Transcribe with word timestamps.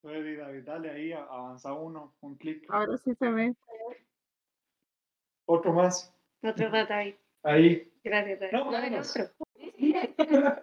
Puede 0.00 0.30
ir, 0.30 0.38
David, 0.38 0.64
dale 0.64 0.90
ahí, 0.90 1.12
avanza 1.12 1.72
uno, 1.72 2.14
un 2.20 2.36
clic. 2.36 2.66
Ahora 2.70 2.96
sí 2.98 3.14
se 3.14 3.28
ve. 3.28 3.54
Otro 5.46 5.72
más. 5.72 6.14
Otro 6.42 6.70
más, 6.70 6.88
David. 6.88 7.14
Ahí. 7.42 7.92
Gracias, 8.04 8.40
David. 8.40 8.52
No, 8.52 8.70
No. 8.70 10.62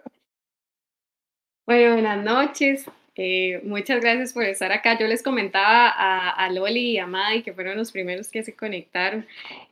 Bueno, 1.66 1.94
buenas 1.94 2.24
noches. 2.24 2.86
Eh, 3.18 3.60
muchas 3.64 4.00
gracias 4.02 4.34
por 4.34 4.44
estar 4.44 4.70
acá. 4.72 4.98
Yo 4.98 5.06
les 5.06 5.22
comentaba 5.22 5.88
a, 5.88 6.30
a 6.30 6.50
Loli 6.50 6.90
y 6.90 6.98
a 6.98 7.06
Madi, 7.06 7.42
que 7.42 7.54
fueron 7.54 7.78
los 7.78 7.90
primeros 7.90 8.28
que 8.28 8.42
se 8.42 8.54
conectaron, 8.54 9.26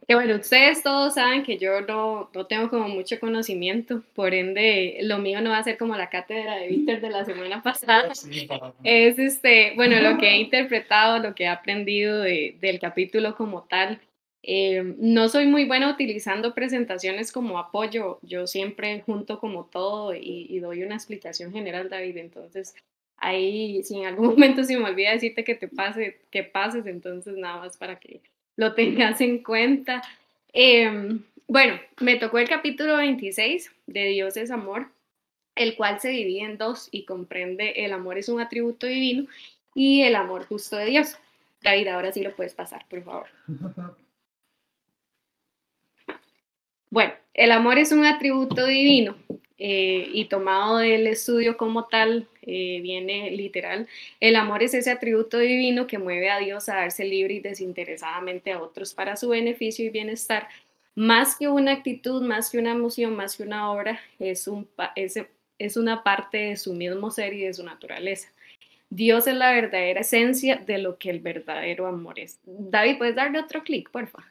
que 0.09 0.15
bueno, 0.15 0.37
ustedes 0.37 0.83
todos 0.83 1.15
saben 1.15 1.43
que 1.43 1.59
yo 1.59 1.83
no, 1.83 2.31
no 2.35 2.47
tengo 2.47 2.71
como 2.71 2.89
mucho 2.89 3.21
conocimiento, 3.21 4.03
por 4.15 4.33
ende, 4.33 4.99
lo 5.03 5.19
mío 5.19 5.43
no 5.43 5.51
va 5.51 5.59
a 5.59 5.63
ser 5.65 5.77
como 5.77 5.95
la 5.95 6.09
cátedra 6.09 6.57
de 6.57 6.69
Víctor 6.69 7.01
de 7.03 7.11
la 7.11 7.25
semana 7.27 7.63
pasada. 7.63 8.15
Sí, 8.15 8.49
Es 8.83 9.19
este, 9.19 9.73
bueno, 9.77 10.01
lo 10.01 10.17
que 10.17 10.31
he 10.31 10.37
interpretado, 10.39 11.19
lo 11.19 11.35
que 11.35 11.45
he 11.45 11.49
aprendido 11.49 12.21
de- 12.23 12.57
del 12.61 12.79
capítulo 12.81 13.37
como 13.37 13.65
tal. 13.65 14.01
Eh, 14.47 14.95
no 14.99 15.29
soy 15.29 15.47
muy 15.47 15.65
buena 15.67 15.91
utilizando 15.91 16.55
presentaciones 16.55 17.33
como 17.33 17.59
apoyo, 17.59 18.19
yo 18.23 18.47
siempre 18.47 19.01
junto 19.05 19.39
como 19.39 19.65
todo 19.67 20.15
y, 20.15 20.47
y 20.51 20.59
doy 20.61 20.83
una 20.83 20.95
explicación 20.97 21.51
general, 21.53 21.89
David, 21.89 22.19
entonces 22.19 22.75
ahí 23.25 23.83
si 23.83 23.99
en 23.99 24.07
algún 24.07 24.27
momento 24.31 24.65
se 24.65 24.77
me 24.77 24.85
olvida 24.85 25.13
decirte 25.13 25.45
que 25.45 25.55
te 25.55 25.69
pase, 25.69 26.21
que 26.31 26.43
pases, 26.43 26.87
entonces 26.87 27.37
nada 27.37 27.59
más 27.59 27.77
para 27.77 27.99
que 27.99 28.21
lo 28.57 28.75
tengas 28.75 29.21
en 29.21 29.43
cuenta. 29.43 30.03
Eh, 30.53 31.19
bueno, 31.47 31.81
me 32.01 32.17
tocó 32.17 32.39
el 32.39 32.49
capítulo 32.49 32.97
26 32.97 33.71
de 33.87 34.05
Dios 34.05 34.37
es 34.37 34.51
amor 34.51 34.89
el 35.55 35.77
cual 35.77 36.01
se 36.01 36.09
divide 36.09 36.41
en 36.41 36.59
dos 36.59 36.89
y 36.91 37.05
comprende 37.05 37.85
el 37.85 37.93
amor 37.93 38.19
es 38.19 38.29
un 38.29 38.41
atributo 38.41 38.87
divino 38.87 39.27
y 39.75 40.03
el 40.03 40.17
amor 40.17 40.47
justo 40.47 40.77
de 40.77 40.87
Dios. 40.87 41.17
David, 41.63 41.89
ahora 41.89 42.13
sí 42.13 42.23
lo 42.23 42.35
puedes 42.35 42.55
pasar, 42.55 42.87
por 42.89 43.03
favor. 43.03 43.27
Bueno, 46.91 47.13
el 47.33 47.51
amor 47.51 47.77
es 47.79 47.91
un 47.91 48.05
atributo 48.05 48.67
divino 48.67 49.17
eh, 49.67 50.11
y 50.13 50.27
tomado 50.27 50.77
del 50.77 51.07
estudio 51.07 51.57
como 51.57 51.87
tal, 51.87 52.29
eh, 52.43 52.81
viene 52.83 53.31
literal, 53.31 53.89
el 54.21 54.37
amor 54.37 54.63
es 54.63 54.75
ese 54.75 54.91
atributo 54.91 55.39
divino 55.39 55.87
que 55.87 55.97
mueve 55.97 56.29
a 56.29 56.39
Dios 56.39 56.69
a 56.69 56.75
darse 56.75 57.03
libre 57.07 57.33
y 57.33 57.41
desinteresadamente 57.41 58.53
a 58.53 58.61
otros 58.61 58.93
para 58.93 59.17
su 59.17 59.31
beneficio 59.31 59.87
y 59.87 59.89
bienestar. 59.89 60.49
Más 60.95 61.37
que 61.37 61.49
una 61.49 61.73
actitud, 61.73 62.23
más 62.23 62.51
que 62.51 62.59
una 62.59 62.73
emoción, 62.73 63.17
más 63.17 63.39
que 63.39 63.45
una 63.45 63.73
obra, 63.73 63.99
es, 64.19 64.49
un, 64.49 64.69
es, 64.97 65.19
es 65.59 65.77
una 65.79 66.03
parte 66.03 66.37
de 66.37 66.57
su 66.59 66.75
mismo 66.75 67.11
ser 67.11 67.33
y 67.33 67.45
de 67.45 67.55
su 67.55 67.65
naturaleza. 67.65 68.29
Dios 68.91 69.27
es 69.27 69.35
la 69.35 69.51
verdadera 69.51 70.01
esencia 70.03 70.57
de 70.57 70.77
lo 70.77 70.99
que 70.99 71.09
el 71.09 71.21
verdadero 71.21 71.87
amor 71.87 72.19
es. 72.19 72.39
David, 72.45 72.99
¿puedes 72.99 73.17
darle 73.17 73.39
otro 73.39 73.63
clic, 73.63 73.91
por 73.91 74.09
favor? 74.09 74.27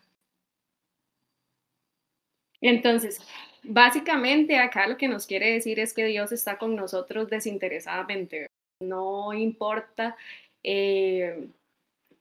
Entonces, 2.62 3.20
básicamente 3.64 4.58
acá 4.58 4.88
lo 4.88 4.98
que 4.98 5.08
nos 5.08 5.28
quiere 5.28 5.52
decir 5.52 5.80
es 5.80 5.94
que 5.94 6.06
Dios 6.06 6.32
está 6.32 6.58
con 6.58 6.76
nosotros 6.76 7.30
desinteresadamente. 7.30 8.48
No 8.82 9.34
importa, 9.34 10.16
eh, 10.64 11.48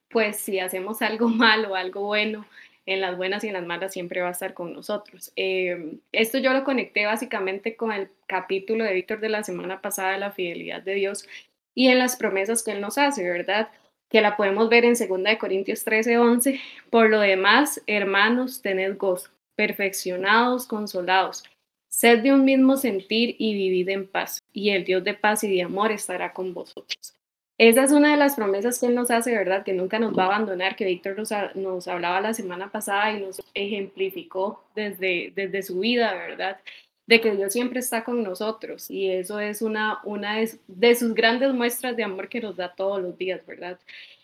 pues 0.09 0.37
si 0.37 0.59
hacemos 0.59 1.01
algo 1.01 1.27
malo 1.29 1.71
o 1.71 1.75
algo 1.75 2.01
bueno, 2.03 2.45
en 2.85 3.01
las 3.01 3.17
buenas 3.17 3.43
y 3.43 3.47
en 3.47 3.53
las 3.53 3.65
malas 3.65 3.93
siempre 3.93 4.21
va 4.21 4.29
a 4.29 4.31
estar 4.31 4.53
con 4.53 4.73
nosotros. 4.73 5.31
Eh, 5.35 5.97
esto 6.11 6.37
yo 6.37 6.53
lo 6.53 6.63
conecté 6.63 7.05
básicamente 7.05 7.75
con 7.75 7.91
el 7.91 8.09
capítulo 8.27 8.83
de 8.83 8.93
Víctor 8.93 9.19
de 9.19 9.29
la 9.29 9.43
semana 9.43 9.81
pasada 9.81 10.11
de 10.11 10.19
la 10.19 10.31
fidelidad 10.31 10.81
de 10.81 10.95
Dios 10.95 11.27
y 11.75 11.87
en 11.87 11.99
las 11.99 12.17
promesas 12.17 12.63
que 12.63 12.71
Él 12.71 12.81
nos 12.81 12.97
hace, 12.97 13.23
¿verdad? 13.23 13.69
Que 14.09 14.21
la 14.21 14.37
podemos 14.37 14.69
ver 14.69 14.85
en 14.85 14.93
2 14.93 15.23
de 15.23 15.37
Corintios 15.37 15.83
13, 15.83 16.17
11. 16.17 16.59
Por 16.89 17.09
lo 17.09 17.19
demás, 17.19 17.81
hermanos, 17.87 18.61
tened 18.61 18.97
gozo, 18.97 19.31
perfeccionados, 19.55 20.67
consolados, 20.67 21.43
sed 21.89 22.19
de 22.23 22.33
un 22.33 22.45
mismo 22.45 22.77
sentir 22.77 23.35
y 23.37 23.53
vivid 23.53 23.89
en 23.89 24.07
paz, 24.07 24.39
y 24.51 24.69
el 24.71 24.83
Dios 24.83 25.03
de 25.03 25.13
paz 25.13 25.43
y 25.43 25.55
de 25.55 25.63
amor 25.63 25.91
estará 25.91 26.33
con 26.33 26.53
vosotros. 26.53 27.15
Esa 27.59 27.83
es 27.83 27.91
una 27.91 28.11
de 28.11 28.17
las 28.17 28.35
promesas 28.35 28.79
que 28.79 28.87
Él 28.87 28.95
nos 28.95 29.11
hace, 29.11 29.31
¿verdad? 29.31 29.63
Que 29.63 29.73
nunca 29.73 29.99
nos 29.99 30.17
va 30.17 30.23
a 30.23 30.25
abandonar, 30.27 30.75
que 30.75 30.85
Víctor 30.85 31.17
nos, 31.17 31.29
nos 31.55 31.87
hablaba 31.87 32.19
la 32.19 32.33
semana 32.33 32.71
pasada 32.71 33.11
y 33.11 33.21
nos 33.21 33.41
ejemplificó 33.53 34.63
desde, 34.75 35.31
desde 35.35 35.61
su 35.61 35.79
vida, 35.79 36.13
¿verdad? 36.13 36.59
De 37.05 37.21
que 37.21 37.35
Dios 37.35 37.53
siempre 37.53 37.79
está 37.79 38.03
con 38.03 38.23
nosotros 38.23 38.89
y 38.89 39.11
eso 39.11 39.39
es 39.39 39.61
una, 39.61 39.99
una 40.03 40.37
de, 40.37 40.51
de 40.67 40.95
sus 40.95 41.13
grandes 41.13 41.53
muestras 41.53 41.95
de 41.95 42.03
amor 42.03 42.27
que 42.27 42.41
nos 42.41 42.55
da 42.55 42.73
todos 42.73 43.01
los 43.01 43.17
días, 43.17 43.45
¿verdad? 43.45 43.79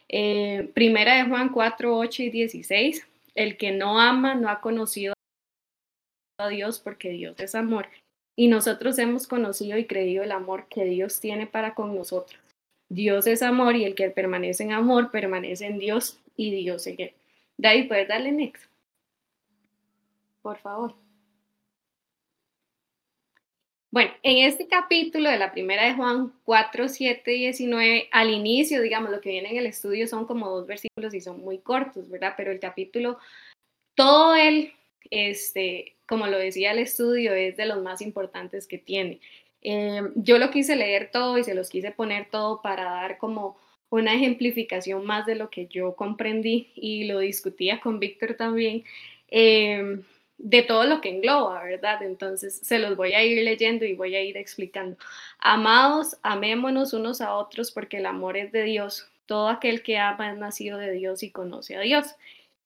Eh, 0.07 0.71
primera 0.73 1.17
de 1.17 1.29
Juan 1.29 1.49
4, 1.49 1.97
8 1.97 2.23
y 2.23 2.29
16, 2.31 3.07
el 3.35 3.57
que 3.57 3.71
no 3.71 3.99
ama 3.99 4.33
no 4.33 4.49
ha 4.49 4.59
conocido 4.59 5.13
a 6.39 6.47
Dios 6.47 6.79
porque 6.79 7.09
Dios 7.09 7.35
es 7.39 7.53
amor 7.53 7.87
y 8.35 8.47
nosotros 8.47 8.97
hemos 8.97 9.27
conocido 9.27 9.77
y 9.77 9.85
creído 9.85 10.23
el 10.23 10.31
amor 10.31 10.67
que 10.69 10.85
Dios 10.85 11.19
tiene 11.19 11.45
para 11.45 11.75
con 11.75 11.93
nosotros. 11.93 12.39
Dios 12.87 13.27
es 13.27 13.43
amor 13.43 13.75
y 13.75 13.83
el 13.83 13.95
que 13.95 14.09
permanece 14.09 14.63
en 14.63 14.71
amor 14.71 15.11
permanece 15.11 15.67
en 15.67 15.77
Dios 15.77 16.19
y 16.35 16.51
Dios 16.51 16.87
en 16.87 17.01
él. 17.01 17.13
David, 17.57 17.87
¿puedes 17.89 18.07
darle 18.07 18.31
next? 18.31 18.63
Por 20.41 20.57
favor. 20.57 20.95
Bueno, 23.91 24.11
en 24.23 24.47
este 24.47 24.67
capítulo 24.67 25.29
de 25.29 25.37
la 25.37 25.51
primera 25.51 25.83
de 25.83 25.95
Juan 25.95 26.31
4, 26.45 26.87
7, 26.87 27.31
19, 27.31 28.07
al 28.11 28.29
inicio, 28.29 28.81
digamos, 28.81 29.09
lo 29.11 29.19
que 29.19 29.31
viene 29.31 29.49
en 29.49 29.57
el 29.57 29.65
estudio 29.65 30.07
son 30.07 30.25
como 30.25 30.49
dos 30.49 30.67
versículos 30.67 31.13
y 31.13 31.21
son 31.21 31.41
muy 31.41 31.57
cortos, 31.57 32.07
¿verdad? 32.09 32.35
Pero 32.37 32.51
el 32.51 32.59
capítulo, 32.59 33.17
todo 33.95 34.35
él, 34.35 34.71
este, 35.09 35.97
como 36.09 36.25
lo 36.25 36.39
decía 36.39 36.71
el 36.71 36.79
estudio, 36.79 37.33
es 37.33 37.55
de 37.55 37.67
los 37.67 37.83
más 37.83 38.01
importantes 38.01 38.65
que 38.65 38.79
tiene. 38.79 39.19
Eh, 39.61 40.01
yo 40.15 40.39
lo 40.39 40.49
quise 40.49 40.75
leer 40.75 41.11
todo 41.11 41.37
y 41.37 41.43
se 41.43 41.53
los 41.53 41.69
quise 41.69 41.91
poner 41.91 42.29
todo 42.31 42.61
para 42.63 42.85
dar 42.85 43.19
como 43.19 43.57
una 43.89 44.15
ejemplificación 44.15 45.05
más 45.05 45.27
de 45.27 45.35
lo 45.35 45.51
que 45.51 45.67
yo 45.67 45.95
comprendí 45.95 46.71
y 46.75 47.05
lo 47.05 47.19
discutía 47.19 47.79
con 47.79 47.99
Víctor 47.99 48.33
también, 48.35 48.83
eh, 49.29 50.01
de 50.39 50.63
todo 50.63 50.85
lo 50.85 51.01
que 51.01 51.09
engloba, 51.09 51.63
¿verdad? 51.63 52.01
Entonces 52.01 52.59
se 52.63 52.79
los 52.79 52.95
voy 52.95 53.13
a 53.13 53.23
ir 53.23 53.43
leyendo 53.43 53.85
y 53.85 53.93
voy 53.93 54.15
a 54.15 54.23
ir 54.23 54.37
explicando. 54.37 54.97
Amados, 55.37 56.17
amémonos 56.23 56.93
unos 56.93 57.21
a 57.21 57.35
otros 57.35 57.71
porque 57.71 57.97
el 57.97 58.05
amor 58.07 58.37
es 58.37 58.51
de 58.51 58.63
Dios. 58.63 59.07
Todo 59.25 59.49
aquel 59.49 59.83
que 59.83 59.97
ama 59.97 60.31
es 60.31 60.37
nacido 60.37 60.77
de 60.79 60.91
Dios 60.91 61.21
y 61.21 61.29
conoce 61.29 61.75
a 61.75 61.81
Dios. 61.81 62.15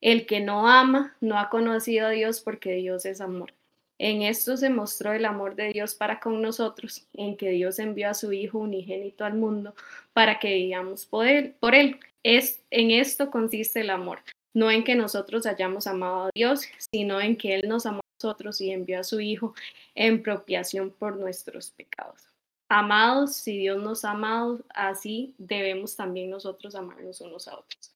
El 0.03 0.25
que 0.25 0.41
no 0.41 0.68
ama 0.68 1.16
no 1.22 1.40
ha 1.40 1.50
conocido 1.50 2.08
a 2.08 2.09
Dios 2.09 2.41
porque 2.41 2.74
Dios 2.74 3.06
es 3.06 3.22
amor. 3.22 3.53
En 3.97 4.22
esto 4.22 4.58
se 4.58 4.69
mostró 4.69 5.14
el 5.14 5.24
amor 5.24 5.56
de 5.56 5.69
Dios 5.69 5.96
para 5.96 6.19
con 6.19 6.41
nosotros, 6.41 7.08
en 7.14 7.38
que 7.38 7.52
Dios 7.52 7.80
envió 7.80 8.09
a 8.09 8.14
su 8.14 8.34
Hijo 8.34 8.59
unigénito 8.59 9.24
al 9.24 9.36
mundo 9.36 9.75
para 10.12 10.40
que 10.40 10.56
vivamos 10.56 11.06
por 11.06 11.25
él. 11.25 11.56
Por 11.58 11.74
él. 11.74 12.02
Es, 12.22 12.62
en 12.69 12.91
esto 12.91 13.31
consiste 13.31 13.80
el 13.80 13.90
amor, 13.91 14.19
no 14.53 14.69
en 14.69 14.84
que 14.84 14.96
nosotros 14.96 15.46
hayamos 15.46 15.88
amado 15.88 16.25
a 16.25 16.30
Dios, 16.35 16.64
sino 16.91 17.22
en 17.22 17.38
que 17.38 17.56
Él 17.56 17.70
nos 17.70 17.85
amó 17.85 18.00
a 18.00 18.22
nosotros 18.22 18.59
y 18.59 18.72
envió 18.72 19.00
a 19.00 19.03
su 19.06 19.22
Hijo 19.22 19.56
en 19.96 20.22
propiación 20.22 20.91
por 20.91 21.16
nuestros 21.16 21.72
pecados. 21.72 22.28
Amados, 22.68 23.35
si 23.35 23.58
Dios 23.58 23.81
nos 23.81 24.03
ha 24.03 24.12
amado 24.12 24.66
así, 24.68 25.34
debemos 25.38 25.96
también 25.96 26.30
nosotros 26.30 26.75
amarnos 26.75 27.22
unos 27.22 27.47
a 27.47 27.58
otros. 27.58 27.94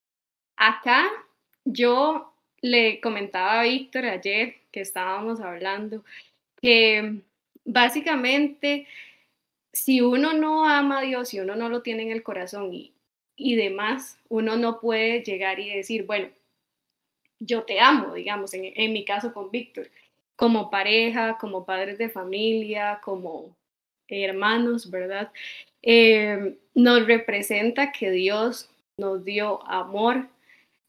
Acá 0.56 1.10
yo 1.68 2.34
le 2.62 3.00
comentaba 3.02 3.62
a 3.62 3.64
Víctor 3.64 4.06
ayer 4.06 4.56
que 4.72 4.82
estábamos 4.82 5.42
hablando 5.42 6.04
que 6.62 7.22
básicamente 7.66 8.88
si 9.74 10.02
uno 10.02 10.34
no 10.34 10.68
ama 10.68 11.00
a 11.00 11.02
Dios, 11.04 11.30
si 11.30 11.40
uno 11.40 11.56
no 11.56 11.70
lo 11.70 11.82
tiene 11.82 12.04
en 12.04 12.12
el 12.12 12.24
corazón 12.24 12.74
y, 12.74 12.94
y 13.36 13.56
demás, 13.56 14.18
uno 14.30 14.58
no 14.58 14.80
puede 14.80 15.22
llegar 15.22 15.60
y 15.60 15.70
decir, 15.70 16.06
bueno, 16.06 16.30
yo 17.40 17.64
te 17.64 17.80
amo, 17.80 18.16
digamos, 18.16 18.54
en, 18.54 18.94
mi 18.94 19.06
caso 19.06 19.34
con 19.34 19.52
Víctor, 19.52 19.90
como 20.36 20.72
pareja, 20.72 21.38
como 21.40 21.66
padres 21.66 21.98
de 21.98 22.10
familia, 22.10 23.00
como 23.04 23.56
hermanos, 24.08 24.90
¿verdad? 24.90 25.32
Eh, 25.84 26.58
nos 26.74 27.06
representa 27.06 27.92
que 27.92 28.10
Dios 28.10 28.70
nos 28.98 29.24
dio 29.24 29.66
amor 29.68 30.28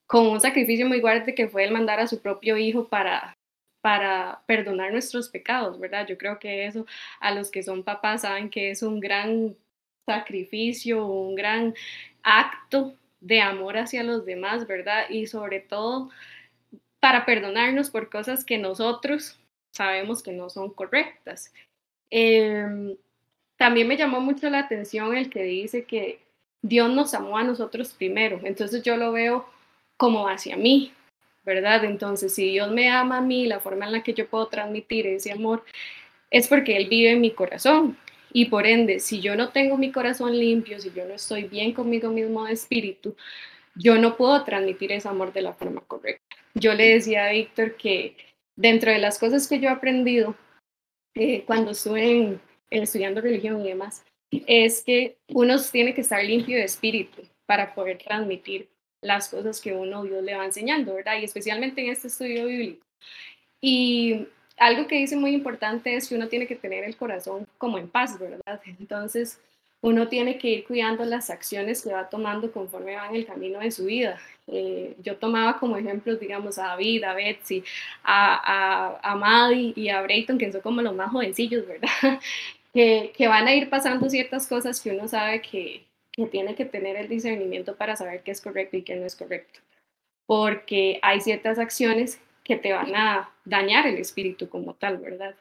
con 0.08 0.26
un 0.26 0.40
sacrificio 0.40 0.88
muy 0.88 1.00
grande 1.00 1.34
que 1.34 1.48
fue 1.48 1.64
el 1.64 1.70
mandar 1.70 2.00
a 2.00 2.08
su 2.08 2.20
propio 2.20 2.56
hijo 2.56 2.88
para, 2.88 3.36
para 3.82 4.42
perdonar 4.46 4.90
nuestros 4.90 5.28
pecados, 5.28 5.78
¿verdad? 5.78 6.06
Yo 6.08 6.16
creo 6.16 6.38
que 6.38 6.66
eso 6.66 6.86
a 7.20 7.30
los 7.32 7.50
que 7.50 7.62
son 7.62 7.84
papás 7.84 8.22
saben 8.22 8.48
que 8.48 8.70
es 8.70 8.82
un 8.82 9.00
gran 9.00 9.54
sacrificio, 10.06 11.06
un 11.06 11.34
gran 11.34 11.74
acto 12.22 12.94
de 13.20 13.42
amor 13.42 13.76
hacia 13.76 14.02
los 14.02 14.24
demás, 14.24 14.66
¿verdad? 14.66 15.10
Y 15.10 15.26
sobre 15.26 15.60
todo 15.60 16.08
para 17.00 17.26
perdonarnos 17.26 17.90
por 17.90 18.08
cosas 18.08 18.46
que 18.46 18.56
nosotros 18.56 19.38
sabemos 19.74 20.22
que 20.22 20.32
no 20.32 20.48
son 20.48 20.72
correctas. 20.72 21.52
Eh, 22.10 22.96
también 23.58 23.86
me 23.86 23.98
llamó 23.98 24.20
mucho 24.20 24.48
la 24.48 24.60
atención 24.60 25.14
el 25.14 25.28
que 25.28 25.42
dice 25.42 25.84
que 25.84 26.20
Dios 26.62 26.90
nos 26.90 27.12
amó 27.12 27.36
a 27.36 27.44
nosotros 27.44 27.92
primero, 27.92 28.40
entonces 28.42 28.82
yo 28.82 28.96
lo 28.96 29.12
veo 29.12 29.46
como 29.98 30.28
hacia 30.28 30.56
mí, 30.56 30.92
¿verdad? 31.44 31.84
Entonces, 31.84 32.34
si 32.34 32.50
Dios 32.50 32.70
me 32.70 32.88
ama 32.88 33.18
a 33.18 33.20
mí, 33.20 33.46
la 33.46 33.60
forma 33.60 33.84
en 33.84 33.92
la 33.92 34.02
que 34.02 34.14
yo 34.14 34.26
puedo 34.26 34.46
transmitir 34.46 35.06
ese 35.06 35.32
amor 35.32 35.64
es 36.30 36.48
porque 36.48 36.76
Él 36.76 36.88
vive 36.88 37.10
en 37.10 37.20
mi 37.20 37.32
corazón. 37.32 37.98
Y 38.32 38.46
por 38.46 38.66
ende, 38.66 39.00
si 39.00 39.20
yo 39.20 39.36
no 39.36 39.50
tengo 39.50 39.76
mi 39.76 39.90
corazón 39.90 40.38
limpio, 40.38 40.80
si 40.80 40.90
yo 40.92 41.04
no 41.06 41.14
estoy 41.14 41.44
bien 41.44 41.72
conmigo 41.72 42.10
mismo 42.10 42.44
de 42.44 42.52
espíritu, 42.52 43.16
yo 43.74 43.96
no 43.98 44.16
puedo 44.16 44.44
transmitir 44.44 44.92
ese 44.92 45.08
amor 45.08 45.32
de 45.32 45.42
la 45.42 45.54
forma 45.54 45.80
correcta. 45.82 46.36
Yo 46.54 46.74
le 46.74 46.94
decía 46.94 47.26
a 47.26 47.32
Víctor 47.32 47.76
que 47.76 48.16
dentro 48.56 48.92
de 48.92 48.98
las 48.98 49.18
cosas 49.18 49.48
que 49.48 49.60
yo 49.60 49.68
he 49.68 49.72
aprendido 49.72 50.34
eh, 51.14 51.44
cuando 51.46 51.70
estuve 51.70 52.38
estudiando 52.70 53.20
religión 53.20 53.60
y 53.64 53.68
demás, 53.68 54.04
es 54.30 54.82
que 54.84 55.16
uno 55.28 55.56
tiene 55.72 55.94
que 55.94 56.02
estar 56.02 56.22
limpio 56.22 56.56
de 56.56 56.64
espíritu 56.64 57.22
para 57.46 57.74
poder 57.74 57.98
transmitir 57.98 58.68
las 59.00 59.28
cosas 59.28 59.60
que 59.60 59.72
uno 59.72 60.04
Dios 60.04 60.22
le 60.22 60.36
va 60.36 60.44
enseñando, 60.44 60.94
¿verdad? 60.94 61.18
Y 61.20 61.24
especialmente 61.24 61.82
en 61.82 61.90
este 61.90 62.08
estudio 62.08 62.46
bíblico. 62.46 62.84
Y 63.60 64.26
algo 64.56 64.86
que 64.86 64.96
dice 64.96 65.16
muy 65.16 65.32
importante 65.32 65.94
es 65.94 66.08
que 66.08 66.14
uno 66.14 66.28
tiene 66.28 66.46
que 66.46 66.56
tener 66.56 66.84
el 66.84 66.96
corazón 66.96 67.46
como 67.58 67.78
en 67.78 67.88
paz, 67.88 68.18
¿verdad? 68.18 68.60
Entonces, 68.80 69.40
uno 69.80 70.08
tiene 70.08 70.38
que 70.38 70.48
ir 70.48 70.64
cuidando 70.66 71.04
las 71.04 71.30
acciones 71.30 71.82
que 71.82 71.92
va 71.92 72.08
tomando 72.08 72.50
conforme 72.50 72.96
va 72.96 73.08
en 73.08 73.16
el 73.16 73.26
camino 73.26 73.60
de 73.60 73.70
su 73.70 73.84
vida. 73.84 74.18
Eh, 74.48 74.96
yo 75.02 75.16
tomaba 75.16 75.58
como 75.58 75.76
ejemplos, 75.76 76.18
digamos, 76.18 76.58
a 76.58 76.68
David, 76.68 77.04
a 77.04 77.14
Betsy, 77.14 77.62
a, 78.02 78.98
a, 78.98 79.12
a 79.12 79.14
Maddie 79.14 79.72
y 79.76 79.88
a 79.88 80.02
Brayton, 80.02 80.38
que 80.38 80.50
son 80.50 80.62
como 80.62 80.82
los 80.82 80.94
más 80.94 81.12
jovencillos, 81.12 81.66
¿verdad? 81.66 81.88
que, 82.74 83.12
que, 83.16 83.28
van 83.28 83.46
a 83.46 83.54
ir 83.54 83.70
pasando 83.70 84.08
ciertas 84.10 84.48
cosas 84.48 84.80
que 84.80 84.90
uno 84.90 85.06
sabe 85.06 85.42
que, 85.42 85.84
que 86.18 86.26
tiene 86.26 86.56
que 86.56 86.64
tener 86.64 86.96
el 86.96 87.08
discernimiento 87.08 87.76
para 87.76 87.94
saber 87.94 88.24
qué 88.24 88.32
es 88.32 88.40
correcto 88.40 88.76
y 88.76 88.82
qué 88.82 88.96
no 88.96 89.06
es 89.06 89.14
correcto. 89.14 89.60
Porque 90.26 90.98
hay 91.00 91.20
ciertas 91.20 91.60
acciones 91.60 92.20
que 92.42 92.56
te 92.56 92.72
van 92.72 92.92
a 92.96 93.30
dañar 93.44 93.86
el 93.86 93.98
espíritu 93.98 94.48
como 94.48 94.74
tal, 94.74 94.98
¿verdad? 94.98 95.36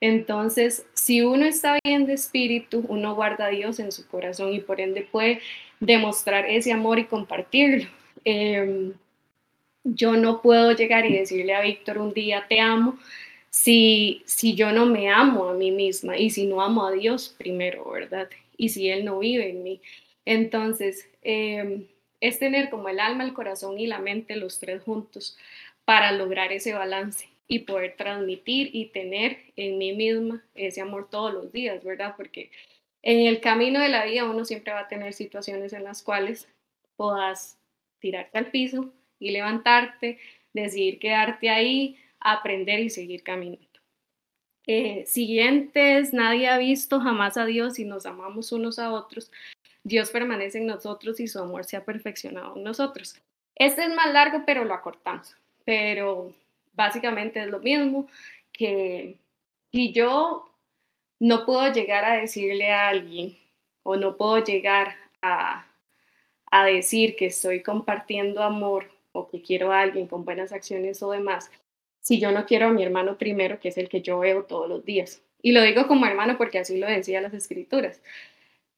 Entonces, 0.00 0.86
si 0.94 1.22
uno 1.22 1.46
está 1.46 1.78
bien 1.82 2.06
de 2.06 2.12
espíritu, 2.12 2.84
uno 2.86 3.16
guarda 3.16 3.46
a 3.46 3.50
Dios 3.50 3.80
en 3.80 3.90
su 3.90 4.06
corazón 4.06 4.54
y 4.54 4.60
por 4.60 4.80
ende 4.80 5.02
puede 5.02 5.40
demostrar 5.80 6.48
ese 6.48 6.70
amor 6.72 7.00
y 7.00 7.06
compartirlo. 7.06 7.90
Em, 8.24 8.92
yo 9.82 10.12
no 10.12 10.42
puedo 10.42 10.70
llegar 10.76 11.06
y 11.06 11.12
decirle 11.12 11.56
a 11.56 11.60
Víctor 11.62 11.98
un 11.98 12.14
día 12.14 12.46
te 12.48 12.60
amo 12.60 13.00
si, 13.50 14.22
si 14.26 14.54
yo 14.54 14.70
no 14.70 14.86
me 14.86 15.08
amo 15.08 15.48
a 15.48 15.54
mí 15.54 15.72
misma 15.72 16.16
y 16.16 16.30
si 16.30 16.46
no 16.46 16.62
amo 16.62 16.86
a 16.86 16.92
Dios 16.92 17.34
primero, 17.36 17.90
¿verdad? 17.90 18.28
Y 18.56 18.68
si 18.68 18.88
Él 18.90 19.04
no 19.04 19.18
vive 19.18 19.50
en 19.50 19.64
mí. 19.64 19.80
Entonces, 20.24 21.08
em, 21.22 21.86
es 22.20 22.38
tener 22.38 22.70
como 22.70 22.88
el 22.88 23.00
alma, 23.00 23.24
el 23.24 23.32
corazón 23.32 23.78
y 23.78 23.86
la 23.86 23.98
mente 23.98 24.36
los 24.36 24.58
tres 24.60 24.82
juntos 24.82 25.36
para 25.84 26.12
lograr 26.12 26.52
ese 26.52 26.74
balance 26.74 27.28
y 27.48 27.60
poder 27.60 27.96
transmitir 27.96 28.70
y 28.72 28.86
tener 28.86 29.38
en 29.56 29.78
mí 29.78 29.92
misma 29.92 30.44
ese 30.54 30.80
amor 30.80 31.08
todos 31.10 31.32
los 31.34 31.52
días, 31.52 31.82
¿verdad? 31.82 32.14
Porque 32.16 32.50
en 33.02 33.26
el 33.26 33.40
camino 33.40 33.80
de 33.80 33.88
la 33.88 34.04
vida 34.04 34.24
uno 34.24 34.44
siempre 34.44 34.72
va 34.72 34.80
a 34.80 34.88
tener 34.88 35.14
situaciones 35.14 35.72
en 35.72 35.84
las 35.84 36.02
cuales 36.02 36.48
puedas 36.96 37.58
tirarte 37.98 38.38
al 38.38 38.50
piso 38.50 38.92
y 39.18 39.30
levantarte, 39.30 40.18
decidir 40.52 40.98
quedarte 40.98 41.50
ahí, 41.50 41.96
aprender 42.20 42.80
y 42.80 42.90
seguir 42.90 43.22
caminando. 43.22 43.66
Eh, 44.66 45.04
siguientes, 45.06 46.12
nadie 46.12 46.48
ha 46.48 46.58
visto 46.58 47.00
jamás 47.00 47.36
a 47.36 47.46
Dios 47.46 47.78
y 47.78 47.84
nos 47.84 48.06
amamos 48.06 48.52
unos 48.52 48.78
a 48.78 48.92
otros. 48.92 49.32
Dios 49.82 50.10
permanece 50.10 50.58
en 50.58 50.66
nosotros 50.66 51.20
y 51.20 51.28
su 51.28 51.38
amor 51.38 51.64
se 51.64 51.76
ha 51.76 51.84
perfeccionado 51.84 52.56
en 52.56 52.64
nosotros. 52.64 53.14
Este 53.54 53.84
es 53.84 53.94
más 53.94 54.12
largo, 54.12 54.44
pero 54.46 54.64
lo 54.64 54.74
acortamos. 54.74 55.36
Pero 55.64 56.34
básicamente 56.72 57.40
es 57.40 57.48
lo 57.48 57.60
mismo 57.60 58.08
que 58.52 59.16
si 59.70 59.92
yo 59.92 60.50
no 61.18 61.44
puedo 61.44 61.72
llegar 61.72 62.04
a 62.04 62.16
decirle 62.16 62.72
a 62.72 62.88
alguien 62.88 63.36
o 63.82 63.96
no 63.96 64.16
puedo 64.16 64.42
llegar 64.42 64.96
a, 65.22 65.66
a 66.50 66.64
decir 66.64 67.16
que 67.16 67.26
estoy 67.26 67.62
compartiendo 67.62 68.42
amor 68.42 68.90
o 69.12 69.28
que 69.28 69.42
quiero 69.42 69.72
a 69.72 69.80
alguien 69.80 70.06
con 70.06 70.24
buenas 70.24 70.52
acciones 70.52 71.02
o 71.02 71.10
demás, 71.10 71.50
si 72.00 72.18
yo 72.18 72.32
no 72.32 72.46
quiero 72.46 72.68
a 72.68 72.72
mi 72.72 72.82
hermano 72.82 73.18
primero, 73.18 73.60
que 73.60 73.68
es 73.68 73.78
el 73.78 73.88
que 73.88 74.00
yo 74.02 74.18
veo 74.18 74.44
todos 74.44 74.68
los 74.68 74.84
días. 74.84 75.22
Y 75.42 75.52
lo 75.52 75.62
digo 75.62 75.86
como 75.86 76.06
hermano 76.06 76.36
porque 76.38 76.58
así 76.58 76.78
lo 76.78 76.86
decía 76.86 77.20
las 77.20 77.34
escrituras. 77.34 78.02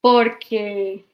Porque 0.03 1.05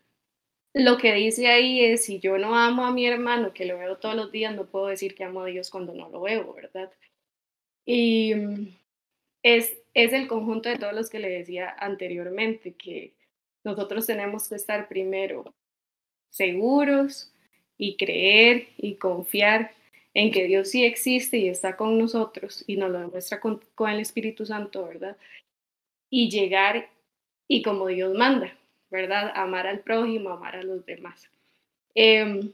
lo 0.74 0.96
que 0.96 1.12
dice 1.12 1.48
ahí 1.48 1.84
es, 1.84 2.06
si 2.06 2.18
yo 2.20 2.38
no 2.38 2.56
amo 2.56 2.86
a 2.86 2.92
mi 2.92 3.06
hermano, 3.06 3.52
que 3.52 3.66
lo 3.66 3.78
veo 3.78 3.98
todos 3.98 4.16
los 4.16 4.32
días, 4.32 4.56
no 4.56 4.66
puedo 4.66 4.86
decir 4.86 5.14
que 5.14 5.24
amo 5.24 5.42
a 5.42 5.46
Dios 5.46 5.70
cuando 5.70 5.94
no 5.94 6.08
lo 6.08 6.22
veo, 6.22 6.54
¿verdad? 6.54 6.90
Y 7.84 8.34
mm, 8.34 8.76
es, 9.42 9.78
es 9.94 10.12
el 10.12 10.26
conjunto 10.26 10.68
de 10.70 10.78
todos 10.78 10.94
los 10.94 11.10
que 11.10 11.18
le 11.18 11.28
decía 11.28 11.76
anteriormente, 11.78 12.72
que 12.74 13.12
nosotros 13.62 14.06
tenemos 14.06 14.48
que 14.48 14.54
estar 14.54 14.88
primero 14.88 15.54
seguros 16.30 17.32
y 17.76 17.96
creer 17.96 18.68
y 18.78 18.94
confiar 18.94 19.72
en 20.14 20.32
que 20.32 20.44
Dios 20.44 20.70
sí 20.70 20.84
existe 20.84 21.36
y 21.36 21.48
está 21.48 21.76
con 21.76 21.98
nosotros 21.98 22.64
y 22.66 22.76
nos 22.76 22.90
lo 22.90 23.00
demuestra 23.00 23.40
con, 23.40 23.60
con 23.74 23.90
el 23.90 24.00
Espíritu 24.00 24.46
Santo, 24.46 24.86
¿verdad? 24.86 25.16
Y 26.10 26.30
llegar 26.30 26.88
y 27.46 27.62
como 27.62 27.86
Dios 27.88 28.14
manda, 28.14 28.56
¿verdad? 28.90 29.32
Amar 29.34 29.66
al 29.66 29.80
prójimo, 29.80 30.30
amar 30.30 30.56
a 30.56 30.62
los 30.62 30.84
demás. 30.86 31.30
Em, 31.94 32.52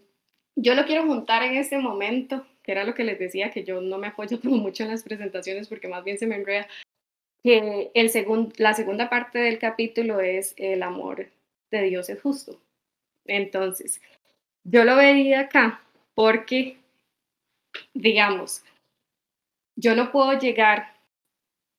yo 0.57 0.75
lo 0.75 0.85
quiero 0.85 1.05
juntar 1.07 1.43
en 1.43 1.57
este 1.57 1.79
momento, 1.79 2.47
que 2.63 2.73
era 2.73 2.85
lo 2.85 2.95
que 2.95 3.05
les 3.05 3.19
decía, 3.19 3.51
que 3.51 3.65
yo 3.65 3.81
no 3.81 3.99
me 3.99 4.09
apoyo 4.09 4.39
mucho 4.43 4.85
en 4.85 4.91
las 4.91 5.03
presentaciones 5.03 5.69
porque 5.69 5.89
más 5.89 6.05
bien 6.05 6.19
se 6.19 6.27
me 6.27 6.37
enreda, 6.37 6.67
que 7.43 7.91
el 7.95 8.11
la 8.57 8.75
segunda 8.75 9.11
parte 9.11 9.39
del 9.39 9.59
capítulo 9.59 10.21
es 10.21 10.55
el 10.57 10.83
amor 10.83 11.29
de 11.71 11.83
Dios 11.83 12.09
es 12.09 12.21
justo. 12.23 12.59
Entonces, 13.27 14.01
yo 14.65 14.85
lo 14.85 14.97
veía 14.97 15.41
acá 15.41 15.83
porque, 16.15 16.79
digamos, 17.93 18.65
yo 19.77 19.95
no 19.95 20.11
puedo 20.13 20.39
llegar 20.39 20.94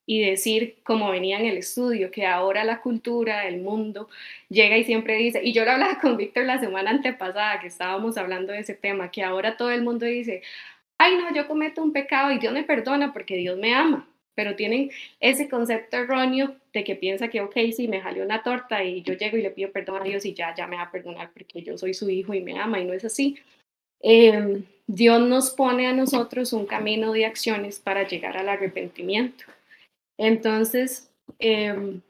y 0.05 0.21
decir, 0.21 0.77
como 0.83 1.09
venía 1.09 1.39
en 1.39 1.47
el 1.47 1.57
estudio, 1.57 2.11
que 2.11 2.25
ahora 2.25 2.63
la 2.63 2.81
cultura, 2.81 3.47
el 3.47 3.61
mundo, 3.61 4.09
llega 4.49 4.77
y 4.77 4.83
siempre 4.83 5.15
dice, 5.15 5.41
y 5.43 5.53
yo 5.53 5.65
lo 5.65 5.71
hablaba 5.71 5.99
con 6.01 6.17
Víctor 6.17 6.45
la 6.45 6.59
semana 6.59 6.91
antepasada, 6.91 7.59
que 7.59 7.67
estábamos 7.67 8.17
hablando 8.17 8.53
de 8.53 8.59
ese 8.59 8.75
tema, 8.75 9.11
que 9.11 9.23
ahora 9.23 9.57
todo 9.57 9.71
el 9.71 9.83
mundo 9.83 10.05
dice, 10.05 10.43
ay 10.97 11.17
no, 11.17 11.33
yo 11.33 11.47
cometo 11.47 11.81
un 11.83 11.91
pecado 11.91 12.31
y 12.31 12.39
Dios 12.39 12.53
me 12.53 12.63
perdona 12.63 13.13
porque 13.13 13.35
Dios 13.35 13.57
me 13.57 13.73
ama, 13.73 14.07
pero 14.35 14.55
tienen 14.55 14.91
ese 15.19 15.49
concepto 15.49 15.97
erróneo 15.97 16.55
de 16.73 16.83
que 16.83 16.95
piensa 16.95 17.29
que, 17.29 17.41
ok, 17.41 17.55
sí, 17.75 17.87
me 17.87 18.01
jalió 18.01 18.23
una 18.23 18.43
torta 18.43 18.83
y 18.83 19.01
yo 19.01 19.13
llego 19.13 19.37
y 19.37 19.41
le 19.41 19.51
pido 19.51 19.71
perdón 19.71 20.01
a 20.01 20.05
Dios 20.05 20.25
y 20.25 20.33
ya, 20.33 20.53
ya 20.55 20.67
me 20.67 20.75
va 20.75 20.83
a 20.83 20.91
perdonar 20.91 21.31
porque 21.33 21.61
yo 21.63 21.77
soy 21.77 21.93
su 21.93 22.09
hijo 22.09 22.33
y 22.33 22.41
me 22.41 22.59
ama 22.59 22.79
y 22.79 22.85
no 22.85 22.93
es 22.93 23.05
así. 23.05 23.37
Em, 24.01 24.63
Dios 24.87 25.21
nos 25.21 25.51
pone 25.51 25.87
a 25.87 25.93
nosotros 25.93 26.53
un 26.53 26.65
camino 26.65 27.11
de 27.11 27.25
acciones 27.25 27.79
para 27.79 28.07
llegar 28.07 28.37
al 28.37 28.49
arrepentimiento. 28.49 29.45
Entonces, 30.17 31.11
em, 31.39 32.01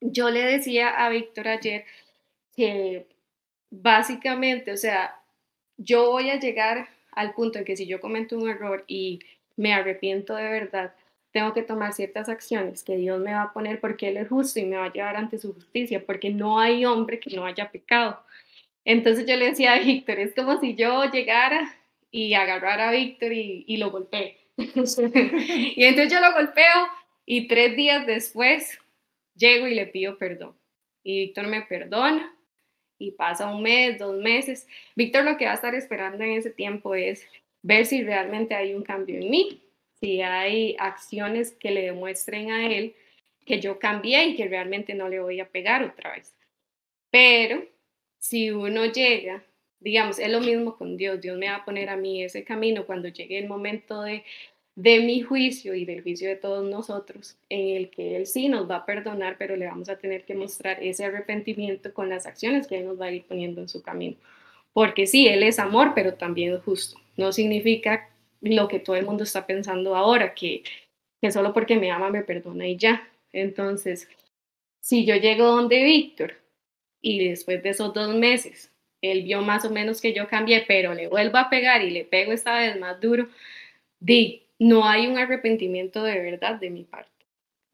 yo 0.00 0.30
le 0.30 0.42
decía 0.42 0.88
a 0.90 1.10
Víctor 1.10 1.48
ayer 1.48 1.84
que 2.56 3.06
básicamente, 3.70 4.72
o 4.72 4.76
sea, 4.76 5.20
yo 5.76 6.10
voy 6.10 6.30
a 6.30 6.40
llegar 6.40 6.88
al 7.12 7.34
punto 7.34 7.58
en 7.58 7.64
que 7.64 7.76
si 7.76 7.86
yo 7.86 8.00
cometo 8.00 8.36
un 8.36 8.48
error 8.48 8.84
y 8.86 9.20
me 9.56 9.72
arrepiento 9.72 10.34
de 10.34 10.44
verdad, 10.44 10.94
tengo 11.32 11.52
que 11.54 11.62
tomar 11.62 11.92
ciertas 11.92 12.28
acciones 12.28 12.82
que 12.82 12.96
Dios 12.96 13.20
me 13.20 13.34
va 13.34 13.42
a 13.42 13.52
poner 13.52 13.80
porque 13.80 14.08
Él 14.08 14.16
es 14.16 14.28
justo 14.28 14.58
y 14.58 14.64
me 14.64 14.76
va 14.76 14.86
a 14.86 14.92
llevar 14.92 15.16
ante 15.16 15.38
su 15.38 15.54
justicia, 15.54 16.04
porque 16.04 16.30
no 16.30 16.58
hay 16.58 16.84
hombre 16.84 17.20
que 17.20 17.36
no 17.36 17.46
haya 17.46 17.70
pecado. 17.70 18.20
Entonces 18.84 19.26
yo 19.26 19.36
le 19.36 19.46
decía 19.46 19.74
a 19.74 19.78
Víctor, 19.78 20.18
es 20.18 20.34
como 20.34 20.58
si 20.60 20.74
yo 20.74 21.04
llegara 21.10 21.72
y 22.10 22.34
agarrara 22.34 22.88
a 22.88 22.92
Víctor 22.92 23.32
y, 23.32 23.64
y 23.66 23.76
lo 23.76 23.90
golpeé. 23.90 24.38
y 24.56 25.84
entonces 25.84 26.12
yo 26.12 26.20
lo 26.20 26.32
golpeo 26.32 26.88
y 27.26 27.48
tres 27.48 27.76
días 27.76 28.06
después 28.06 28.78
llego 29.34 29.66
y 29.66 29.74
le 29.74 29.86
pido 29.86 30.18
perdón. 30.18 30.56
Y 31.02 31.26
Víctor 31.26 31.46
me 31.46 31.62
perdona 31.62 32.36
y 32.98 33.12
pasa 33.12 33.52
un 33.52 33.62
mes, 33.62 33.98
dos 33.98 34.16
meses. 34.16 34.66
Víctor 34.94 35.24
lo 35.24 35.36
que 35.36 35.46
va 35.46 35.52
a 35.52 35.54
estar 35.54 35.74
esperando 35.74 36.22
en 36.22 36.32
ese 36.32 36.50
tiempo 36.50 36.94
es 36.94 37.26
ver 37.62 37.86
si 37.86 38.02
realmente 38.02 38.54
hay 38.54 38.74
un 38.74 38.82
cambio 38.82 39.16
en 39.16 39.30
mí, 39.30 39.62
si 40.00 40.22
hay 40.22 40.76
acciones 40.78 41.52
que 41.52 41.70
le 41.70 41.82
demuestren 41.82 42.50
a 42.50 42.66
él 42.66 42.94
que 43.44 43.60
yo 43.60 43.78
cambié 43.78 44.26
y 44.26 44.36
que 44.36 44.48
realmente 44.48 44.94
no 44.94 45.08
le 45.08 45.20
voy 45.20 45.40
a 45.40 45.48
pegar 45.48 45.82
otra 45.82 46.12
vez. 46.12 46.34
Pero 47.10 47.64
si 48.18 48.50
uno 48.50 48.86
llega, 48.86 49.42
digamos, 49.80 50.18
es 50.18 50.30
lo 50.30 50.40
mismo 50.40 50.76
con 50.76 50.96
Dios, 50.96 51.20
Dios 51.20 51.36
me 51.36 51.48
va 51.48 51.56
a 51.56 51.64
poner 51.64 51.88
a 51.88 51.96
mí 51.96 52.22
ese 52.22 52.44
camino 52.44 52.86
cuando 52.86 53.08
llegue 53.08 53.38
el 53.38 53.48
momento 53.48 54.02
de 54.02 54.24
de 54.82 55.00
mi 55.00 55.20
juicio 55.20 55.74
y 55.74 55.84
del 55.84 56.02
juicio 56.02 56.26
de 56.26 56.36
todos 56.36 56.64
nosotros, 56.64 57.36
en 57.50 57.76
el 57.76 57.90
que 57.90 58.16
Él 58.16 58.26
sí 58.26 58.48
nos 58.48 58.68
va 58.70 58.76
a 58.76 58.86
perdonar, 58.86 59.36
pero 59.38 59.54
le 59.54 59.66
vamos 59.66 59.90
a 59.90 59.98
tener 59.98 60.24
que 60.24 60.34
mostrar 60.34 60.82
ese 60.82 61.04
arrepentimiento 61.04 61.92
con 61.92 62.08
las 62.08 62.24
acciones 62.24 62.66
que 62.66 62.78
Él 62.78 62.86
nos 62.86 62.98
va 62.98 63.06
a 63.06 63.12
ir 63.12 63.24
poniendo 63.24 63.60
en 63.60 63.68
su 63.68 63.82
camino. 63.82 64.16
Porque 64.72 65.06
sí, 65.06 65.28
Él 65.28 65.42
es 65.42 65.58
amor, 65.58 65.92
pero 65.94 66.14
también 66.14 66.54
es 66.54 66.62
justo. 66.62 66.98
No 67.18 67.30
significa 67.30 68.08
lo 68.40 68.68
que 68.68 68.78
todo 68.78 68.96
el 68.96 69.04
mundo 69.04 69.24
está 69.24 69.46
pensando 69.46 69.94
ahora, 69.94 70.32
que, 70.32 70.62
que 71.20 71.30
solo 71.30 71.52
porque 71.52 71.76
me 71.76 71.90
ama 71.90 72.08
me 72.08 72.22
perdona 72.22 72.66
y 72.66 72.76
ya. 72.78 73.06
Entonces, 73.34 74.08
si 74.80 75.04
yo 75.04 75.14
llego 75.16 75.44
donde 75.44 75.84
Víctor 75.84 76.36
y 77.02 77.28
después 77.28 77.62
de 77.62 77.68
esos 77.68 77.92
dos 77.92 78.14
meses, 78.14 78.72
él 79.02 79.24
vio 79.24 79.42
más 79.42 79.66
o 79.66 79.70
menos 79.70 80.00
que 80.00 80.14
yo 80.14 80.26
cambié, 80.26 80.64
pero 80.66 80.94
le 80.94 81.08
vuelvo 81.08 81.36
a 81.36 81.50
pegar 81.50 81.82
y 81.82 81.90
le 81.90 82.04
pego 82.04 82.32
esta 82.32 82.58
vez 82.58 82.78
más 82.80 82.98
duro, 82.98 83.28
di, 83.98 84.46
no 84.60 84.86
hay 84.86 85.08
un 85.08 85.18
arrepentimiento 85.18 86.04
de 86.04 86.20
verdad 86.20 86.60
de 86.60 86.70
mi 86.70 86.84
parte. 86.84 87.10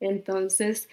Entonces, 0.00 0.88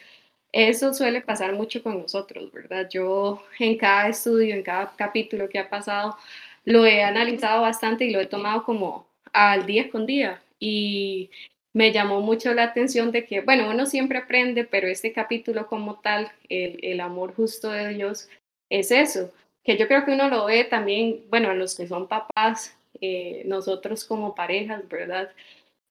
eso 0.51 0.93
suele 0.93 1.21
pasar 1.21 1.53
mucho 1.53 1.81
con 1.83 2.01
nosotros, 2.01 2.51
¿verdad? 2.51 2.89
Yo 2.89 3.43
en 3.59 3.77
cada 3.77 4.09
estudio, 4.09 4.55
en 4.55 4.63
cada 4.63 4.93
capítulo 4.95 5.47
que 5.49 5.59
ha 5.59 5.69
pasado, 5.69 6.17
lo 6.65 6.85
he 6.85 7.03
analizado 7.03 7.61
bastante 7.61 8.05
y 8.05 8.11
lo 8.11 8.19
he 8.19 8.25
tomado 8.25 8.63
como 8.63 9.07
al 9.33 9.65
día 9.65 9.89
con 9.89 10.05
día. 10.05 10.41
Y 10.59 11.29
me 11.73 11.91
llamó 11.91 12.21
mucho 12.21 12.53
la 12.53 12.63
atención 12.63 13.11
de 13.11 13.25
que, 13.25 13.41
bueno, 13.41 13.69
uno 13.69 13.85
siempre 13.85 14.17
aprende, 14.17 14.63
pero 14.63 14.87
este 14.87 15.13
capítulo 15.13 15.67
como 15.67 15.99
tal, 15.99 16.31
el, 16.49 16.99
amor 17.01 17.35
justo 17.35 17.71
de 17.71 17.89
Dios, 17.89 18.29
es 18.69 18.91
eso, 18.91 19.31
que 19.63 19.77
yo 19.77 19.87
creo 19.87 20.05
que 20.05 20.11
uno 20.13 20.29
lo 20.29 20.45
ve 20.45 20.63
también, 20.65 21.23
bueno, 21.29 21.51
en 21.51 21.59
los 21.59 21.75
que 21.75 21.87
son 21.87 22.07
papás, 22.07 22.77
eh, 23.01 23.43
nosotros 23.45 24.05
como 24.05 24.35
parejas, 24.35 24.87
¿verdad? 24.87 25.31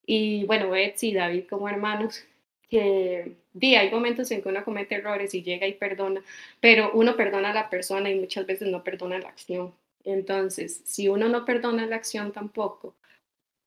Y 0.07 0.45
bueno, 0.45 0.71
Betsy 0.71 1.11
y 1.11 1.15
David 1.15 1.45
como 1.49 1.69
hermanos, 1.69 2.25
que 2.69 3.37
di, 3.53 3.75
hay 3.75 3.91
momentos 3.91 4.31
en 4.31 4.43
que 4.43 4.49
uno 4.49 4.65
comete 4.65 4.97
errores 4.97 5.35
y 5.35 5.43
llega 5.43 5.67
y 5.67 5.75
perdona, 5.75 6.23
pero 6.61 6.91
uno 6.95 7.17
perdona 7.17 7.51
a 7.51 7.55
la 7.55 7.71
persona 7.71 8.11
y 8.11 8.19
muchas 8.19 8.47
veces 8.47 8.69
no 8.69 8.83
perdona 8.83 9.19
la 9.19 9.29
acción. 9.29 9.75
Entonces, 10.05 10.81
si 10.85 11.09
uno 11.09 11.29
no 11.29 11.45
perdona 11.45 11.87
la 11.87 11.97
acción 11.97 12.33
tampoco, 12.33 12.95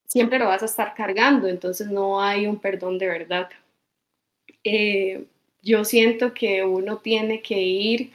siempre 0.06 0.40
lo 0.40 0.48
vas 0.48 0.64
a 0.64 0.66
estar 0.66 0.94
cargando, 0.96 1.48
entonces 1.48 1.88
no 1.88 2.22
hay 2.22 2.48
un 2.48 2.60
perdón 2.60 2.98
de 2.98 3.08
verdad. 3.08 3.50
Eh, 4.64 5.26
yo 5.62 5.84
siento 5.86 6.34
que 6.34 6.64
uno 6.64 6.98
tiene 6.98 7.42
que 7.42 7.60
ir 7.62 8.12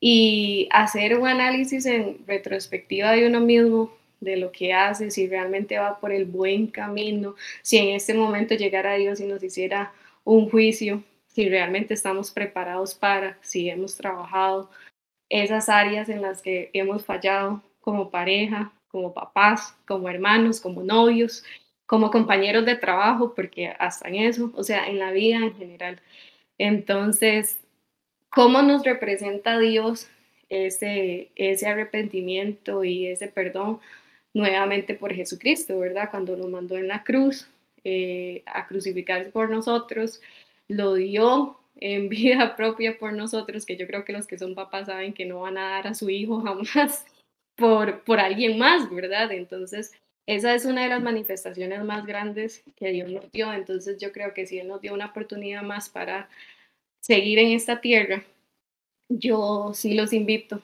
y 0.00 0.68
hacer 0.70 1.18
un 1.18 1.26
análisis 1.26 1.86
en 1.86 2.18
retrospectiva 2.26 3.12
de 3.12 3.26
uno 3.26 3.40
mismo, 3.40 3.92
de 4.20 4.36
lo 4.36 4.52
que 4.52 4.72
hace, 4.72 5.10
si 5.10 5.28
realmente 5.28 5.78
va 5.78 6.00
por 6.00 6.12
el 6.12 6.24
buen 6.24 6.66
camino, 6.68 7.34
si 7.62 7.78
en 7.78 7.94
este 7.94 8.14
momento 8.14 8.54
llegara 8.54 8.94
Dios 8.94 9.20
y 9.20 9.26
nos 9.26 9.42
hiciera 9.42 9.92
un 10.24 10.50
juicio, 10.50 11.02
si 11.26 11.48
realmente 11.48 11.94
estamos 11.94 12.30
preparados 12.30 12.94
para, 12.94 13.38
si 13.42 13.70
hemos 13.70 13.96
trabajado 13.96 14.70
esas 15.28 15.68
áreas 15.68 16.08
en 16.08 16.22
las 16.22 16.42
que 16.42 16.70
hemos 16.72 17.04
fallado 17.04 17.62
como 17.80 18.10
pareja, 18.10 18.72
como 18.88 19.14
papás, 19.14 19.76
como 19.86 20.08
hermanos, 20.08 20.60
como 20.60 20.82
novios, 20.82 21.44
como 21.86 22.10
compañeros 22.10 22.66
de 22.66 22.76
trabajo, 22.76 23.34
porque 23.34 23.68
hasta 23.78 24.08
en 24.08 24.16
eso, 24.16 24.52
o 24.54 24.62
sea, 24.62 24.88
en 24.88 24.98
la 24.98 25.10
vida 25.10 25.38
en 25.38 25.54
general. 25.54 26.00
Entonces, 26.58 27.60
¿cómo 28.30 28.62
nos 28.62 28.84
representa 28.84 29.58
Dios 29.58 30.08
ese, 30.48 31.30
ese 31.36 31.66
arrepentimiento 31.66 32.84
y 32.84 33.06
ese 33.06 33.28
perdón? 33.28 33.80
Nuevamente 34.38 34.94
por 34.94 35.12
Jesucristo, 35.12 35.80
¿verdad? 35.80 36.10
Cuando 36.12 36.36
lo 36.36 36.46
mandó 36.46 36.78
en 36.78 36.86
la 36.86 37.02
cruz 37.02 37.48
eh, 37.82 38.44
a 38.46 38.68
crucificarse 38.68 39.30
por 39.30 39.50
nosotros, 39.50 40.20
lo 40.68 40.94
dio 40.94 41.58
en 41.80 42.08
vida 42.08 42.54
propia 42.54 42.96
por 43.00 43.14
nosotros, 43.14 43.66
que 43.66 43.76
yo 43.76 43.88
creo 43.88 44.04
que 44.04 44.12
los 44.12 44.28
que 44.28 44.38
son 44.38 44.54
papás 44.54 44.86
saben 44.86 45.12
que 45.12 45.26
no 45.26 45.40
van 45.40 45.58
a 45.58 45.70
dar 45.70 45.88
a 45.88 45.94
su 45.94 46.08
hijo 46.08 46.40
jamás 46.40 47.04
por, 47.56 48.04
por 48.04 48.20
alguien 48.20 48.58
más, 48.58 48.88
¿verdad? 48.88 49.32
Entonces, 49.32 49.90
esa 50.28 50.54
es 50.54 50.64
una 50.66 50.84
de 50.84 50.90
las 50.90 51.02
manifestaciones 51.02 51.82
más 51.82 52.06
grandes 52.06 52.62
que 52.76 52.92
Dios 52.92 53.10
nos 53.10 53.32
dio. 53.32 53.52
Entonces, 53.52 53.98
yo 53.98 54.12
creo 54.12 54.34
que 54.34 54.46
si 54.46 54.60
Él 54.60 54.68
nos 54.68 54.80
dio 54.80 54.94
una 54.94 55.06
oportunidad 55.06 55.64
más 55.64 55.88
para 55.88 56.28
seguir 57.00 57.40
en 57.40 57.48
esta 57.48 57.80
tierra, 57.80 58.22
yo 59.08 59.72
sí 59.74 59.94
los 59.94 60.12
invito 60.12 60.62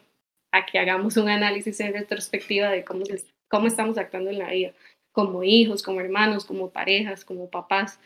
a 0.52 0.64
que 0.64 0.78
hagamos 0.78 1.16
un 1.16 1.28
análisis 1.28 1.80
en 1.80 1.92
retrospectiva 1.92 2.70
de 2.70 2.84
cómo, 2.84 3.02
cómo 3.54 3.68
estamos 3.68 3.96
actuando 3.98 4.30
en 4.30 4.40
la 4.40 4.50
vida, 4.50 4.72
como 5.12 5.44
hijos, 5.44 5.84
como 5.84 6.00
hermanos, 6.00 6.44
como 6.44 6.70
parejas, 6.70 7.24
como 7.24 7.48
papás, 7.48 8.00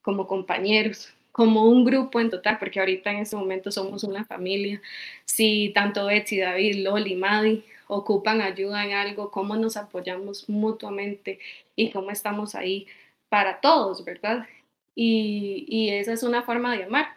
como 0.00 0.26
compañeros, 0.26 1.12
como 1.30 1.68
un 1.68 1.84
grupo 1.84 2.20
en 2.20 2.30
total, 2.30 2.56
porque 2.58 2.80
ahorita 2.80 3.10
en 3.10 3.18
este 3.18 3.36
momento 3.36 3.70
somos 3.70 4.02
una 4.02 4.24
familia. 4.24 4.80
Si 5.26 5.72
tanto 5.74 6.06
Betsy, 6.06 6.38
David, 6.38 6.76
Loli, 6.76 7.16
Maddie 7.16 7.64
ocupan 7.86 8.40
ayuda 8.40 8.82
en 8.82 8.92
algo, 8.92 9.30
cómo 9.30 9.56
nos 9.56 9.76
apoyamos 9.76 10.48
mutuamente 10.48 11.38
y 11.76 11.90
cómo 11.90 12.10
estamos 12.10 12.54
ahí 12.54 12.86
para 13.28 13.60
todos, 13.60 14.06
¿verdad? 14.06 14.46
Y, 14.94 15.66
y 15.68 15.90
esa 15.90 16.14
es 16.14 16.22
una 16.22 16.44
forma 16.44 16.74
de 16.74 16.84
amar, 16.84 17.08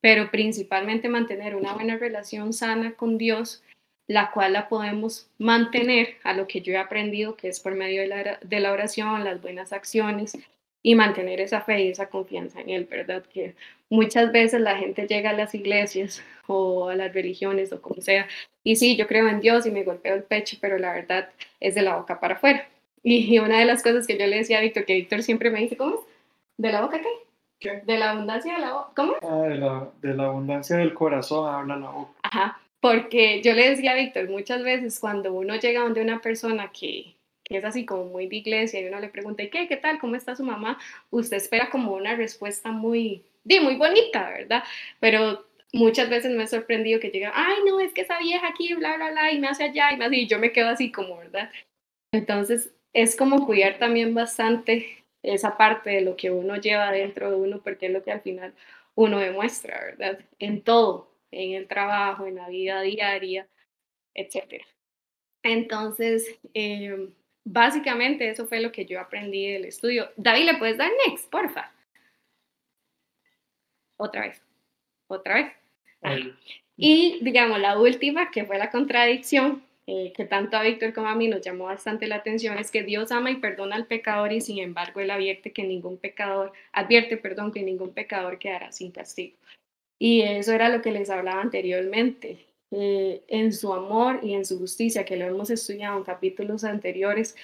pero 0.00 0.30
principalmente 0.30 1.08
mantener 1.08 1.56
una 1.56 1.72
buena 1.72 1.96
relación 1.96 2.52
sana 2.52 2.92
con 2.92 3.18
Dios, 3.18 3.64
la 4.08 4.30
cual 4.30 4.52
la 4.52 4.68
podemos 4.68 5.28
mantener 5.38 6.16
a 6.22 6.32
lo 6.32 6.46
que 6.46 6.60
yo 6.60 6.72
he 6.72 6.78
aprendido, 6.78 7.36
que 7.36 7.48
es 7.48 7.60
por 7.60 7.74
medio 7.74 8.02
de 8.02 8.08
la, 8.08 8.38
de 8.40 8.60
la 8.60 8.72
oración, 8.72 9.24
las 9.24 9.40
buenas 9.42 9.72
acciones, 9.72 10.38
y 10.82 10.94
mantener 10.94 11.40
esa 11.40 11.62
fe 11.62 11.82
y 11.82 11.88
esa 11.88 12.08
confianza 12.08 12.60
en 12.60 12.70
Él, 12.70 12.86
¿verdad? 12.88 13.24
Que 13.24 13.56
muchas 13.90 14.30
veces 14.30 14.60
la 14.60 14.76
gente 14.76 15.08
llega 15.08 15.30
a 15.30 15.32
las 15.32 15.52
iglesias 15.52 16.22
o 16.46 16.88
a 16.88 16.94
las 16.94 17.12
religiones 17.12 17.72
o 17.72 17.82
como 17.82 18.00
sea, 18.00 18.28
y 18.62 18.76
sí, 18.76 18.96
yo 18.96 19.08
creo 19.08 19.26
en 19.26 19.40
Dios 19.40 19.66
y 19.66 19.72
me 19.72 19.82
golpeo 19.82 20.14
el 20.14 20.22
pecho, 20.22 20.58
pero 20.60 20.78
la 20.78 20.92
verdad 20.92 21.28
es 21.58 21.74
de 21.74 21.82
la 21.82 21.96
boca 21.96 22.20
para 22.20 22.34
afuera. 22.34 22.68
Y 23.02 23.38
una 23.38 23.58
de 23.58 23.64
las 23.64 23.82
cosas 23.82 24.06
que 24.06 24.18
yo 24.18 24.26
le 24.26 24.36
decía 24.36 24.58
a 24.58 24.60
Víctor, 24.60 24.84
que 24.84 24.94
Víctor 24.94 25.22
siempre 25.22 25.50
me 25.50 25.60
dice, 25.60 25.76
¿cómo? 25.76 26.04
¿De 26.56 26.72
la 26.72 26.82
boca 26.82 27.00
qué? 27.00 27.08
¿Qué? 27.58 27.82
De 27.84 27.98
la 27.98 28.10
abundancia 28.10 28.54
de 28.54 28.60
la 28.60 28.72
boca, 28.72 28.90
¿cómo? 28.94 29.14
Ah, 29.22 29.48
de 29.48 29.54
la, 29.56 29.90
de 30.00 30.14
la 30.14 30.24
abundancia 30.26 30.76
del 30.76 30.94
corazón 30.94 31.52
habla 31.52 31.76
la 31.76 31.90
boca. 31.90 32.12
Ajá, 32.22 32.60
porque 32.80 33.42
yo 33.42 33.52
le 33.54 33.70
decía 33.70 33.92
a 33.92 33.96
Víctor, 33.96 34.28
muchas 34.28 34.62
veces 34.62 35.00
cuando 35.00 35.32
uno 35.32 35.56
llega 35.56 35.82
donde 35.82 36.02
una 36.02 36.20
persona 36.20 36.70
que, 36.72 37.16
que 37.44 37.58
es 37.58 37.64
así 37.64 37.84
como 37.84 38.04
muy 38.04 38.26
de 38.26 38.36
iglesia, 38.36 38.80
y 38.80 38.86
uno 38.86 39.00
le 39.00 39.08
pregunta, 39.08 39.42
¿y 39.42 39.50
qué? 39.50 39.68
¿Qué 39.68 39.76
tal? 39.76 39.98
¿Cómo 39.98 40.16
está 40.16 40.36
su 40.36 40.44
mamá? 40.44 40.78
Usted 41.10 41.36
espera 41.36 41.70
como 41.70 41.94
una 41.94 42.14
respuesta 42.16 42.70
muy, 42.70 43.24
di, 43.44 43.60
muy 43.60 43.76
bonita, 43.76 44.30
¿verdad? 44.30 44.64
Pero 45.00 45.46
muchas 45.72 46.08
veces 46.10 46.34
me 46.34 46.44
he 46.44 46.46
sorprendido 46.46 47.00
que 47.00 47.10
llega, 47.10 47.32
ay, 47.34 47.58
no, 47.66 47.80
es 47.80 47.92
que 47.92 48.02
esa 48.02 48.18
vieja 48.18 48.48
aquí, 48.48 48.74
bla, 48.74 48.96
bla, 48.96 49.10
bla, 49.10 49.32
y 49.32 49.38
me 49.38 49.48
hace 49.48 49.64
allá, 49.64 49.92
y 49.92 49.96
me 49.96 50.06
hace, 50.06 50.16
y 50.16 50.26
yo 50.26 50.38
me 50.38 50.52
quedo 50.52 50.68
así 50.68 50.90
como, 50.92 51.18
¿verdad? 51.18 51.50
Entonces, 52.12 52.72
es 52.92 53.16
como 53.16 53.46
cuidar 53.46 53.78
también 53.78 54.14
bastante 54.14 55.04
esa 55.22 55.56
parte 55.56 55.90
de 55.90 56.00
lo 56.02 56.16
que 56.16 56.30
uno 56.30 56.56
lleva 56.56 56.90
dentro 56.92 57.30
de 57.30 57.36
uno, 57.36 57.60
porque 57.62 57.86
es 57.86 57.92
lo 57.92 58.02
que 58.02 58.12
al 58.12 58.20
final 58.20 58.54
uno 58.94 59.18
demuestra, 59.18 59.78
¿verdad? 59.84 60.20
En 60.38 60.62
todo, 60.62 61.10
en 61.36 61.52
el 61.52 61.68
trabajo, 61.68 62.26
en 62.26 62.36
la 62.36 62.48
vida 62.48 62.80
diaria, 62.80 63.46
etcétera. 64.14 64.64
Entonces, 65.42 66.38
eh, 66.54 67.10
básicamente 67.44 68.28
eso 68.28 68.46
fue 68.46 68.60
lo 68.60 68.72
que 68.72 68.86
yo 68.86 69.00
aprendí 69.00 69.52
del 69.52 69.66
estudio. 69.66 70.10
David, 70.16 70.46
¿le 70.46 70.58
puedes 70.58 70.78
dar 70.78 70.90
next, 71.06 71.30
porfa? 71.30 71.72
Otra 73.98 74.22
vez, 74.22 74.42
otra 75.08 75.34
vez. 75.34 75.52
Y 76.76 77.18
digamos, 77.22 77.60
la 77.60 77.78
última, 77.78 78.30
que 78.30 78.44
fue 78.44 78.58
la 78.58 78.70
contradicción, 78.70 79.62
eh, 79.86 80.12
que 80.16 80.24
tanto 80.24 80.56
a 80.56 80.62
Víctor 80.62 80.92
como 80.92 81.08
a 81.08 81.14
mí 81.14 81.28
nos 81.28 81.42
llamó 81.42 81.64
bastante 81.66 82.06
la 82.08 82.16
atención, 82.16 82.58
es 82.58 82.70
que 82.70 82.82
Dios 82.82 83.12
ama 83.12 83.30
y 83.30 83.36
perdona 83.36 83.76
al 83.76 83.86
pecador 83.86 84.32
y 84.32 84.40
sin 84.40 84.58
embargo 84.58 85.00
él 85.00 85.10
advierte 85.10 85.52
que 85.52 85.62
ningún 85.62 85.96
pecador, 85.96 86.52
advierte, 86.72 87.16
perdón, 87.16 87.52
que 87.52 87.62
ningún 87.62 87.94
pecador 87.94 88.38
quedará 88.38 88.72
sin 88.72 88.90
castigo. 88.90 89.36
Y 89.98 90.22
eso 90.22 90.52
era 90.52 90.68
lo 90.68 90.82
que 90.82 90.92
les 90.92 91.10
hablaba 91.10 91.40
anteriormente. 91.40 92.46
Eh, 92.72 93.22
en 93.28 93.52
su 93.52 93.72
amor 93.72 94.20
y 94.22 94.34
en 94.34 94.44
su 94.44 94.58
justicia, 94.58 95.04
que 95.04 95.16
lo 95.16 95.24
hemos 95.24 95.50
estudiado 95.50 95.96
en 95.96 96.04
capítulos 96.04 96.64
anteriores, 96.64 97.36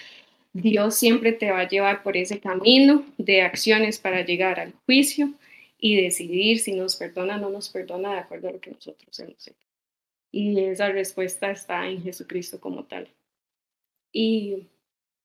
Dios 0.52 0.96
siempre 0.96 1.32
te 1.32 1.50
va 1.50 1.60
a 1.60 1.68
llevar 1.68 2.02
por 2.02 2.16
ese 2.16 2.40
camino 2.40 3.06
de 3.18 3.42
acciones 3.42 3.98
para 3.98 4.24
llegar 4.24 4.60
al 4.60 4.74
juicio 4.84 5.32
y 5.78 5.96
decidir 6.00 6.58
si 6.58 6.72
nos 6.72 6.96
perdona 6.96 7.36
o 7.36 7.40
no 7.40 7.50
nos 7.50 7.68
perdona 7.70 8.12
de 8.14 8.18
acuerdo 8.18 8.48
a 8.48 8.52
lo 8.52 8.60
que 8.60 8.72
nosotros 8.72 9.18
hemos 9.20 9.48
hecho. 9.48 9.58
Y 10.32 10.58
esa 10.60 10.88
respuesta 10.88 11.50
está 11.50 11.86
en 11.86 12.02
Jesucristo 12.02 12.60
como 12.60 12.84
tal. 12.84 13.08
Y 14.12 14.68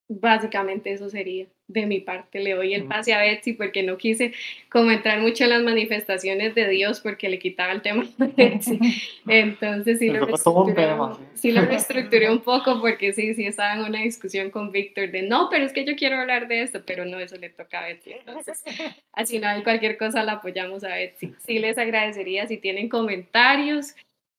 Básicamente 0.09 0.93
eso 0.93 1.09
sería 1.09 1.47
de 1.67 1.85
mi 1.85 1.99
parte. 1.99 2.39
Le 2.39 2.53
doy 2.53 2.73
el 2.73 2.85
pase 2.85 3.13
a 3.13 3.19
Betsy 3.19 3.53
porque 3.53 3.83
no 3.83 3.97
quise 3.97 4.33
como 4.69 4.91
entrar 4.91 5.19
mucho 5.19 5.43
en 5.43 5.51
las 5.51 5.63
manifestaciones 5.63 6.55
de 6.55 6.67
Dios 6.69 7.01
porque 7.01 7.29
le 7.29 7.39
quitaba 7.39 7.73
el 7.73 7.81
tema 7.81 8.05
a 8.19 8.25
Betsy. 8.25 8.79
Entonces 9.27 9.99
sí 9.99 10.09
lo, 10.09 10.25
reestructuré, 10.25 10.87
sí 11.35 11.51
lo 11.51 11.61
reestructuré 11.65 12.31
un 12.31 12.39
poco 12.39 12.79
porque 12.79 13.13
sí, 13.13 13.33
sí 13.35 13.45
estaba 13.45 13.75
en 13.75 13.81
una 13.81 14.01
discusión 14.01 14.49
con 14.49 14.71
Víctor 14.71 15.11
de 15.11 15.23
no, 15.23 15.49
pero 15.49 15.65
es 15.65 15.73
que 15.73 15.85
yo 15.85 15.95
quiero 15.95 16.17
hablar 16.17 16.47
de 16.47 16.61
esto, 16.61 16.81
pero 16.85 17.05
no, 17.05 17.19
eso 17.19 17.37
le 17.37 17.49
toca 17.49 17.79
a 17.79 17.87
Betsy. 17.87 18.13
Entonces, 18.13 18.63
así 19.11 19.39
no 19.39 19.47
hay 19.47 19.63
cualquier 19.63 19.97
cosa 19.97 20.23
la 20.23 20.33
apoyamos 20.33 20.83
a 20.83 20.89
Betsy. 20.89 21.33
Sí 21.45 21.59
les 21.59 21.77
agradecería 21.77 22.47
si 22.47 22.57
tienen 22.57 22.87
comentarios 22.87 23.93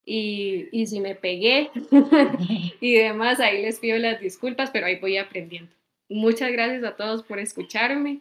y, 0.04 0.68
y 0.72 0.86
si 0.86 1.00
me 1.00 1.14
pegué 1.14 1.70
y 2.80 2.94
demás, 2.94 3.40
ahí 3.40 3.60
les 3.60 3.78
pido 3.78 3.98
las 3.98 4.20
disculpas, 4.20 4.70
pero 4.70 4.86
ahí 4.86 4.96
voy 4.96 5.18
aprendiendo. 5.18 5.77
Muchas 6.08 6.52
gracias 6.52 6.84
a 6.84 6.96
todos 6.96 7.22
por 7.22 7.38
escucharme 7.38 8.20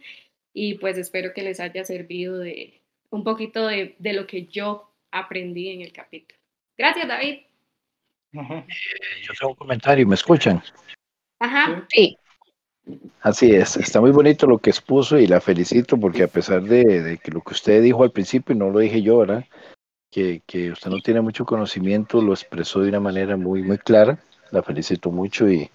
y 0.54 0.76
pues 0.76 0.98
espero 0.98 1.34
que 1.34 1.44
les 1.44 1.60
haya 1.60 1.84
servido 1.84 2.40
de 2.40 2.82
un 3.10 3.24
poquito 3.24 3.68
de, 3.68 3.96
de 4.00 4.14
lo 4.14 4.28
que 4.28 4.46
yo 4.46 4.92
aprendí 5.12 5.70
en 5.70 5.82
el 5.82 5.94
capítulo. 5.94 6.40
Gracias, 6.78 7.08
David. 7.08 7.40
Eh, 8.34 8.66
yo 9.24 9.34
tengo 9.40 9.52
un 9.52 9.56
comentario, 9.56 10.06
¿me 10.08 10.16
escuchan? 10.16 10.62
Ajá, 11.40 11.88
sí. 11.90 12.18
Así 13.22 13.52
es, 13.52 13.76
está 13.78 14.00
muy 14.00 14.12
bonito 14.12 14.48
lo 14.48 14.60
que 14.60 14.70
expuso 14.70 15.18
y 15.18 15.28
la 15.28 15.42
felicito 15.42 16.00
porque 16.00 16.24
a 16.24 16.28
pesar 16.28 16.62
de, 16.64 17.02
de, 17.04 17.18
que 17.18 17.32
lo 17.32 17.42
que 17.42 17.54
usted 17.54 17.82
dijo 17.82 18.04
al 18.04 18.12
principio, 18.12 18.56
no 18.56 18.70
lo 18.70 18.80
dije 18.80 19.02
yo, 19.02 19.18
¿verdad? 19.20 19.46
que, 20.46 20.72
usted 20.72 20.90
no 20.90 21.00
tiene 21.00 21.22
mucho 21.22 21.46
conocimiento, 21.46 22.22
lo 22.22 22.34
expresó 22.34 22.82
de 22.82 22.90
una 22.90 23.00
manera 23.00 23.38
muy, 23.38 23.64
muy 23.64 23.78
clara. 23.78 24.20
La 24.52 24.64
felicito 24.64 25.12
mucho 25.12 25.50
y, 25.50 25.70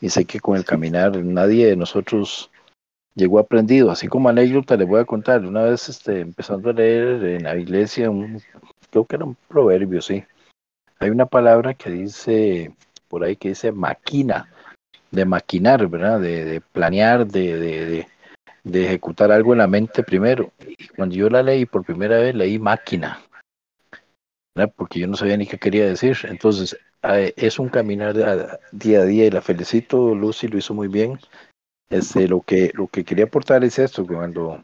sé 0.00 0.24
que 0.24 0.40
con 0.40 0.56
el 0.56 0.64
caminar 0.64 1.16
nadie 1.24 1.66
de 1.66 1.76
nosotros 1.76 2.50
llegó 3.14 3.38
aprendido. 3.38 3.90
Así 3.90 4.08
como 4.08 4.28
anécdota 4.28 4.76
le 4.76 4.84
voy 4.84 5.00
a 5.00 5.04
contar, 5.04 5.44
una 5.44 5.62
vez 5.62 5.88
este, 5.88 6.20
empezando 6.20 6.70
a 6.70 6.74
leer 6.74 7.24
en 7.24 7.44
la 7.44 7.56
iglesia, 7.56 8.10
un, 8.10 8.40
creo 8.90 9.04
que 9.04 9.16
era 9.16 9.24
un 9.24 9.36
proverbio, 9.48 10.00
sí. 10.02 10.24
Hay 10.98 11.10
una 11.10 11.26
palabra 11.26 11.74
que 11.74 11.90
dice, 11.90 12.74
por 13.08 13.24
ahí 13.24 13.36
que 13.36 13.50
dice 13.50 13.72
maquina, 13.72 14.50
de 15.10 15.24
maquinar, 15.24 15.86
¿verdad? 15.88 16.20
De, 16.20 16.62
planear, 16.72 17.26
de, 17.26 17.58
de, 17.58 18.06
de, 18.64 18.84
ejecutar 18.84 19.30
algo 19.30 19.52
en 19.52 19.58
la 19.58 19.66
mente 19.66 20.02
primero. 20.02 20.52
Y 20.66 20.88
cuando 20.88 21.14
yo 21.14 21.28
la 21.28 21.42
leí 21.42 21.66
por 21.66 21.84
primera 21.84 22.18
vez, 22.18 22.34
leí 22.34 22.58
máquina 22.58 23.20
porque 24.74 25.00
yo 25.00 25.06
no 25.06 25.16
sabía 25.16 25.36
ni 25.36 25.46
qué 25.46 25.58
quería 25.58 25.86
decir. 25.86 26.16
Entonces, 26.24 26.78
es 27.36 27.58
un 27.58 27.68
caminar 27.68 28.14
día 28.72 29.00
a 29.00 29.04
día 29.04 29.26
y 29.26 29.30
la 29.30 29.40
felicito, 29.40 30.14
Lucy 30.14 30.48
lo 30.48 30.58
hizo 30.58 30.74
muy 30.74 30.88
bien. 30.88 31.18
Este, 31.88 32.26
lo, 32.26 32.40
que, 32.40 32.72
lo 32.74 32.88
que 32.88 33.04
quería 33.04 33.26
aportar 33.26 33.62
es 33.62 33.78
esto, 33.78 34.04
cuando, 34.06 34.62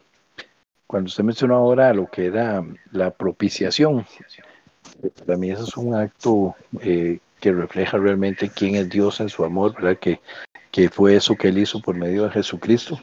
cuando 0.89 1.07
usted 1.07 1.23
mencionó 1.23 1.55
ahora 1.55 1.95
lo 1.95 2.07
que 2.07 2.27
era 2.27 2.65
la 2.91 3.13
propiciación, 3.13 4.05
para 5.25 5.39
mí 5.39 5.51
eso 5.51 5.63
es 5.63 5.77
un 5.77 5.95
acto 5.95 6.57
eh, 6.81 7.21
que 7.41 7.53
refleja 7.53 7.99
realmente 7.99 8.51
quién 8.51 8.75
es 8.75 8.89
Dios 8.89 9.21
en 9.21 9.29
su 9.29 9.45
amor, 9.45 9.75
¿verdad? 9.75 9.99
Que, 9.99 10.21
que 10.73 10.89
fue 10.89 11.15
eso 11.15 11.37
que 11.37 11.49
él 11.49 11.59
hizo 11.59 11.81
por 11.81 11.95
medio 11.95 12.25
de 12.25 12.31
Jesucristo. 12.31 12.99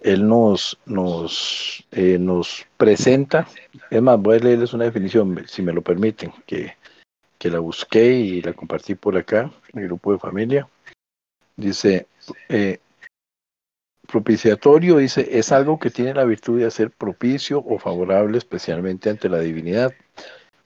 Él 0.00 0.28
nos, 0.28 0.78
nos, 0.84 1.86
eh, 1.92 2.18
nos 2.18 2.66
presenta, 2.76 3.48
es 3.90 4.02
más, 4.02 4.20
voy 4.20 4.36
a 4.36 4.40
leerles 4.40 4.74
una 4.74 4.84
definición, 4.84 5.42
si 5.46 5.62
me 5.62 5.72
lo 5.72 5.80
permiten, 5.80 6.30
que, 6.44 6.74
que 7.38 7.50
la 7.50 7.58
busqué 7.58 8.12
y 8.12 8.42
la 8.42 8.52
compartí 8.52 8.94
por 8.94 9.16
acá, 9.16 9.50
en 9.72 9.80
el 9.80 9.86
grupo 9.86 10.12
de 10.12 10.18
familia. 10.18 10.68
Dice, 11.56 12.06
eh, 12.48 12.78
propiciatorio, 14.06 14.98
dice, 14.98 15.28
es 15.38 15.52
algo 15.52 15.78
que 15.78 15.90
tiene 15.90 16.14
la 16.14 16.24
virtud 16.24 16.58
de 16.58 16.66
hacer 16.66 16.90
propicio 16.90 17.62
o 17.66 17.78
favorable 17.78 18.38
especialmente 18.38 19.10
ante 19.10 19.28
la 19.28 19.40
divinidad. 19.40 19.92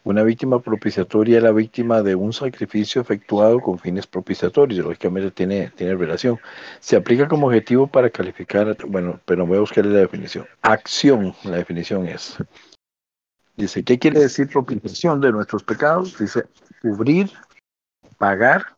Una 0.03 0.23
víctima 0.23 0.61
propiciatoria 0.61 1.37
es 1.37 1.43
la 1.43 1.53
víctima 1.53 2.03
de 2.03 2.15
un 2.15 2.33
sacrificio 2.33 3.03
efectuado 3.03 3.61
con 3.61 3.79
fines 3.79 4.07
propiciatorios, 4.07 4.85
lógicamente 4.85 5.31
tiene, 5.31 5.71
tiene 5.77 5.95
relación. 5.95 6.39
Se 6.81 6.97
aplica 6.97 7.29
como 7.29 7.49
objetivo 7.49 7.87
para 7.87 8.09
calificar, 8.09 8.77
bueno, 8.87 9.21
pero 9.27 9.47
voy 9.47 9.59
a 9.59 9.61
buscar 9.61 9.85
la 9.85 10.00
definición. 10.00 10.47
Acción, 10.62 11.35
la 11.45 11.59
definición 11.59 12.09
es. 12.09 12.39
Dice, 13.61 13.85
¿qué 13.85 13.99
quiere 13.99 14.21
decir 14.21 14.49
propiciación 14.49 15.21
de 15.21 15.33
nuestros 15.33 15.62
pecados? 15.62 16.17
Dice, 16.19 16.47
cubrir, 16.81 17.31
pagar, 18.17 18.75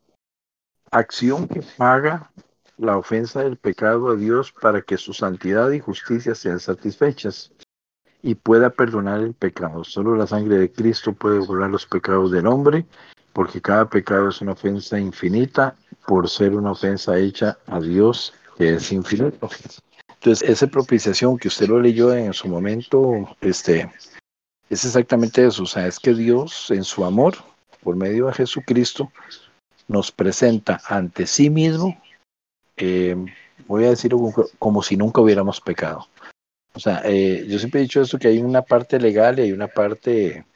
acción 0.91 1.47
que 1.47 1.63
paga 1.77 2.33
la 2.79 2.99
ofensa 2.99 3.45
del 3.45 3.57
pecado 3.57 4.11
a 4.11 4.17
Dios 4.17 4.53
para 4.61 4.83
que 4.83 4.97
su 4.97 5.13
santidad 5.13 5.71
y 5.71 5.79
justicia 5.79 6.35
sean 6.35 6.59
satisfechas 6.59 7.53
y 8.23 8.35
pueda 8.35 8.71
perdonar 8.71 9.21
el 9.21 9.35
pecado. 9.35 9.85
Solo 9.85 10.17
la 10.17 10.27
sangre 10.27 10.59
de 10.59 10.73
Cristo 10.73 11.13
puede 11.13 11.39
borrar 11.39 11.71
los 11.71 11.87
pecados 11.87 12.33
del 12.33 12.49
hombre, 12.49 12.85
porque 13.33 13.61
cada 13.61 13.89
pecado 13.89 14.31
es 14.31 14.41
una 14.41 14.53
ofensa 14.53 14.99
infinita 14.99 15.77
por 16.09 16.29
ser 16.29 16.57
una 16.57 16.73
ofensa 16.73 17.17
hecha 17.17 17.57
a 17.69 17.79
Dios 17.79 18.35
que 18.59 18.75
es 18.75 18.91
infinito. 18.91 19.49
Entonces, 20.09 20.49
esa 20.49 20.67
propiciación 20.67 21.39
que 21.39 21.47
usted 21.47 21.69
lo 21.69 21.79
leyó 21.79 22.13
en 22.13 22.33
su 22.33 22.49
momento, 22.49 23.29
este, 23.41 23.89
es 24.73 24.85
exactamente 24.87 25.45
eso. 25.45 25.65
O 25.65 25.67
sea, 25.67 25.87
es 25.87 26.01
que 26.01 26.15
Dios 26.15 26.71
en 26.71 26.85
su 26.85 27.05
amor, 27.05 27.35
por 27.83 27.95
medio 27.95 28.27
de 28.27 28.33
Jesucristo, 28.33 29.13
nos 29.89 30.11
presenta 30.11 30.81
ante 30.87 31.27
sí 31.27 31.51
mismo, 31.51 32.01
eh, 32.77 33.15
voy 33.67 33.85
a 33.85 33.91
decir 33.91 34.13
como 34.59 34.83
si 34.83 34.97
nunca 34.97 35.21
hubiéramos 35.21 35.61
pecado. 35.61 36.09
O 36.75 36.81
sea, 36.81 37.03
eh, 37.05 37.45
yo 37.49 37.59
siempre 37.59 37.81
he 37.81 37.83
dicho 37.83 38.01
esto, 38.01 38.19
que 38.19 38.29
hay 38.29 38.39
una 38.39 38.63
parte 38.63 38.99
legal 38.99 39.39
y 39.39 39.43
hay 39.43 39.53
una 39.53 39.69
parte, 39.69 40.47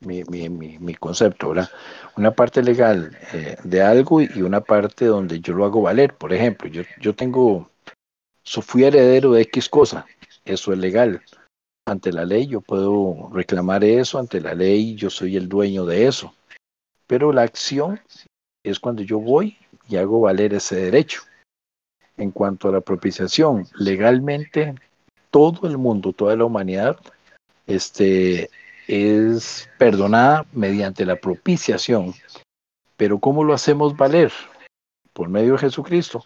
mi, 0.00 0.24
mi, 0.24 0.48
mi, 0.48 0.94
concepto, 0.96 1.50
¿verdad? 1.50 1.70
Una 2.16 2.32
parte 2.32 2.62
legal 2.64 3.16
eh, 3.32 3.56
de 3.62 3.82
algo 3.82 4.20
y 4.20 4.42
una 4.42 4.62
parte 4.62 5.04
donde 5.04 5.38
yo 5.38 5.54
lo 5.54 5.64
hago 5.64 5.82
valer. 5.82 6.14
Por 6.14 6.32
ejemplo, 6.32 6.68
yo, 6.68 6.82
yo 7.00 7.14
tengo, 7.14 7.70
so 8.42 8.62
fui 8.62 8.82
heredero 8.82 9.30
de 9.30 9.42
X 9.42 9.68
cosa, 9.68 10.06
eso 10.44 10.72
es 10.72 10.78
legal. 10.78 11.22
Ante 11.90 12.12
la 12.12 12.24
ley 12.24 12.46
yo 12.46 12.60
puedo 12.60 13.30
reclamar 13.32 13.82
eso, 13.82 14.20
ante 14.20 14.40
la 14.40 14.54
ley 14.54 14.94
yo 14.94 15.10
soy 15.10 15.36
el 15.36 15.48
dueño 15.48 15.84
de 15.84 16.06
eso. 16.06 16.32
Pero 17.08 17.32
la 17.32 17.42
acción 17.42 18.00
es 18.62 18.78
cuando 18.78 19.02
yo 19.02 19.18
voy 19.18 19.56
y 19.88 19.96
hago 19.96 20.20
valer 20.20 20.54
ese 20.54 20.76
derecho. 20.76 21.22
En 22.16 22.30
cuanto 22.30 22.68
a 22.68 22.72
la 22.72 22.80
propiciación, 22.80 23.66
legalmente 23.74 24.76
todo 25.32 25.66
el 25.66 25.78
mundo, 25.78 26.12
toda 26.12 26.36
la 26.36 26.44
humanidad, 26.44 26.96
este, 27.66 28.50
es 28.86 29.68
perdonada 29.76 30.46
mediante 30.52 31.04
la 31.04 31.16
propiciación. 31.16 32.14
Pero 32.96 33.18
¿cómo 33.18 33.42
lo 33.42 33.52
hacemos 33.52 33.96
valer? 33.96 34.30
Por 35.12 35.28
medio 35.28 35.54
de 35.54 35.58
Jesucristo. 35.58 36.24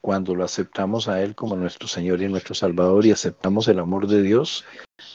Cuando 0.00 0.36
lo 0.36 0.44
aceptamos 0.44 1.08
a 1.08 1.20
Él 1.20 1.34
como 1.34 1.56
nuestro 1.56 1.88
Señor 1.88 2.22
y 2.22 2.28
nuestro 2.28 2.54
Salvador 2.54 3.04
y 3.06 3.10
aceptamos 3.10 3.66
el 3.66 3.80
amor 3.80 4.06
de 4.06 4.22
Dios 4.22 4.64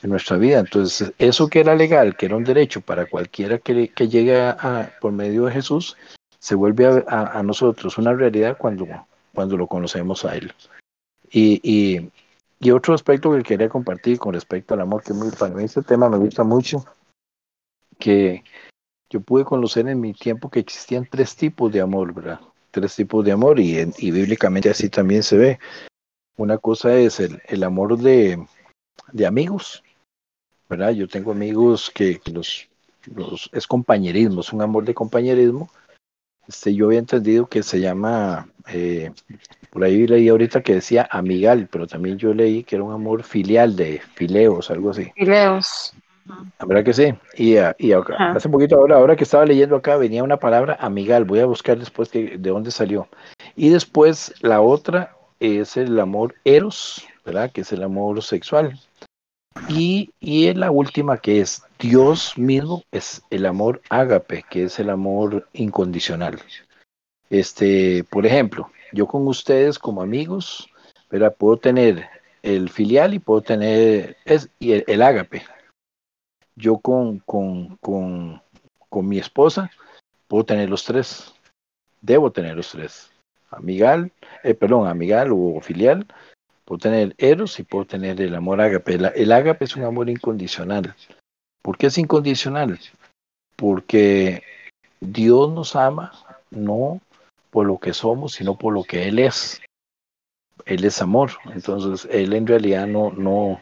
en 0.03 0.09
nuestra 0.09 0.37
vida. 0.37 0.59
Entonces, 0.59 1.13
eso 1.17 1.47
que 1.47 1.59
era 1.59 1.75
legal, 1.75 2.15
que 2.15 2.25
era 2.27 2.35
un 2.35 2.43
derecho 2.43 2.81
para 2.81 3.05
cualquiera 3.05 3.57
que, 3.57 3.89
que 3.89 4.07
llegue 4.07 4.39
a, 4.39 4.91
por 5.01 5.11
medio 5.11 5.45
de 5.45 5.51
Jesús, 5.51 5.97
se 6.39 6.55
vuelve 6.55 7.03
a, 7.07 7.41
nosotros 7.43 7.97
una 7.97 8.13
realidad 8.13 8.57
cuando, 8.57 8.87
cuando 9.33 9.57
lo 9.57 9.67
conocemos 9.67 10.25
a 10.25 10.35
Él. 10.35 10.53
Y, 11.31 11.59
y, 11.63 12.11
y 12.59 12.71
otro 12.71 12.93
aspecto 12.93 13.31
que 13.31 13.43
quería 13.43 13.67
compartir 13.67 14.19
con 14.19 14.33
respecto 14.33 14.73
al 14.73 14.81
amor, 14.81 15.03
que 15.03 15.13
para 15.37 15.55
mí 15.55 15.63
este 15.63 15.81
tema 15.81 16.07
me 16.09 16.17
gusta 16.17 16.43
mucho, 16.43 16.85
que 17.97 18.43
yo 19.09 19.21
pude 19.21 19.43
conocer 19.43 19.87
en 19.87 19.99
mi 19.99 20.13
tiempo 20.13 20.49
que 20.49 20.59
existían 20.59 21.07
tres 21.09 21.35
tipos 21.35 21.71
de 21.71 21.81
amor, 21.81 22.13
¿verdad? 22.13 22.39
Tres 22.71 22.95
tipos 22.95 23.23
de 23.25 23.31
amor 23.31 23.59
y, 23.59 23.79
y 23.97 24.11
bíblicamente 24.11 24.69
así 24.69 24.89
también 24.89 25.23
se 25.23 25.37
ve. 25.37 25.59
Una 26.37 26.57
cosa 26.57 26.95
es 26.95 27.19
el, 27.19 27.41
el 27.47 27.63
amor 27.63 27.97
de, 27.97 28.45
de, 29.11 29.25
amigos, 29.25 29.83
¿verdad? 30.69 30.91
Yo 30.91 31.07
tengo 31.07 31.31
amigos 31.31 31.91
que, 31.93 32.19
los, 32.31 32.67
los, 33.13 33.49
es 33.53 33.67
compañerismo, 33.67 34.41
es 34.41 34.53
un 34.53 34.61
amor 34.61 34.85
de 34.85 34.93
compañerismo. 34.93 35.69
Este, 36.47 36.75
yo 36.75 36.87
había 36.87 36.99
entendido 36.99 37.47
que 37.47 37.63
se 37.63 37.79
llama 37.79 38.47
eh, 38.67 39.11
por 39.75 39.83
ahí 39.83 40.07
leí 40.07 40.29
ahorita 40.29 40.61
que 40.61 40.75
decía 40.75 41.07
amigal, 41.11 41.67
pero 41.71 41.85
también 41.85 42.17
yo 42.17 42.33
leí 42.33 42.63
que 42.63 42.75
era 42.75 42.83
un 42.83 42.93
amor 42.93 43.23
filial 43.23 43.75
de 43.75 44.01
fileos, 44.13 44.71
algo 44.71 44.91
así. 44.91 45.11
Fileos. 45.15 45.93
La 46.27 46.65
verdad 46.65 46.83
que 46.83 46.93
sí. 46.93 47.13
Y, 47.35 47.57
ah, 47.57 47.75
y 47.77 47.91
hace 47.91 48.47
un 48.47 48.51
poquito 48.51 48.77
ahora, 48.77 48.95
ahora 48.95 49.15
que 49.15 49.25
estaba 49.25 49.45
leyendo 49.45 49.75
acá, 49.75 49.97
venía 49.97 50.23
una 50.23 50.37
palabra 50.37 50.77
amigal. 50.79 51.25
Voy 51.25 51.39
a 51.39 51.45
buscar 51.45 51.77
después 51.77 52.09
de 52.11 52.37
dónde 52.37 52.71
salió. 52.71 53.07
Y 53.55 53.69
después 53.69 54.33
la 54.41 54.61
otra 54.61 55.15
es 55.39 55.77
el 55.77 55.99
amor 55.99 56.35
eros, 56.45 57.05
¿verdad? 57.25 57.51
Que 57.51 57.61
es 57.61 57.71
el 57.73 57.83
amor 57.83 58.21
sexual. 58.21 58.79
Y, 59.69 60.11
y 60.19 60.53
la 60.53 60.69
última 60.69 61.17
que 61.17 61.41
es 61.41 61.63
Dios 61.79 62.37
mismo, 62.37 62.83
es 62.91 63.23
el 63.29 63.45
amor 63.45 63.81
ágape, 63.89 64.43
que 64.49 64.65
es 64.65 64.79
el 64.79 64.89
amor 64.89 65.47
incondicional. 65.53 66.39
Este, 67.29 68.03
por 68.03 68.25
ejemplo, 68.25 68.69
yo 68.91 69.07
con 69.07 69.27
ustedes 69.27 69.79
como 69.79 70.01
amigos, 70.01 70.69
¿verdad? 71.09 71.35
Puedo 71.35 71.57
tener 71.57 72.07
el 72.43 72.69
filial 72.69 73.13
y 73.13 73.19
puedo 73.19 73.41
tener 73.41 74.17
es, 74.25 74.49
y 74.59 74.73
el, 74.73 74.83
el 74.87 75.01
ágape. 75.01 75.43
Yo 76.55 76.77
con, 76.77 77.19
con, 77.19 77.77
con, 77.77 78.41
con 78.89 79.07
mi 79.07 79.17
esposa 79.17 79.71
puedo 80.27 80.45
tener 80.45 80.69
los 80.69 80.83
tres. 80.83 81.33
Debo 82.01 82.31
tener 82.31 82.55
los 82.55 82.69
tres. 82.71 83.09
Amigal, 83.49 84.11
eh, 84.43 84.53
perdón, 84.53 84.87
amigal 84.87 85.31
o 85.31 85.59
filial, 85.61 86.05
puedo 86.65 86.79
tener 86.79 87.15
eros 87.17 87.59
y 87.59 87.63
puedo 87.63 87.85
tener 87.85 88.19
el 88.19 88.35
amor 88.35 88.59
ágape. 88.59 88.95
El, 88.95 89.05
el 89.15 89.31
ágape 89.31 89.65
es 89.65 89.75
un 89.75 89.83
amor 89.83 90.09
incondicional. 90.09 90.95
¿Por 91.61 91.77
qué 91.77 91.87
es 91.87 91.97
incondicional? 91.97 92.79
Porque 93.55 94.43
Dios 94.99 95.51
nos 95.51 95.75
ama 95.75 96.11
no 96.51 97.01
por 97.51 97.65
lo 97.65 97.77
que 97.77 97.93
somos, 97.93 98.33
sino 98.33 98.57
por 98.57 98.73
lo 98.73 98.83
que 98.83 99.07
Él 99.07 99.19
es. 99.19 99.61
Él 100.65 100.83
es 100.83 101.01
amor. 101.01 101.31
Entonces, 101.53 102.07
Él 102.11 102.33
en 102.33 102.47
realidad 102.47 102.87
no, 102.87 103.11
no, 103.11 103.61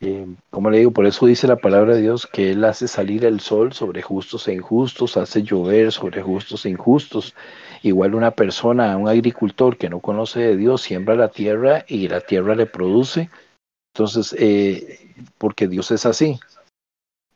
eh, 0.00 0.26
como 0.50 0.70
le 0.70 0.78
digo, 0.78 0.92
por 0.92 1.06
eso 1.06 1.26
dice 1.26 1.48
la 1.48 1.56
palabra 1.56 1.94
de 1.94 2.02
Dios 2.02 2.26
que 2.26 2.52
Él 2.52 2.64
hace 2.64 2.86
salir 2.86 3.24
el 3.24 3.40
sol 3.40 3.72
sobre 3.72 4.00
justos 4.00 4.46
e 4.46 4.54
injustos, 4.54 5.16
hace 5.16 5.42
llover 5.42 5.90
sobre 5.90 6.22
justos 6.22 6.66
e 6.66 6.70
injustos. 6.70 7.34
Igual 7.82 8.14
una 8.14 8.30
persona, 8.30 8.96
un 8.96 9.08
agricultor 9.08 9.76
que 9.76 9.90
no 9.90 10.00
conoce 10.00 10.40
de 10.40 10.56
Dios, 10.56 10.82
siembra 10.82 11.16
la 11.16 11.30
tierra 11.30 11.84
y 11.88 12.08
la 12.08 12.20
tierra 12.20 12.54
le 12.54 12.66
produce. 12.66 13.28
Entonces, 13.92 14.36
eh, 14.38 15.00
porque 15.36 15.66
Dios 15.66 15.90
es 15.90 16.06
así. 16.06 16.38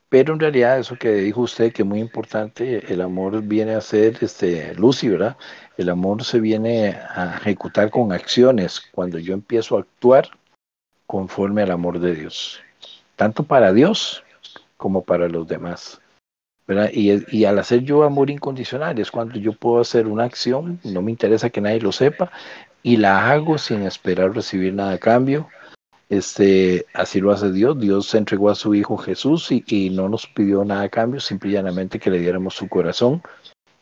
Pero 0.09 0.35
en 0.35 0.40
realidad 0.40 0.79
eso 0.79 0.96
que 0.96 1.11
dijo 1.14 1.40
usted, 1.40 1.72
que 1.72 1.83
es 1.83 1.88
muy 1.88 1.98
importante, 1.98 2.92
el 2.92 3.01
amor 3.01 3.42
viene 3.42 3.75
a 3.75 3.81
ser 3.81 4.18
este, 4.20 4.75
Lucy, 4.75 5.09
¿verdad? 5.09 5.37
El 5.77 5.88
amor 5.88 6.22
se 6.22 6.38
viene 6.38 6.90
a 6.90 7.38
ejecutar 7.38 7.90
con 7.90 8.12
acciones 8.12 8.81
cuando 8.92 9.18
yo 9.18 9.33
empiezo 9.35 9.77
a 9.77 9.81
actuar 9.81 10.29
conforme 11.12 11.61
al 11.61 11.70
amor 11.70 12.01
de 12.01 12.14
Dios, 12.14 12.62
tanto 13.16 13.42
para 13.42 13.75
Dios 13.75 14.25
como 14.79 15.03
para 15.03 15.29
los 15.29 15.46
demás. 15.46 16.01
Y, 16.90 17.37
y 17.37 17.44
al 17.44 17.59
hacer 17.59 17.81
yo 17.81 18.03
amor 18.03 18.31
incondicional 18.31 18.98
es 18.98 19.11
cuando 19.11 19.38
yo 19.38 19.53
puedo 19.53 19.83
hacer 19.83 20.07
una 20.07 20.25
acción, 20.25 20.81
no 20.85 21.03
me 21.03 21.11
interesa 21.11 21.51
que 21.51 21.61
nadie 21.61 21.83
lo 21.83 21.92
sepa, 21.92 22.33
y 22.83 22.96
la 22.96 23.31
hago 23.31 23.59
sin 23.59 23.83
esperar 23.83 24.35
recibir 24.35 24.72
nada 24.72 24.92
a 24.92 24.98
cambio, 24.98 25.51
este, 26.09 26.87
así 26.94 27.20
lo 27.20 27.31
hace 27.31 27.53
Dios. 27.53 27.79
Dios 27.79 28.14
entregó 28.14 28.48
a 28.48 28.55
su 28.55 28.75
Hijo 28.75 28.96
Jesús 28.96 29.53
y, 29.53 29.62
y, 29.66 29.90
no 29.90 30.09
nos 30.09 30.27
pidió 30.27 30.64
nada 30.64 30.85
a 30.85 30.88
cambio, 30.88 31.20
simplemente 31.20 31.98
que 31.98 32.11
le 32.11 32.20
diéramos 32.20 32.55
su 32.55 32.70
corazón 32.70 33.20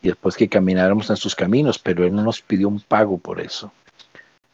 y 0.01 0.09
después 0.09 0.35
que 0.35 0.49
camináramos 0.49 1.09
en 1.09 1.15
sus 1.15 1.33
caminos, 1.33 1.79
pero 1.79 2.03
Él 2.03 2.13
no 2.13 2.23
nos 2.23 2.41
pidió 2.41 2.67
un 2.67 2.81
pago 2.81 3.17
por 3.17 3.39
eso. 3.39 3.71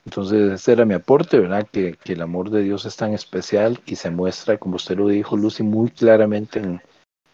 Entonces, 0.08 0.54
ese 0.54 0.72
era 0.72 0.86
mi 0.86 0.94
aporte, 0.94 1.38
¿verdad? 1.38 1.68
Que, 1.70 1.98
que 2.02 2.14
el 2.14 2.22
amor 2.22 2.50
de 2.50 2.64
Dios 2.64 2.86
es 2.86 2.96
tan 2.96 3.14
especial 3.14 3.82
y 3.86 3.98
se 3.98 4.10
muestra, 4.10 4.58
como 4.58 4.78
usted 4.78 4.96
lo 4.96 5.10
dijo, 5.10 5.36
Lucy, 5.36 5.64
muy 5.64 5.90
claramente 5.90 6.60
en, 6.60 6.82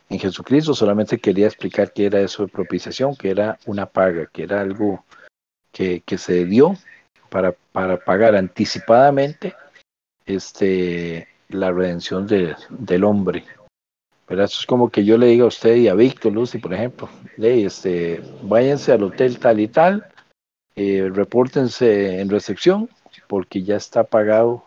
en 0.09 0.19
Jesucristo. 0.19 0.73
Solamente 0.73 1.19
quería 1.19 1.45
explicar 1.45 1.93
qué 1.93 2.07
era 2.07 2.19
eso 2.19 2.41
de 2.41 2.51
propiciación, 2.51 3.15
que 3.15 3.29
era 3.29 3.59
una 3.67 3.85
paga, 3.85 4.25
que 4.25 4.41
era 4.41 4.61
algo 4.61 5.05
que, 5.71 6.01
que 6.03 6.17
se 6.17 6.45
dio 6.45 6.75
para, 7.29 7.51
para 7.71 8.03
pagar 8.03 8.35
anticipadamente 8.35 9.53
este, 10.25 11.27
la 11.49 11.71
redención 11.71 12.25
de, 12.25 12.55
del 12.69 13.03
hombre. 13.03 13.45
Pero 14.25 14.43
eso 14.43 14.59
es 14.59 14.65
como 14.65 14.89
que 14.89 15.05
yo 15.05 15.19
le 15.19 15.27
diga 15.27 15.43
a 15.43 15.49
usted 15.49 15.75
y 15.75 15.89
a 15.89 15.93
Víctor 15.93 16.33
Lucy, 16.33 16.57
por 16.57 16.73
ejemplo, 16.73 17.07
de 17.37 17.65
este, 17.65 18.23
váyanse 18.41 18.93
al 18.93 19.03
hotel 19.03 19.37
tal 19.37 19.59
y 19.59 19.67
tal, 19.67 20.07
eh, 20.75 21.09
repórtense 21.13 22.19
en 22.19 22.29
recepción, 22.29 22.89
porque 23.27 23.63
ya 23.63 23.75
está 23.75 24.03
pagado 24.03 24.65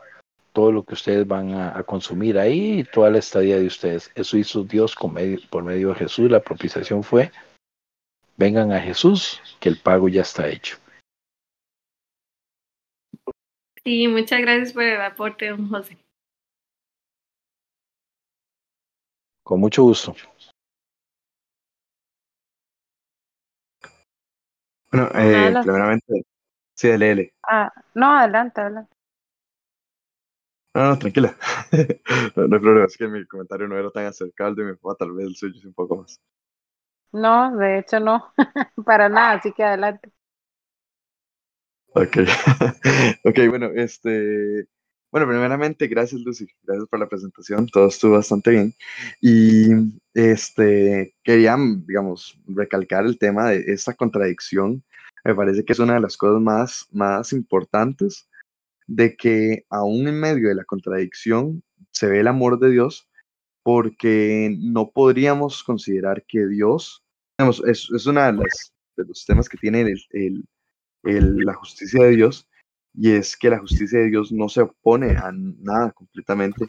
todo 0.53 0.73
lo 0.73 0.85
que 0.85 0.95
ustedes 0.95 1.27
van 1.27 1.53
a, 1.53 1.79
a, 1.79 1.83
consumir 1.83 2.39
ahí 2.39 2.81
y 2.81 2.85
toda 2.85 3.11
la 3.11 3.19
estadía 3.19 3.59
de 3.59 3.67
ustedes. 3.67 4.11
Eso 4.15 4.39
hizo 4.39 4.65
Dios 4.65 4.95
con 4.95 5.13
medio, 5.13 5.39
por 5.51 5.63
medio 5.63 5.89
de 5.89 5.97
Jesús. 5.97 6.31
La 6.31 6.41
propiciación 6.41 7.03
fue, 7.03 7.31
vengan 8.37 8.73
a 8.73 8.81
Jesús, 8.81 9.43
que 9.61 9.69
el 9.69 9.79
pago 9.79 10.09
ya 10.09 10.23
está 10.23 10.49
hecho. 10.49 10.79
Sí, 13.85 14.09
muchas 14.09 14.41
gracias 14.41 14.73
por 14.73 14.83
el 14.83 15.01
aporte, 15.01 15.49
don 15.49 15.69
José. 15.69 15.97
Con 19.45 19.61
mucho 19.61 19.85
gusto. 19.85 20.17
Bueno, 24.91 25.09
eh, 25.15 25.59
primeramente, 25.63 26.23
sí, 26.75 26.89
dale, 26.89 27.09
dale. 27.09 27.35
Ah, 27.45 27.73
no, 27.95 28.15
adelante, 28.19 28.61
adelante. 28.61 28.95
No, 30.75 30.91
no, 30.91 30.99
tranquila. 30.99 31.37
no, 32.37 32.47
no 32.47 32.57
hay 32.57 32.61
problema, 32.63 32.85
es 32.87 32.97
que 32.97 33.09
mi 33.09 33.27
comentario 33.27 33.67
no 33.67 33.79
era 33.79 33.91
tan 33.91 34.07
acercado 34.07 34.51
al 34.51 34.57
de 34.57 34.65
mi 34.65 34.75
papá, 34.77 34.95
tal 34.99 35.13
vez 35.13 35.27
el 35.27 35.35
suyo 35.37 35.59
es 35.59 35.65
un 35.65 35.75
poco 35.75 35.97
más. 35.97 36.21
No, 37.13 37.57
de 37.57 37.79
hecho 37.81 37.99
no, 38.01 38.33
para 38.85 39.09
nada, 39.09 39.33
así 39.39 39.53
que 39.53 39.65
adelante. 39.65 40.13
Ok, 41.95 42.17
ok, 43.25 43.39
bueno, 43.49 43.67
este, 43.75 44.67
bueno, 45.17 45.31
primeramente, 45.31 45.87
gracias 45.87 46.21
Lucy, 46.21 46.47
gracias 46.63 46.87
por 46.91 47.01
la 47.01 47.09
presentación, 47.09 47.67
todo 47.69 47.89
estuvo 47.89 48.17
bastante 48.17 48.51
bien. 48.51 48.75
Y 49.23 49.69
este, 50.13 51.15
quería, 51.25 51.57
digamos, 51.87 52.39
recalcar 52.47 53.07
el 53.07 53.19
tema 53.19 53.49
de 53.49 53.65
esta 53.69 53.95
contradicción. 53.95 54.85
Me 55.25 55.35
parece 55.35 55.65
que 55.65 55.73
es 55.73 55.79
una 55.79 55.95
de 55.95 56.01
las 56.01 56.19
cosas 56.19 56.43
más, 56.43 56.87
más 56.93 57.33
importantes 57.33 58.29
de 58.87 59.17
que 59.17 59.65
aún 59.71 60.07
en 60.07 60.21
medio 60.21 60.51
de 60.51 60.55
la 60.55 60.65
contradicción 60.65 61.63
se 61.93 62.09
ve 62.09 62.21
el 62.21 62.29
amor 62.29 62.59
de 62.59 62.73
Dios, 62.73 63.09
porque 63.63 64.55
no 64.61 64.91
podríamos 64.91 65.65
considerar 65.65 66.27
que 66.29 66.47
Dios, 66.47 67.03
digamos, 67.39 67.63
es, 67.67 67.89
es 67.91 68.05
una 68.05 68.31
de, 68.31 68.43
de 68.99 69.05
los 69.07 69.25
temas 69.25 69.49
que 69.49 69.57
tiene 69.57 69.81
el, 69.81 69.99
el, 70.11 70.45
el, 71.05 71.37
la 71.39 71.55
justicia 71.55 72.05
de 72.05 72.17
Dios, 72.17 72.47
y 72.97 73.13
es 73.13 73.37
que 73.37 73.51
la 73.51 73.59
justicia 73.59 73.99
de 73.99 74.09
Dios 74.09 74.33
no 74.33 74.49
se 74.49 74.63
opone 74.63 75.11
a 75.11 75.31
nada 75.33 75.93
completamente 75.93 76.67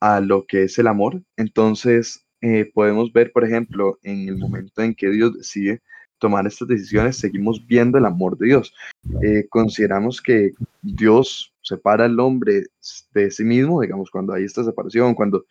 a 0.00 0.20
lo 0.20 0.46
que 0.46 0.64
es 0.64 0.78
el 0.78 0.88
amor. 0.88 1.22
Entonces, 1.36 2.26
eh, 2.40 2.70
podemos 2.74 3.12
ver, 3.12 3.32
por 3.32 3.44
ejemplo, 3.44 3.98
en 4.02 4.28
el 4.28 4.36
momento 4.36 4.82
en 4.82 4.94
que 4.94 5.08
Dios 5.10 5.34
decide 5.34 5.80
tomar 6.18 6.46
estas 6.46 6.68
decisiones, 6.68 7.16
seguimos 7.16 7.64
viendo 7.66 7.98
el 7.98 8.04
amor 8.04 8.36
de 8.36 8.46
Dios. 8.46 8.74
Eh, 9.22 9.46
consideramos 9.48 10.20
que 10.20 10.52
Dios 10.82 11.52
separa 11.62 12.04
al 12.04 12.18
hombre 12.18 12.64
de 13.12 13.30
sí 13.30 13.44
mismo, 13.44 13.80
digamos, 13.80 14.10
cuando 14.10 14.32
hay 14.32 14.44
esta 14.44 14.64
separación, 14.64 15.14
cuando 15.14 15.44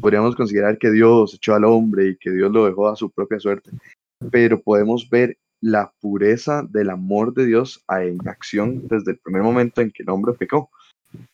podríamos 0.00 0.36
considerar 0.36 0.78
que 0.78 0.90
Dios 0.90 1.34
echó 1.34 1.54
al 1.54 1.64
hombre 1.64 2.08
y 2.08 2.16
que 2.16 2.30
Dios 2.30 2.50
lo 2.52 2.66
dejó 2.66 2.88
a 2.88 2.96
su 2.96 3.10
propia 3.10 3.38
suerte, 3.38 3.70
pero 4.30 4.60
podemos 4.60 5.08
ver 5.08 5.36
la 5.62 5.92
pureza 6.00 6.66
del 6.68 6.90
amor 6.90 7.32
de 7.32 7.46
Dios 7.46 7.82
en 7.88 8.18
acción 8.28 8.86
desde 8.88 9.12
el 9.12 9.18
primer 9.18 9.42
momento 9.42 9.80
en 9.80 9.92
que 9.92 10.02
el 10.02 10.10
hombre 10.10 10.34
pecó. 10.34 10.70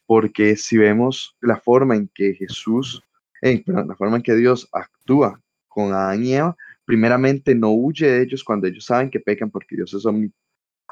Porque 0.06 0.54
si 0.56 0.76
vemos 0.76 1.36
la 1.40 1.56
forma 1.56 1.96
en 1.96 2.08
que 2.14 2.34
Jesús, 2.34 3.02
eh, 3.42 3.64
la 3.66 3.96
forma 3.96 4.16
en 4.16 4.22
que 4.22 4.36
Dios 4.36 4.68
actúa 4.72 5.40
con 5.66 5.92
Adán 5.92 6.24
y 6.24 6.34
Eva, 6.34 6.56
primeramente 6.84 7.54
no 7.54 7.70
huye 7.70 8.06
de 8.06 8.22
ellos 8.22 8.44
cuando 8.44 8.66
ellos 8.66 8.84
saben 8.84 9.10
que 9.10 9.20
pecan 9.20 9.50
porque 9.50 9.76
Dios 9.76 9.94
es 9.94 10.04
omni, 10.04 10.30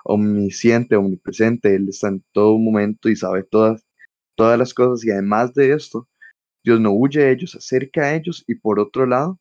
omnisciente, 0.04 0.96
omnipresente, 0.96 1.74
Él 1.74 1.88
está 1.90 2.08
en 2.08 2.24
todo 2.32 2.56
momento 2.58 3.08
y 3.08 3.16
sabe 3.16 3.42
todas, 3.42 3.84
todas 4.34 4.58
las 4.58 4.72
cosas 4.72 5.04
y 5.04 5.10
además 5.10 5.52
de 5.52 5.72
esto, 5.72 6.08
Dios 6.64 6.80
no 6.80 6.92
huye 6.92 7.20
de 7.20 7.32
ellos, 7.32 7.54
acerca 7.54 8.02
a 8.02 8.14
ellos 8.14 8.44
y 8.46 8.54
por 8.54 8.80
otro 8.80 9.04
lado, 9.04 9.38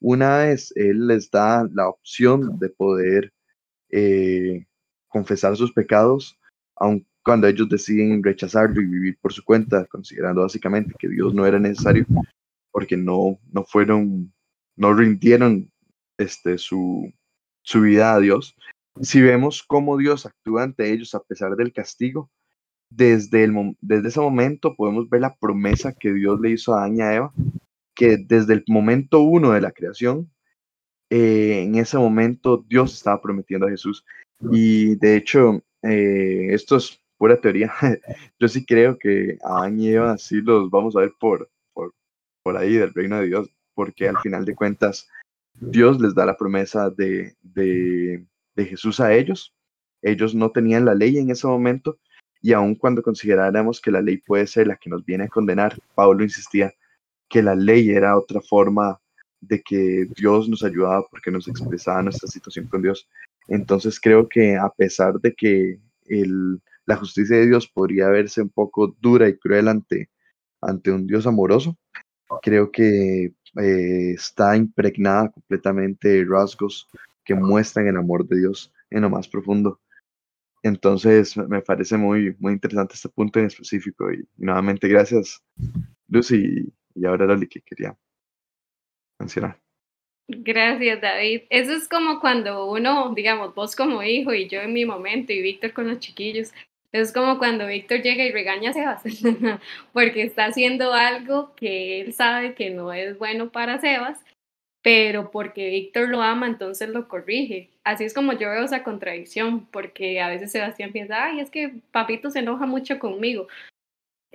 una 0.00 0.38
vez 0.38 0.72
Él 0.76 1.06
les 1.06 1.30
da 1.30 1.68
la 1.72 1.88
opción 1.88 2.58
de 2.58 2.68
poder 2.68 3.32
eh, 3.90 4.66
confesar 5.08 5.56
sus 5.56 5.72
pecados, 5.72 6.38
aun 6.76 7.06
cuando 7.24 7.46
ellos 7.46 7.68
deciden 7.68 8.22
rechazarlo 8.22 8.80
y 8.80 8.86
vivir 8.86 9.18
por 9.20 9.32
su 9.32 9.42
cuenta, 9.44 9.86
considerando 9.86 10.42
básicamente 10.42 10.94
que 10.98 11.08
Dios 11.08 11.34
no 11.34 11.46
era 11.46 11.58
necesario, 11.58 12.04
porque 12.70 12.96
no, 12.96 13.38
no 13.50 13.64
fueron, 13.64 14.32
no 14.76 14.92
rindieron 14.92 15.70
este, 16.18 16.58
su, 16.58 17.10
su 17.62 17.80
vida 17.80 18.14
a 18.14 18.20
Dios. 18.20 18.54
Si 19.00 19.22
vemos 19.22 19.62
cómo 19.62 19.96
Dios 19.96 20.26
actúa 20.26 20.64
ante 20.64 20.92
ellos 20.92 21.14
a 21.14 21.22
pesar 21.22 21.56
del 21.56 21.72
castigo, 21.72 22.30
desde, 22.90 23.44
el, 23.44 23.76
desde 23.80 24.08
ese 24.08 24.20
momento 24.20 24.76
podemos 24.76 25.08
ver 25.08 25.22
la 25.22 25.34
promesa 25.34 25.94
que 25.94 26.12
Dios 26.12 26.40
le 26.40 26.50
hizo 26.50 26.74
a 26.74 26.80
Adán 26.80 26.98
y 26.98 27.00
a 27.00 27.14
Eva, 27.14 27.32
que 27.94 28.16
desde 28.16 28.54
el 28.54 28.64
momento 28.68 29.20
uno 29.20 29.52
de 29.52 29.60
la 29.60 29.72
creación, 29.72 30.30
eh, 31.10 31.62
en 31.62 31.76
ese 31.76 31.96
momento 31.98 32.64
Dios 32.68 32.94
estaba 32.94 33.20
prometiendo 33.20 33.66
a 33.66 33.70
Jesús. 33.70 34.04
Y 34.50 34.96
de 34.96 35.16
hecho, 35.16 35.62
eh, 35.82 36.48
esto 36.50 36.76
es 36.76 37.00
pura 37.18 37.40
teoría. 37.40 37.72
Yo 38.38 38.48
sí 38.48 38.64
creo 38.64 38.98
que 38.98 39.38
Adán 39.42 39.78
y 39.78 39.88
Eva 39.90 40.18
sí 40.18 40.40
los 40.40 40.70
vamos 40.70 40.96
a 40.96 41.00
ver 41.00 41.12
por, 41.18 41.50
por, 41.72 41.94
por 42.42 42.56
ahí 42.56 42.74
del 42.74 42.92
reino 42.92 43.20
de 43.20 43.26
Dios, 43.26 43.48
porque 43.74 44.08
al 44.08 44.18
final 44.18 44.44
de 44.44 44.54
cuentas 44.54 45.08
Dios 45.54 46.00
les 46.00 46.14
da 46.14 46.26
la 46.26 46.36
promesa 46.36 46.90
de, 46.90 47.36
de, 47.42 48.26
de 48.56 48.64
Jesús 48.64 49.00
a 49.00 49.14
ellos. 49.14 49.54
ellos 50.02 50.34
no 50.34 50.50
tenían 50.50 50.84
la 50.84 50.94
ley 50.94 51.18
en 51.18 51.30
ese 51.30 51.46
momento 51.46 51.98
y 52.42 52.52
aun 52.52 52.74
cuando 52.74 53.02
consideráramos 53.02 53.80
que 53.80 53.90
la 53.90 54.02
ley 54.02 54.18
puede 54.18 54.46
ser 54.46 54.66
la 54.66 54.76
que 54.76 54.90
nos 54.90 55.02
viene 55.04 55.24
a 55.24 55.28
condenar, 55.28 55.78
Pablo 55.94 56.24
insistía 56.24 56.74
que 57.34 57.42
la 57.42 57.56
ley 57.56 57.90
era 57.90 58.16
otra 58.16 58.40
forma 58.40 58.96
de 59.40 59.60
que 59.60 60.06
Dios 60.16 60.48
nos 60.48 60.62
ayudaba 60.62 61.04
porque 61.10 61.32
nos 61.32 61.48
expresaba 61.48 62.00
nuestra 62.00 62.28
situación 62.28 62.68
con 62.68 62.80
Dios. 62.80 63.08
Entonces 63.48 63.98
creo 63.98 64.28
que 64.28 64.56
a 64.56 64.70
pesar 64.70 65.14
de 65.14 65.34
que 65.34 65.80
el, 66.06 66.62
la 66.86 66.94
justicia 66.94 67.36
de 67.36 67.48
Dios 67.48 67.66
podría 67.66 68.06
verse 68.06 68.40
un 68.40 68.50
poco 68.50 68.94
dura 69.00 69.28
y 69.28 69.36
cruel 69.36 69.66
ante, 69.66 70.10
ante 70.60 70.92
un 70.92 71.08
Dios 71.08 71.26
amoroso, 71.26 71.76
creo 72.40 72.70
que 72.70 73.34
eh, 73.60 74.12
está 74.12 74.56
impregnada 74.56 75.32
completamente 75.32 76.06
de 76.10 76.24
rasgos 76.24 76.88
que 77.24 77.34
muestran 77.34 77.88
el 77.88 77.96
amor 77.96 78.28
de 78.28 78.38
Dios 78.38 78.72
en 78.90 79.02
lo 79.02 79.10
más 79.10 79.26
profundo. 79.26 79.80
Entonces 80.62 81.36
me 81.36 81.62
parece 81.62 81.96
muy, 81.96 82.36
muy 82.38 82.52
interesante 82.52 82.94
este 82.94 83.08
punto 83.08 83.40
en 83.40 83.46
específico 83.46 84.12
y, 84.12 84.24
nuevamente 84.36 84.86
gracias 84.86 85.42
Lucy 86.06 86.72
y, 86.94 87.04
ahora 87.06 87.26
Loli 87.26 87.48
que 87.48 87.60
quería 87.60 87.96
mencionar. 89.18 89.58
Gracias, 90.26 91.00
David. 91.00 91.42
Eso 91.50 91.72
es 91.72 91.88
como 91.88 92.18
cuando 92.18 92.70
uno, 92.70 93.12
digamos, 93.14 93.54
vos 93.54 93.76
como 93.76 94.02
hijo 94.02 94.32
y 94.32 94.48
yo 94.48 94.60
en 94.60 94.72
mi 94.72 94.86
momento 94.86 95.32
y 95.32 95.42
Víctor 95.42 95.72
con 95.72 95.88
los 95.88 95.98
chiquillos, 95.98 96.52
es 96.92 97.12
como 97.12 97.38
cuando 97.38 97.66
Víctor 97.66 98.02
llega 98.02 98.24
y 98.24 98.32
regaña 98.32 98.70
a 98.70 98.72
Sebas, 98.72 99.02
porque 99.92 100.22
está 100.22 100.46
haciendo 100.46 100.94
algo 100.94 101.54
que 101.56 102.00
él 102.00 102.12
sabe 102.14 102.54
que 102.54 102.70
no 102.70 102.92
es 102.92 103.18
bueno 103.18 103.50
para 103.50 103.80
Sebas, 103.80 104.24
pero 104.80 105.30
porque 105.30 105.70
Víctor 105.70 106.08
lo 106.08 106.22
ama, 106.22 106.46
entonces 106.46 106.88
lo 106.88 107.08
corrige. 107.08 107.70
Así 107.84 108.04
es 108.04 108.14
como 108.14 108.32
yo 108.32 108.50
veo 108.50 108.64
esa 108.64 108.84
contradicción, 108.84 109.66
porque 109.66 110.20
a 110.20 110.28
veces 110.28 110.52
Sebastián 110.52 110.92
piensa, 110.92 111.24
ay, 111.24 111.40
es 111.40 111.50
que 111.50 111.74
papito 111.90 112.30
se 112.30 112.38
enoja 112.38 112.64
mucho 112.64 112.98
conmigo. 112.98 113.48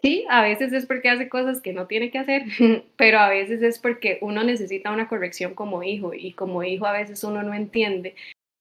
Sí, 0.02 0.26
a 0.30 0.42
veces 0.42 0.72
es 0.72 0.86
porque 0.86 1.10
hace 1.10 1.28
cosas 1.28 1.62
que 1.62 1.74
no 1.74 1.88
tiene 1.88 2.12
que 2.12 2.20
hacer, 2.20 2.44
pero 2.96 3.20
a 3.20 3.30
veces 3.30 3.62
es 3.62 3.80
porque 3.80 4.18
uno 4.22 4.44
necesita 4.44 4.92
una 4.92 5.08
corrección 5.08 5.54
como 5.54 5.84
hijo 5.84 6.14
y 6.14 6.34
como 6.34 6.64
hijo 6.64 6.86
a 6.86 6.94
veces 6.94 7.24
uno 7.24 7.44
no 7.44 7.54
entiende 7.54 8.16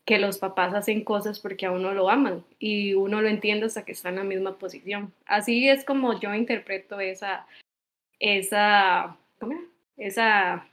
que 0.05 0.19
los 0.19 0.39
papás 0.39 0.75
hacen 0.75 1.05
cosas 1.05 1.39
porque 1.39 1.67
a 1.67 1.71
uno 1.71 1.93
lo 1.93 2.09
aman 2.09 2.43
y 2.59 2.95
uno 2.95 3.21
lo 3.21 3.29
entiende 3.29 3.67
hasta 3.67 3.85
que 3.85 3.93
está 3.93 4.09
en 4.09 4.17
la 4.17 4.25
misma 4.25 4.59
posición. 4.59 5.13
Así 5.27 5.69
es 5.69 5.85
como 5.85 6.19
yo 6.19 6.35
interpreto 6.35 6.99
esa, 6.99 7.47
esa, 8.19 9.17
¿cómo 9.39 9.61
Esa, 9.99 10.67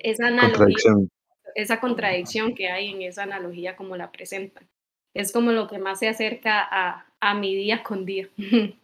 esa 0.00 0.30
contradicción. 0.40 1.08
esa 1.54 1.80
contradicción 1.80 2.54
que 2.54 2.68
hay 2.68 2.90
en 2.90 3.02
esa 3.02 3.22
analogía 3.22 3.76
como 3.76 3.96
la 3.96 4.10
presentan. 4.10 4.66
Es 5.14 5.32
como 5.32 5.52
lo 5.52 5.68
que 5.68 5.78
más 5.78 6.00
se 6.00 6.08
acerca 6.08 6.66
a, 6.68 7.06
a 7.20 7.34
mi 7.34 7.54
día 7.54 7.84
con 7.84 8.04
día. 8.04 8.28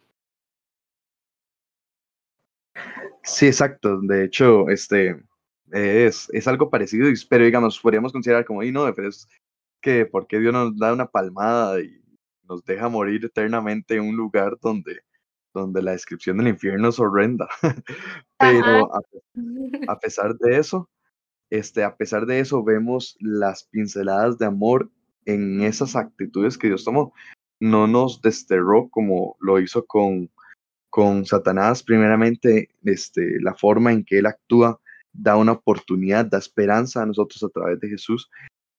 Sí, 3.22 3.46
exacto. 3.46 4.00
De 4.02 4.24
hecho, 4.24 4.68
este 4.68 5.22
es, 5.72 6.28
es 6.32 6.48
algo 6.48 6.70
parecido, 6.70 7.08
pero 7.28 7.44
digamos, 7.44 7.78
podríamos 7.78 8.12
considerar 8.12 8.44
como, 8.44 8.62
y 8.62 8.72
no, 8.72 8.92
pero 8.94 9.08
es 9.08 9.28
que 9.80 10.06
porque 10.06 10.38
Dios 10.38 10.52
nos 10.52 10.76
da 10.76 10.92
una 10.92 11.06
palmada 11.06 11.80
y 11.80 12.00
nos 12.48 12.64
deja 12.64 12.88
morir 12.88 13.24
eternamente 13.24 13.94
en 13.96 14.02
un 14.02 14.16
lugar 14.16 14.58
donde, 14.60 15.00
donde 15.54 15.82
la 15.82 15.92
descripción 15.92 16.38
del 16.38 16.48
infierno 16.48 16.88
es 16.88 16.98
horrenda. 16.98 17.48
pero 18.38 18.94
a, 18.94 19.00
a, 19.88 19.98
pesar 19.98 20.36
de 20.36 20.58
eso, 20.58 20.90
este, 21.50 21.84
a 21.84 21.96
pesar 21.96 22.26
de 22.26 22.40
eso, 22.40 22.62
vemos 22.64 23.16
las 23.20 23.64
pinceladas 23.64 24.38
de 24.38 24.46
amor 24.46 24.90
en 25.26 25.60
esas 25.60 25.96
actitudes 25.96 26.58
que 26.58 26.68
Dios 26.68 26.84
tomó. 26.84 27.12
No 27.60 27.86
nos 27.86 28.20
desterró 28.22 28.88
como 28.88 29.36
lo 29.40 29.60
hizo 29.60 29.84
con 29.86 30.30
con 30.90 31.24
Satanás, 31.24 31.82
primeramente, 31.82 32.68
este, 32.84 33.40
la 33.40 33.54
forma 33.54 33.92
en 33.92 34.04
que 34.04 34.18
él 34.18 34.26
actúa 34.26 34.80
da 35.12 35.36
una 35.36 35.52
oportunidad, 35.52 36.26
da 36.26 36.38
esperanza 36.38 37.02
a 37.02 37.06
nosotros 37.06 37.42
a 37.42 37.48
través 37.48 37.80
de 37.80 37.88
Jesús. 37.88 38.30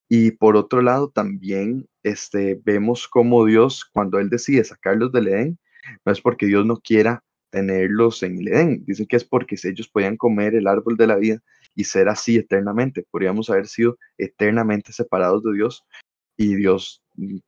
Y 0.09 0.31
por 0.31 0.55
otro 0.57 0.81
lado, 0.81 1.09
también 1.09 1.87
este, 2.03 2.59
vemos 2.63 3.07
cómo 3.07 3.45
Dios, 3.45 3.85
cuando 3.85 4.19
Él 4.19 4.29
decide 4.29 4.63
sacarlos 4.63 5.11
del 5.11 5.29
Edén, 5.29 5.59
no 6.05 6.11
es 6.11 6.21
porque 6.21 6.45
Dios 6.45 6.65
no 6.65 6.77
quiera 6.77 7.23
tenerlos 7.49 8.23
en 8.23 8.39
el 8.39 8.47
Edén, 8.49 8.85
dicen 8.85 9.05
que 9.07 9.17
es 9.17 9.25
porque 9.25 9.55
ellos 9.63 9.87
podían 9.87 10.17
comer 10.17 10.55
el 10.55 10.67
árbol 10.67 10.97
de 10.97 11.07
la 11.07 11.15
vida 11.15 11.39
y 11.75 11.85
ser 11.85 12.09
así 12.09 12.37
eternamente. 12.37 13.05
Podríamos 13.09 13.49
haber 13.49 13.67
sido 13.67 13.97
eternamente 14.17 14.93
separados 14.93 15.43
de 15.43 15.53
Dios 15.53 15.85
y 16.37 16.55
Dios 16.55 17.03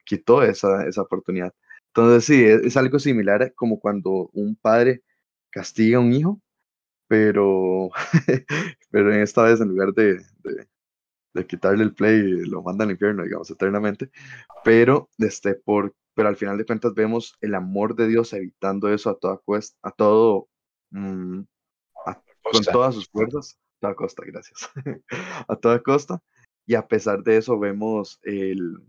quitó 0.05 0.43
esa, 0.43 0.87
esa 0.87 1.01
oportunidad. 1.01 1.53
Entonces 1.95 2.25
sí, 2.25 2.43
es, 2.43 2.75
algo 2.75 2.97
similar 2.97 3.53
como 3.53 3.79
cuando 3.79 4.31
un 4.33 4.55
padre 4.55 5.03
castiga 5.51 5.97
a 5.99 6.01
un 6.01 6.11
hijo, 6.11 6.41
pero, 7.07 7.91
pero 8.89 9.13
en 9.13 9.21
esta 9.21 9.43
vez 9.43 9.61
en 9.61 9.69
lugar 9.69 9.93
de, 9.93 10.19
de, 11.35 11.47
quitarle 11.47 11.83
el 11.83 11.93
play, 11.93 12.47
lo 12.47 12.63
manda 12.63 12.83
al 12.83 12.91
infierno, 12.91 13.23
digamos, 13.23 13.51
eternamente. 13.51 14.09
Pero, 14.63 15.09
este, 15.19 15.53
por, 15.53 15.93
pero 16.15 16.29
al 16.29 16.35
final 16.35 16.57
de 16.57 16.65
cuentas 16.65 16.95
vemos 16.95 17.37
el 17.41 17.53
amor 17.53 17.95
de 17.95 18.07
Dios 18.07 18.33
evitando 18.33 18.91
eso 18.91 19.11
a 19.11 19.19
toda 19.19 19.37
cuesta, 19.37 19.77
a 19.83 19.91
todo, 19.91 20.47
mm, 20.89 21.41
con 22.41 22.63
todas 22.71 22.95
sus 22.95 23.07
fuerzas, 23.07 23.59
a 23.77 23.79
toda 23.81 23.95
costa, 23.95 24.23
gracias, 24.25 24.71
a 25.47 25.55
toda 25.55 25.79
costa. 25.79 26.19
Y 26.65 26.73
a 26.73 26.87
pesar 26.87 27.21
de 27.21 27.37
eso 27.37 27.59
vemos 27.59 28.19
el, 28.23 28.79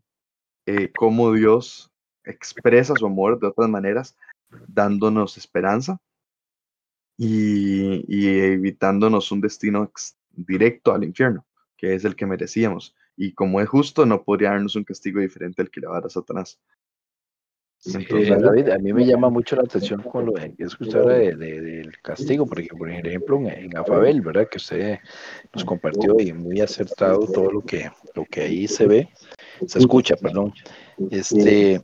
eh, 0.64 0.90
cómo 0.96 1.32
Dios 1.32 1.93
expresa 2.24 2.94
su 2.96 3.06
amor 3.06 3.38
de 3.38 3.48
otras 3.48 3.68
maneras, 3.68 4.16
dándonos 4.66 5.36
esperanza 5.36 5.98
y, 7.16 8.28
evitándonos 8.28 9.30
un 9.32 9.40
destino 9.40 9.90
directo 10.30 10.92
al 10.92 11.04
infierno, 11.04 11.46
que 11.76 11.94
es 11.94 12.04
el 12.04 12.16
que 12.16 12.26
merecíamos. 12.26 12.94
Y 13.16 13.32
como 13.32 13.60
es 13.60 13.68
justo, 13.68 14.06
no 14.06 14.24
podría 14.24 14.50
darnos 14.50 14.76
un 14.76 14.84
castigo 14.84 15.20
diferente 15.20 15.62
al 15.62 15.70
que 15.70 15.80
le 15.80 15.86
va 15.86 15.94
a 15.94 16.00
dar 16.00 16.06
a 16.06 16.10
Satanás. 16.10 16.58
David, 17.86 18.70
a 18.70 18.78
mí 18.78 18.94
me 18.94 19.04
llama 19.04 19.28
mucho 19.28 19.56
la 19.56 19.62
atención 19.62 20.00
con 20.00 20.24
lo 20.24 20.32
que 20.32 20.54
es 20.58 20.80
usted 20.80 21.00
habla 21.00 21.14
de, 21.14 21.36
del 21.36 22.00
castigo, 22.00 22.46
por 22.46 22.58
ejemplo, 22.58 22.78
por 22.78 22.88
ejemplo 22.88 23.40
en, 23.46 23.76
Afabel, 23.76 24.22
¿verdad? 24.22 24.48
Que 24.48 24.56
usted 24.56 24.98
nos 25.52 25.64
compartió 25.66 26.18
y 26.18 26.32
muy 26.32 26.62
acertado 26.62 27.26
todo 27.26 27.52
lo 27.52 27.60
que, 27.60 27.90
lo 28.14 28.24
que 28.24 28.40
ahí 28.40 28.66
se 28.66 28.86
ve, 28.86 29.10
se 29.66 29.78
escucha, 29.78 30.16
perdón. 30.16 30.54
Este, 31.10 31.82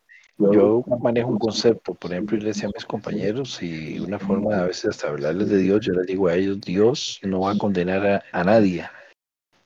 yo 0.52 0.84
manejo 1.00 1.28
un 1.28 1.38
concepto, 1.38 1.94
por 1.94 2.12
ejemplo, 2.12 2.36
y 2.36 2.40
le 2.40 2.48
decía 2.48 2.68
a 2.68 2.72
mis 2.74 2.84
compañeros 2.84 3.62
y 3.62 3.98
una 3.98 4.18
forma 4.18 4.58
a 4.58 4.66
veces 4.66 4.86
hasta 4.86 5.08
hablarles 5.08 5.48
de 5.48 5.58
Dios, 5.58 5.80
yo 5.84 5.92
les 5.92 6.06
digo 6.06 6.28
a 6.28 6.34
ellos, 6.34 6.60
Dios 6.60 7.20
no 7.22 7.40
va 7.40 7.52
a 7.52 7.58
condenar 7.58 8.22
a, 8.32 8.44
nadie 8.44 8.88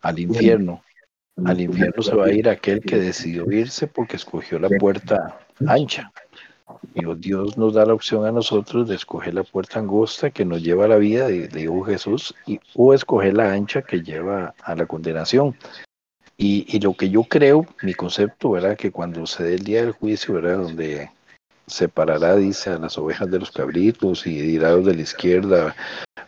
al 0.01 0.19
infierno. 0.19 0.83
Al 1.45 1.61
infierno 1.61 2.03
se 2.03 2.15
va 2.15 2.27
a 2.27 2.33
ir 2.33 2.49
aquel 2.49 2.81
que 2.81 2.97
decidió 2.97 3.51
irse 3.51 3.87
porque 3.87 4.17
escogió 4.17 4.59
la 4.59 4.69
puerta 4.69 5.41
ancha. 5.67 6.13
Y 6.95 7.03
Dios 7.17 7.59
nos 7.59 7.75
da 7.75 7.85
la 7.85 7.95
opción 7.95 8.25
a 8.25 8.33
nosotros 8.33 8.89
de 8.89 8.95
escoger 8.95 9.35
la 9.35 9.43
puerta 9.43 9.81
angosta 9.81 10.31
que 10.31 10.45
nos 10.45 10.63
lleva 10.63 10.87
a 10.87 10.89
la 10.89 10.97
vida, 10.97 11.27
de, 11.27 11.49
de 11.49 11.71
Jesús, 11.87 12.35
y, 12.47 12.61
o 12.75 12.95
escoger 12.95 13.35
la 13.35 13.53
ancha 13.53 13.83
que 13.83 14.03
lleva 14.03 14.55
a 14.63 14.75
la 14.75 14.87
condenación. 14.87 15.57
Y, 16.37 16.81
lo 16.81 16.95
que 16.95 17.11
yo 17.11 17.25
creo, 17.25 17.67
mi 17.83 17.95
concepto, 17.95 18.51
¿verdad? 18.51 18.77
Que 18.77 18.91
cuando 18.91 19.27
se 19.27 19.45
dé 19.45 19.55
el 19.55 19.65
día 19.65 19.83
del 19.83 19.93
juicio, 19.93 20.35
¿verdad? 20.35 20.59
Donde 20.59 21.11
separará, 21.67 22.37
dice, 22.37 22.71
a 22.71 22.79
las 22.79 22.99
ovejas 22.99 23.31
de 23.31 23.39
los 23.39 23.51
cabritos 23.51 24.27
y 24.27 24.41
dirá 24.41 24.77
de 24.77 24.95
la 24.95 25.03
izquierda, 25.03 25.77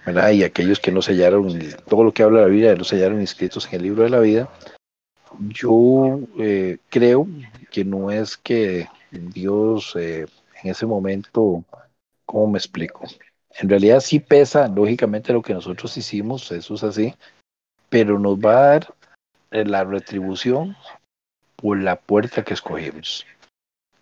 ¿verdad? 0.07 0.31
Y 0.31 0.45
aquellos 0.45 0.79
que 0.79 0.93
no 0.93 1.03
sellaron, 1.03 1.59
todo 1.89 2.05
lo 2.05 2.13
que 2.13 2.23
habla 2.23 2.43
la 2.43 2.47
Biblia, 2.47 2.75
no 2.77 2.85
sellaron 2.85 3.21
inscritos 3.21 3.67
en 3.67 3.75
el 3.75 3.83
libro 3.83 4.05
de 4.05 4.11
la 4.11 4.21
vida. 4.21 4.49
Yo 5.41 6.21
eh, 6.39 6.79
creo 6.89 7.27
que 7.71 7.85
no 7.85 8.11
es 8.11 8.37
que 8.37 8.89
Dios 9.11 9.95
eh, 9.97 10.27
en 10.63 10.71
ese 10.71 10.87
momento, 10.87 11.65
¿cómo 12.25 12.47
me 12.49 12.59
explico? 12.59 13.03
En 13.59 13.69
realidad 13.69 14.01
sí 14.01 14.21
pesa, 14.21 14.69
lógicamente, 14.69 15.33
lo 15.33 15.43
que 15.43 15.55
nosotros 15.55 15.97
hicimos, 15.97 16.51
eso 16.53 16.75
es 16.75 16.85
así, 16.85 17.15
pero 17.89 18.19
nos 18.19 18.39
va 18.39 18.59
a 18.59 18.67
dar 18.69 18.95
la 19.51 19.85
retribución 19.85 20.77
por 21.57 21.81
la 21.81 21.97
puerta 21.97 22.45
que 22.45 22.55
escogimos. 22.55 23.27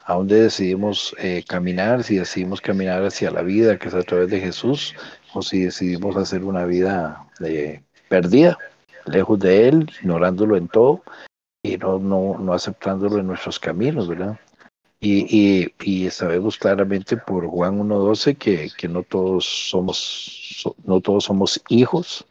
A 0.05 0.15
dónde 0.15 0.43
decidimos 0.43 1.15
eh, 1.19 1.45
caminar, 1.49 2.03
si 2.03 2.17
decidimos 2.17 2.61
caminar 2.61 3.03
hacia 3.05 3.31
la 3.31 3.43
vida 3.43 3.79
que 3.79 3.89
es 3.89 3.95
a 3.95 4.03
través 4.03 4.29
de 4.29 4.41
Jesús, 4.41 4.95
o 5.33 5.41
si 5.41 5.63
decidimos 5.63 6.17
hacer 6.17 6.45
una 6.45 6.67
vida 6.67 7.27
de, 7.39 7.83
perdida, 8.09 8.59
lejos 9.07 9.39
de 9.39 9.69
Él, 9.69 9.91
ignorándolo 10.03 10.57
en 10.57 10.69
todo 10.69 11.03
y 11.63 11.79
no, 11.79 11.99
no, 11.99 12.39
no 12.39 12.53
aceptándolo 12.53 13.19
en 13.19 13.27
nuestros 13.27 13.59
caminos, 13.59 14.09
¿verdad? 14.09 14.39
Y, 15.01 15.71
y, 15.83 16.11
sabemos 16.11 16.57
claramente 16.57 17.19
por 17.19 17.47
Juan 17.47 17.79
1.12 17.79 18.39
que, 18.39 18.71
que 18.75 18.89
no 18.89 19.03
todos 19.03 19.45
somos 19.45 20.65
no 20.85 21.01
todos 21.03 21.25
somos 21.25 21.61
hijos 21.69 22.27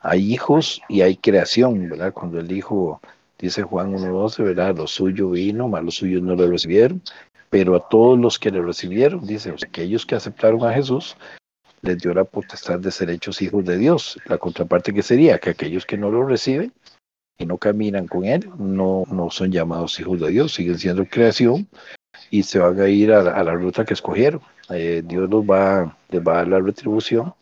hay 0.00 0.32
hijos 0.32 0.82
y 0.88 1.02
hay 1.02 1.16
creación, 1.16 1.88
¿verdad? 1.88 2.12
Cuando 2.12 2.40
el 2.40 2.50
hijo 2.50 3.00
Dice 3.40 3.62
Juan 3.62 3.94
1.12, 3.94 4.44
¿verdad? 4.44 4.76
Lo 4.76 4.86
suyo 4.86 5.30
vino, 5.30 5.66
más 5.66 5.82
los 5.82 5.94
suyos 5.94 6.22
no 6.22 6.36
lo 6.36 6.46
recibieron, 6.46 7.00
pero 7.48 7.74
a 7.74 7.88
todos 7.88 8.18
los 8.18 8.38
que 8.38 8.50
le 8.50 8.60
recibieron, 8.60 9.26
dice, 9.26 9.54
aquellos 9.66 10.04
que 10.04 10.14
aceptaron 10.14 10.62
a 10.64 10.74
Jesús, 10.74 11.16
les 11.80 11.96
dio 11.96 12.12
la 12.12 12.24
potestad 12.24 12.78
de 12.80 12.90
ser 12.90 13.08
hechos 13.08 13.40
hijos 13.40 13.64
de 13.64 13.78
Dios. 13.78 14.18
La 14.26 14.36
contraparte 14.36 14.92
que 14.92 15.02
sería 15.02 15.38
que 15.38 15.50
aquellos 15.50 15.86
que 15.86 15.96
no 15.96 16.10
lo 16.10 16.26
reciben 16.26 16.70
y 17.38 17.46
no 17.46 17.56
caminan 17.56 18.06
con 18.06 18.26
Él, 18.26 18.50
no, 18.58 19.04
no 19.10 19.30
son 19.30 19.50
llamados 19.50 19.98
hijos 19.98 20.20
de 20.20 20.28
Dios, 20.28 20.52
siguen 20.52 20.78
siendo 20.78 21.06
creación 21.06 21.66
y 22.30 22.42
se 22.42 22.58
van 22.58 22.78
a 22.78 22.88
ir 22.88 23.10
a, 23.10 23.42
la 23.42 23.54
ruta 23.54 23.86
que 23.86 23.94
escogieron. 23.94 24.42
Eh, 24.68 25.02
Dios 25.02 25.30
los 25.30 25.44
va, 25.44 25.96
les 26.10 26.20
va 26.20 26.32
a 26.32 26.36
dar 26.36 26.48
la 26.48 26.60
retribución 26.60 27.32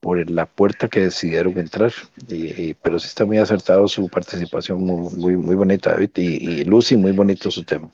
por 0.00 0.28
la 0.30 0.46
puerta 0.46 0.88
que 0.88 1.00
decidieron 1.00 1.58
entrar. 1.58 1.92
Y, 2.28 2.74
pero 2.74 2.98
sí 2.98 3.06
está 3.06 3.24
muy 3.24 3.38
acertado 3.38 3.86
su 3.86 4.08
participación, 4.08 4.82
muy, 4.82 5.36
muy, 5.36 5.54
bonita, 5.54 5.90
David. 5.90 6.10
Y, 6.16 6.60
y, 6.60 6.64
Lucy, 6.64 6.96
muy 6.96 7.12
bonito 7.12 7.50
su 7.50 7.64
tema. 7.64 7.90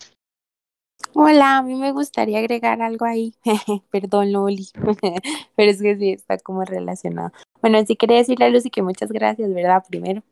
Hola, 1.12 1.58
a 1.58 1.62
mí 1.62 1.74
me 1.74 1.92
gustaría 1.92 2.38
agregar 2.38 2.80
algo 2.82 3.04
ahí. 3.04 3.34
Perdón, 3.90 4.32
Loli, 4.32 4.68
pero 5.56 5.70
es 5.70 5.80
que 5.80 5.96
sí 5.96 6.10
está 6.12 6.38
como 6.38 6.64
relacionado. 6.64 7.32
Bueno, 7.60 7.82
sí 7.86 7.96
quería 7.96 8.18
decirle 8.18 8.46
a 8.46 8.50
Lucy 8.50 8.70
que 8.70 8.82
muchas 8.82 9.10
gracias, 9.10 9.52
¿verdad? 9.52 9.82
Primero, 9.88 10.22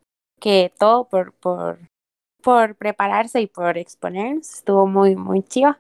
que 0.41 0.73
todo 0.79 1.09
por, 1.09 1.33
por, 1.33 1.79
por 2.43 2.77
prepararse 2.77 3.41
y 3.41 3.47
por 3.47 3.79
exponernos. 3.79 4.55
Estuvo 4.55 4.87
muy, 4.87 5.17
muy 5.17 5.43
chiva. 5.43 5.79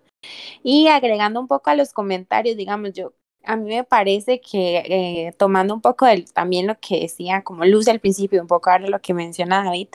Y 0.63 0.89
agregando 0.89 1.39
un 1.39 1.49
poco 1.49 1.71
a 1.71 1.77
los 1.77 1.93
comentarios, 1.93 2.57
digamos, 2.57 2.95
yo 2.95 3.13
a 3.47 3.57
mí 3.57 3.69
me 3.75 3.85
parece 3.85 4.41
que 4.41 4.79
eh, 4.79 5.33
tomando 5.39 5.75
un 5.75 5.81
poco 5.81 6.07
del, 6.07 6.33
también 6.33 6.67
lo 6.67 6.79
que 6.81 7.01
decía 7.01 7.43
como 7.43 7.65
Luz 7.65 7.89
al 7.89 8.01
principio, 8.01 8.41
un 8.41 8.49
poco 8.49 8.71
ahora 8.71 8.89
lo 8.89 9.01
que 9.01 9.15
menciona 9.15 9.65
David, 9.65 9.89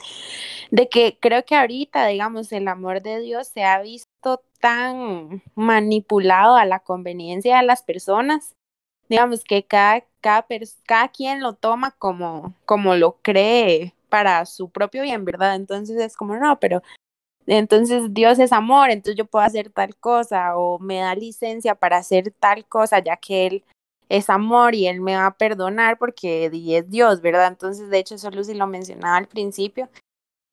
de 0.70 0.88
que 0.88 1.18
creo 1.20 1.44
que 1.44 1.56
ahorita, 1.56 2.06
digamos, 2.06 2.52
el 2.52 2.68
amor 2.68 3.02
de 3.02 3.20
Dios 3.20 3.48
se 3.48 3.64
ha 3.64 3.80
visto 3.80 4.42
tan 4.60 5.42
manipulado 5.54 6.56
a 6.56 6.64
la 6.64 6.80
conveniencia 6.80 7.58
de 7.58 7.64
las 7.64 7.82
personas, 7.82 8.54
digamos 9.08 9.44
que 9.44 9.64
cada, 9.64 10.04
cada, 10.20 10.46
cada 10.86 11.08
quien 11.08 11.40
lo 11.40 11.54
toma 11.54 11.92
como, 11.92 12.54
como 12.64 12.94
lo 12.94 13.18
cree 13.22 13.94
para 14.08 14.46
su 14.46 14.70
propio 14.70 15.02
bien, 15.02 15.24
¿verdad? 15.24 15.56
Entonces 15.56 15.96
es 15.98 16.16
como, 16.16 16.36
no, 16.36 16.60
pero 16.60 16.82
entonces 17.56 18.14
Dios 18.14 18.38
es 18.38 18.52
amor, 18.52 18.90
entonces 18.90 19.16
yo 19.16 19.24
puedo 19.24 19.44
hacer 19.44 19.70
tal 19.70 19.96
cosa 19.96 20.56
o 20.56 20.78
me 20.78 20.98
da 20.98 21.14
licencia 21.14 21.74
para 21.74 21.96
hacer 21.96 22.32
tal 22.38 22.64
cosa, 22.66 23.00
ya 23.00 23.16
que 23.16 23.46
Él 23.46 23.64
es 24.08 24.30
amor 24.30 24.74
y 24.74 24.86
Él 24.86 25.00
me 25.00 25.16
va 25.16 25.26
a 25.26 25.34
perdonar 25.36 25.98
porque 25.98 26.46
es 26.46 26.90
Dios, 26.90 27.20
¿verdad? 27.20 27.48
Entonces, 27.48 27.90
de 27.90 27.98
hecho, 27.98 28.14
eso 28.14 28.30
Lucy 28.30 28.54
lo 28.54 28.66
mencionaba 28.66 29.16
al 29.16 29.26
principio. 29.26 29.88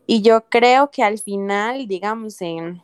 Y 0.08 0.22
yo 0.22 0.46
creo 0.50 0.90
que 0.90 1.04
al 1.04 1.20
final, 1.20 1.88
digamos, 1.88 2.42
en 2.42 2.82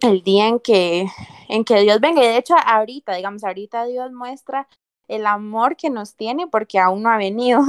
el 0.00 0.22
día 0.22 0.48
en 0.48 0.58
que, 0.58 1.06
en 1.48 1.64
que 1.64 1.80
Dios 1.80 2.00
venga, 2.00 2.22
y 2.22 2.26
de 2.26 2.38
hecho 2.38 2.54
ahorita, 2.56 3.14
digamos, 3.14 3.44
ahorita 3.44 3.84
Dios 3.84 4.12
muestra 4.12 4.68
el 5.08 5.26
amor 5.26 5.76
que 5.76 5.90
nos 5.90 6.14
tiene 6.14 6.46
porque 6.46 6.78
aún 6.78 7.02
no 7.02 7.10
ha 7.10 7.18
venido 7.18 7.60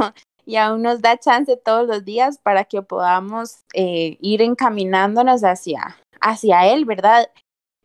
y 0.46 0.58
aún 0.58 0.82
nos 0.82 1.02
da 1.02 1.18
chance 1.18 1.56
todos 1.58 1.88
los 1.88 2.04
días 2.04 2.38
para 2.38 2.66
que 2.66 2.82
podamos 2.82 3.64
eh, 3.74 4.18
ir 4.22 4.42
encaminándonos 4.42 5.44
hacia, 5.44 5.98
hacia 6.20 6.68
Él, 6.68 6.86
¿verdad? 6.86 7.30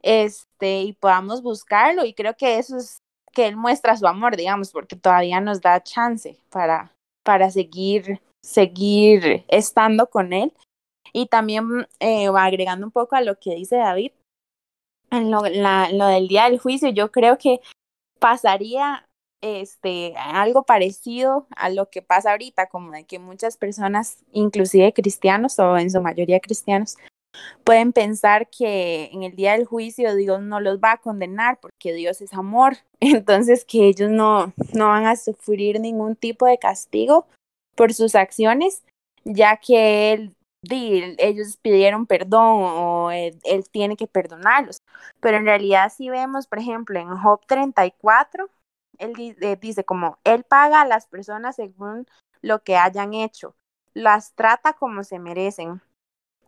Este, 0.02 0.82
y 0.82 0.92
podamos 0.92 1.42
buscarlo, 1.42 2.04
y 2.04 2.14
creo 2.14 2.34
que 2.36 2.58
eso 2.58 2.76
es 2.76 2.98
que 3.32 3.46
Él 3.46 3.56
muestra 3.56 3.96
su 3.96 4.06
amor, 4.06 4.36
digamos, 4.36 4.72
porque 4.72 4.96
todavía 4.96 5.40
nos 5.40 5.60
da 5.60 5.82
chance 5.82 6.38
para, 6.50 6.92
para 7.24 7.50
seguir, 7.50 8.20
seguir 8.44 9.44
estando 9.48 10.08
con 10.08 10.32
Él. 10.32 10.52
Y 11.12 11.26
también 11.26 11.86
eh, 12.00 12.28
agregando 12.28 12.86
un 12.86 12.92
poco 12.92 13.16
a 13.16 13.22
lo 13.22 13.38
que 13.38 13.54
dice 13.54 13.76
David, 13.76 14.12
en 15.10 15.30
lo, 15.30 15.42
la, 15.42 15.90
lo 15.90 16.06
del 16.06 16.28
día 16.28 16.44
del 16.44 16.58
juicio, 16.58 16.90
yo 16.90 17.10
creo 17.10 17.38
que 17.38 17.60
pasaría 18.18 19.07
este, 19.40 20.14
algo 20.16 20.64
parecido 20.64 21.46
a 21.56 21.70
lo 21.70 21.90
que 21.90 22.02
pasa 22.02 22.32
ahorita, 22.32 22.68
como 22.68 22.92
de 22.92 23.04
que 23.04 23.18
muchas 23.18 23.56
personas, 23.56 24.18
inclusive 24.32 24.92
cristianos 24.92 25.58
o 25.58 25.76
en 25.78 25.90
su 25.90 26.00
mayoría 26.00 26.40
cristianos, 26.40 26.96
pueden 27.64 27.92
pensar 27.92 28.48
que 28.48 29.10
en 29.12 29.22
el 29.22 29.36
día 29.36 29.52
del 29.52 29.66
juicio 29.66 30.14
Dios 30.14 30.40
no 30.40 30.60
los 30.60 30.78
va 30.78 30.92
a 30.92 30.96
condenar 30.98 31.58
porque 31.60 31.92
Dios 31.92 32.20
es 32.20 32.32
amor, 32.32 32.78
entonces 33.00 33.64
que 33.64 33.86
ellos 33.86 34.10
no, 34.10 34.52
no 34.72 34.88
van 34.88 35.06
a 35.06 35.16
sufrir 35.16 35.80
ningún 35.80 36.16
tipo 36.16 36.46
de 36.46 36.58
castigo 36.58 37.26
por 37.76 37.94
sus 37.94 38.14
acciones, 38.14 38.82
ya 39.24 39.56
que 39.56 40.12
él, 40.12 40.34
ellos 41.18 41.58
pidieron 41.62 42.06
perdón 42.06 42.62
o 42.62 43.10
él, 43.12 43.38
él 43.44 43.64
tiene 43.70 43.96
que 43.96 44.08
perdonarlos. 44.08 44.78
Pero 45.20 45.36
en 45.36 45.44
realidad 45.44 45.92
si 45.94 46.10
vemos, 46.10 46.46
por 46.48 46.58
ejemplo, 46.58 46.98
en 46.98 47.16
Job 47.16 47.40
34, 47.46 48.50
él 48.98 49.36
eh, 49.40 49.56
dice 49.60 49.84
como, 49.84 50.18
él 50.24 50.44
paga 50.44 50.82
a 50.82 50.86
las 50.86 51.06
personas 51.06 51.56
según 51.56 52.06
lo 52.42 52.62
que 52.62 52.76
hayan 52.76 53.14
hecho, 53.14 53.54
las 53.94 54.34
trata 54.34 54.74
como 54.74 55.04
se 55.04 55.18
merecen, 55.18 55.80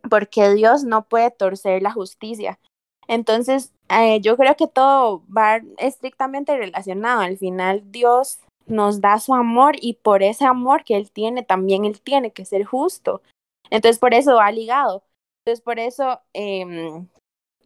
porque 0.09 0.53
Dios 0.53 0.83
no 0.83 1.03
puede 1.07 1.31
torcer 1.31 1.81
la 1.81 1.91
justicia. 1.91 2.59
Entonces, 3.07 3.73
eh, 3.89 4.21
yo 4.21 4.37
creo 4.37 4.55
que 4.55 4.67
todo 4.67 5.23
va 5.25 5.61
estrictamente 5.77 6.55
relacionado. 6.57 7.21
Al 7.21 7.37
final, 7.37 7.83
Dios 7.91 8.39
nos 8.67 9.01
da 9.01 9.19
su 9.19 9.33
amor 9.33 9.75
y 9.81 9.95
por 9.95 10.23
ese 10.23 10.45
amor 10.45 10.83
que 10.83 10.95
Él 10.95 11.11
tiene, 11.11 11.43
también 11.43 11.85
Él 11.85 11.99
tiene 12.01 12.31
que 12.31 12.45
ser 12.45 12.63
justo. 12.63 13.21
Entonces, 13.69 13.99
por 13.99 14.13
eso 14.13 14.35
va 14.35 14.51
ligado. 14.51 15.03
Entonces, 15.43 15.61
por 15.63 15.79
eso 15.79 16.21
eh, 16.33 17.05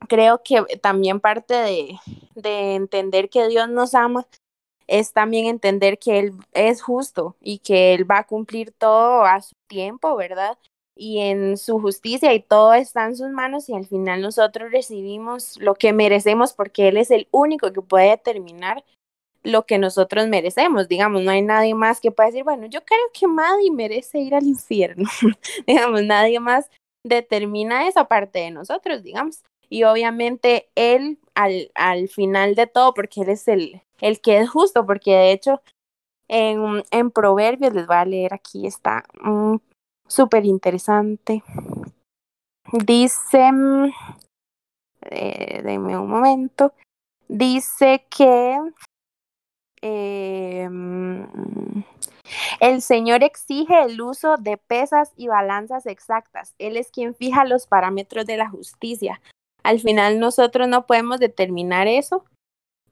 creo 0.07 0.41
que 0.43 0.63
también 0.81 1.19
parte 1.19 1.53
de 2.35 2.75
entender 2.75 3.29
que 3.29 3.47
Dios 3.47 3.69
nos 3.69 3.93
ama 3.93 4.25
es 4.87 5.13
también 5.13 5.47
entender 5.47 5.97
que 5.99 6.19
Él 6.19 6.33
es 6.53 6.81
justo 6.81 7.35
y 7.41 7.59
que 7.59 7.93
Él 7.93 8.09
va 8.09 8.19
a 8.19 8.27
cumplir 8.27 8.71
todo 8.71 9.23
a 9.25 9.41
su 9.41 9.55
tiempo, 9.67 10.15
¿verdad? 10.15 10.57
Y 10.95 11.19
en 11.19 11.57
su 11.57 11.79
justicia 11.79 12.33
y 12.33 12.41
todo 12.41 12.73
está 12.73 13.05
en 13.05 13.15
sus 13.15 13.29
manos 13.29 13.67
y 13.69 13.73
al 13.73 13.85
final 13.85 14.21
nosotros 14.21 14.71
recibimos 14.71 15.57
lo 15.57 15.75
que 15.75 15.93
merecemos 15.93 16.53
porque 16.53 16.87
Él 16.87 16.97
es 16.97 17.11
el 17.11 17.27
único 17.31 17.73
que 17.73 17.81
puede 17.81 18.09
determinar 18.11 18.83
lo 19.43 19.65
que 19.65 19.77
nosotros 19.77 20.27
merecemos, 20.27 20.87
digamos, 20.87 21.21
no 21.21 21.31
hay 21.31 21.41
nadie 21.41 21.75
más 21.75 22.01
que 22.01 22.11
pueda 22.11 22.27
decir, 22.27 22.43
bueno, 22.43 22.65
yo 22.65 22.83
creo 22.83 22.99
que 23.13 23.27
Maddie 23.27 23.71
merece 23.71 24.19
ir 24.19 24.33
al 24.33 24.47
infierno, 24.47 25.07
digamos, 25.67 26.03
nadie 26.03 26.39
más 26.39 26.69
determina 27.03 27.87
esa 27.87 28.07
parte 28.07 28.39
de 28.39 28.51
nosotros, 28.51 29.03
digamos, 29.03 29.43
y 29.69 29.83
obviamente 29.83 30.69
Él 30.75 31.19
al, 31.35 31.71
al 31.75 32.09
final 32.09 32.55
de 32.55 32.67
todo, 32.67 32.93
porque 32.93 33.21
Él 33.21 33.29
es 33.29 33.47
el, 33.47 33.81
el 34.01 34.21
que 34.21 34.39
es 34.39 34.49
justo, 34.49 34.85
porque 34.85 35.11
de 35.11 35.31
hecho 35.31 35.61
en, 36.27 36.83
en 36.91 37.11
Proverbios, 37.11 37.73
les 37.73 37.87
voy 37.87 37.95
a 37.95 38.05
leer 38.05 38.33
aquí, 38.33 38.65
está 38.65 39.03
um, 39.23 39.59
súper 40.07 40.45
interesante. 40.45 41.43
Dice, 42.71 43.51
mm, 43.51 43.91
eh, 45.11 45.61
denme 45.63 45.97
un 45.97 46.09
momento, 46.09 46.73
dice 47.27 48.05
que 48.09 48.57
eh, 49.81 50.67
el 52.59 52.81
Señor 52.81 53.23
exige 53.23 53.83
el 53.83 54.01
uso 54.01 54.37
de 54.37 54.57
pesas 54.57 55.13
y 55.15 55.27
balanzas 55.27 55.85
exactas. 55.85 56.55
Él 56.57 56.77
es 56.77 56.89
quien 56.89 57.13
fija 57.13 57.45
los 57.45 57.67
parámetros 57.67 58.25
de 58.25 58.37
la 58.37 58.49
justicia. 58.49 59.21
Al 59.63 59.79
final 59.79 60.19
nosotros 60.19 60.67
no 60.67 60.85
podemos 60.87 61.19
determinar 61.19 61.87
eso, 61.87 62.25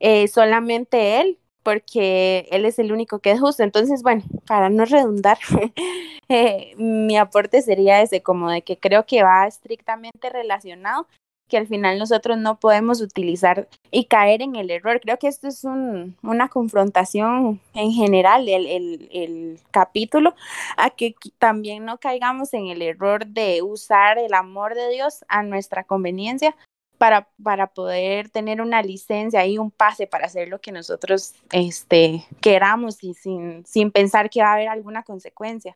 eh, 0.04 0.28
solamente 0.28 1.22
él, 1.22 1.40
porque 1.64 2.46
él 2.52 2.66
es 2.66 2.78
el 2.78 2.92
único 2.92 3.20
que 3.20 3.32
es 3.32 3.40
justo. 3.40 3.64
Entonces, 3.64 4.04
bueno, 4.04 4.22
para 4.46 4.70
no 4.70 4.84
redundar, 4.84 5.38
eh, 6.30 6.74
mi 6.76 7.16
aporte 7.18 7.62
sería 7.62 8.02
ese, 8.02 8.22
como 8.22 8.52
de 8.52 8.64
que 8.64 8.78
creo 8.78 9.06
que 9.06 9.24
va 9.24 9.48
estrictamente 9.48 10.30
relacionado, 10.30 11.08
que 11.48 11.56
al 11.56 11.68
final 11.68 12.00
nosotros 12.00 12.38
no 12.38 12.60
podemos 12.60 13.00
utilizar 13.00 13.70
y 13.92 14.06
caer 14.06 14.42
en 14.42 14.58
el 14.58 14.72
error. 14.72 15.00
Creo 15.00 15.18
que 15.18 15.30
esto 15.30 15.48
es 15.48 15.64
un, 15.64 16.18
una 16.22 16.50
confrontación 16.50 17.62
en 17.74 17.92
general, 17.94 18.50
el, 18.50 18.66
el, 18.66 19.10
el 19.14 19.60
capítulo, 19.72 20.36
a 20.76 20.90
que 20.90 21.16
también 21.38 21.86
no 21.86 21.98
caigamos 21.98 22.54
en 22.54 22.68
el 22.68 22.82
error 22.82 23.26
de 23.26 23.62
usar 23.62 24.18
el 24.18 24.34
amor 24.34 24.76
de 24.76 24.90
Dios 24.90 25.24
a 25.30 25.44
nuestra 25.44 25.86
conveniencia 25.86 26.58
para, 26.98 27.30
para 27.42 27.68
poder 27.68 28.30
tener 28.30 28.62
una 28.62 28.82
licencia 28.82 29.46
y 29.46 29.58
un 29.58 29.72
pase 29.72 30.08
para 30.08 30.26
hacer 30.26 30.48
lo 30.48 30.62
que 30.62 30.72
nosotros 30.72 31.34
este, 31.52 32.26
queramos 32.42 33.04
y 33.04 33.14
sin, 33.14 33.66
sin 33.66 33.92
pensar 33.92 34.30
que 34.30 34.42
va 34.42 34.52
a 34.52 34.54
haber 34.54 34.70
alguna 34.70 35.04
consecuencia. 35.04 35.76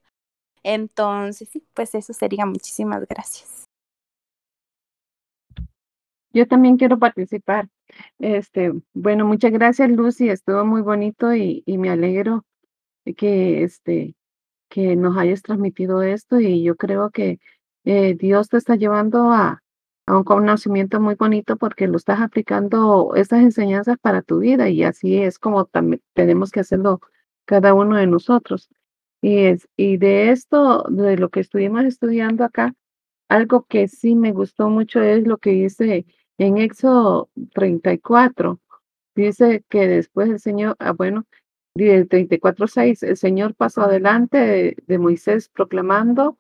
Entonces, 0.64 1.50
sí, 1.50 1.64
pues 1.74 1.96
eso 1.96 2.14
sería. 2.14 2.46
Muchísimas 2.46 3.06
gracias. 3.08 3.66
Yo 6.34 6.48
también 6.48 6.78
quiero 6.78 7.00
participar. 7.00 7.68
Este, 8.20 8.74
bueno, 8.94 9.26
muchas 9.26 9.52
gracias, 9.52 9.90
Lucy. 9.90 10.30
Estuvo 10.30 10.66
muy 10.66 10.82
bonito 10.82 11.34
y, 11.34 11.64
y 11.66 11.78
me 11.78 11.90
alegro 11.90 12.46
que, 13.16 13.64
este, 13.64 14.16
que 14.70 14.96
nos 14.96 15.18
hayas 15.18 15.42
transmitido 15.42 16.02
esto 16.02 16.40
y 16.40 16.64
yo 16.64 16.76
creo 16.76 17.10
que 17.10 17.40
eh, 17.86 18.16
Dios 18.16 18.50
te 18.50 18.58
está 18.58 18.76
llevando 18.76 19.32
a, 19.32 19.64
un 20.08 20.24
conocimiento 20.24 21.00
muy 21.02 21.16
bonito 21.16 21.58
porque 21.58 21.88
lo 21.88 21.98
estás 21.98 22.22
aplicando 22.22 23.14
estas 23.16 23.42
enseñanzas 23.42 23.98
para 24.00 24.22
tu 24.22 24.40
vida 24.40 24.70
y 24.70 24.84
así 24.84 25.18
es 25.18 25.38
como 25.40 25.66
también 25.66 26.02
tenemos 26.14 26.52
que 26.52 26.62
hacerlo 26.62 27.02
cada 27.46 27.74
uno 27.74 27.98
de 27.98 28.08
nosotros. 28.08 28.70
Y, 29.22 29.40
es, 29.40 29.68
y 29.76 29.98
de 29.98 30.32
esto, 30.32 30.84
de 30.90 31.18
lo 31.18 31.30
que 31.30 31.42
estuvimos 31.42 31.84
estudiando 31.84 32.44
acá, 32.44 32.74
algo 33.30 33.66
que 33.66 33.88
sí 33.88 34.16
me 34.16 34.32
gustó 34.32 34.70
mucho 34.70 35.02
es 35.02 35.28
lo 35.28 35.38
que 35.38 35.52
dice 35.52 36.06
en 36.38 36.58
Éxodo 36.58 37.30
34. 37.54 38.60
Dice 39.16 39.64
que 39.70 39.88
después 39.88 40.30
el 40.30 40.40
Señor, 40.40 40.76
ah, 40.80 40.92
bueno, 40.94 41.26
34.6, 41.76 43.04
el 43.04 43.18
Señor 43.18 43.56
pasó 43.56 43.82
adelante 43.82 44.38
de, 44.38 44.78
de 44.86 45.00
Moisés 45.00 45.50
proclamando 45.50 46.38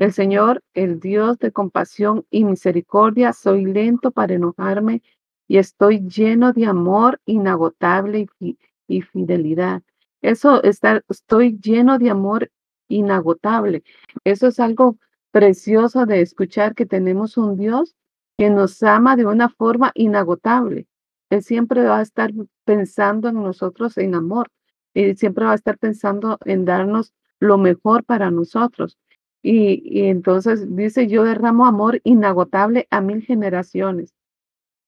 el 0.00 0.14
Señor, 0.14 0.64
el 0.72 0.98
Dios 0.98 1.38
de 1.38 1.52
compasión 1.52 2.24
y 2.30 2.44
misericordia, 2.44 3.34
soy 3.34 3.66
lento 3.66 4.10
para 4.10 4.32
enojarme 4.32 5.02
y 5.46 5.58
estoy 5.58 6.00
lleno 6.08 6.54
de 6.54 6.64
amor 6.64 7.20
inagotable 7.26 8.26
y, 8.38 9.02
fidelidad. 9.02 9.82
Eso 10.22 10.62
está, 10.62 11.02
estoy 11.10 11.58
lleno 11.58 11.98
de 11.98 12.08
amor 12.08 12.50
inagotable. 12.88 13.84
Eso 14.24 14.46
es 14.46 14.58
algo 14.58 14.96
precioso 15.32 16.06
de 16.06 16.22
escuchar 16.22 16.74
que 16.74 16.86
tenemos 16.86 17.36
un 17.36 17.58
Dios 17.58 17.94
que 18.38 18.48
nos 18.48 18.82
ama 18.82 19.16
de 19.16 19.26
una 19.26 19.50
forma 19.50 19.92
inagotable. 19.94 20.86
Él 21.28 21.42
siempre 21.42 21.84
va 21.84 21.98
a 21.98 22.02
estar 22.02 22.32
pensando 22.64 23.28
en 23.28 23.42
nosotros 23.42 23.98
en 23.98 24.14
amor. 24.14 24.50
Él 24.94 25.18
siempre 25.18 25.44
va 25.44 25.52
a 25.52 25.56
estar 25.56 25.76
pensando 25.76 26.38
en 26.46 26.64
darnos 26.64 27.12
lo 27.38 27.58
mejor 27.58 28.02
para 28.04 28.30
nosotros. 28.30 28.96
Y, 29.42 30.02
entonces 30.08 30.74
dice, 30.76 31.06
yo 31.06 31.24
derramo 31.24 31.66
amor 31.66 32.00
inagotable 32.04 32.86
a 32.90 33.00
mil 33.00 33.22
generaciones 33.22 34.14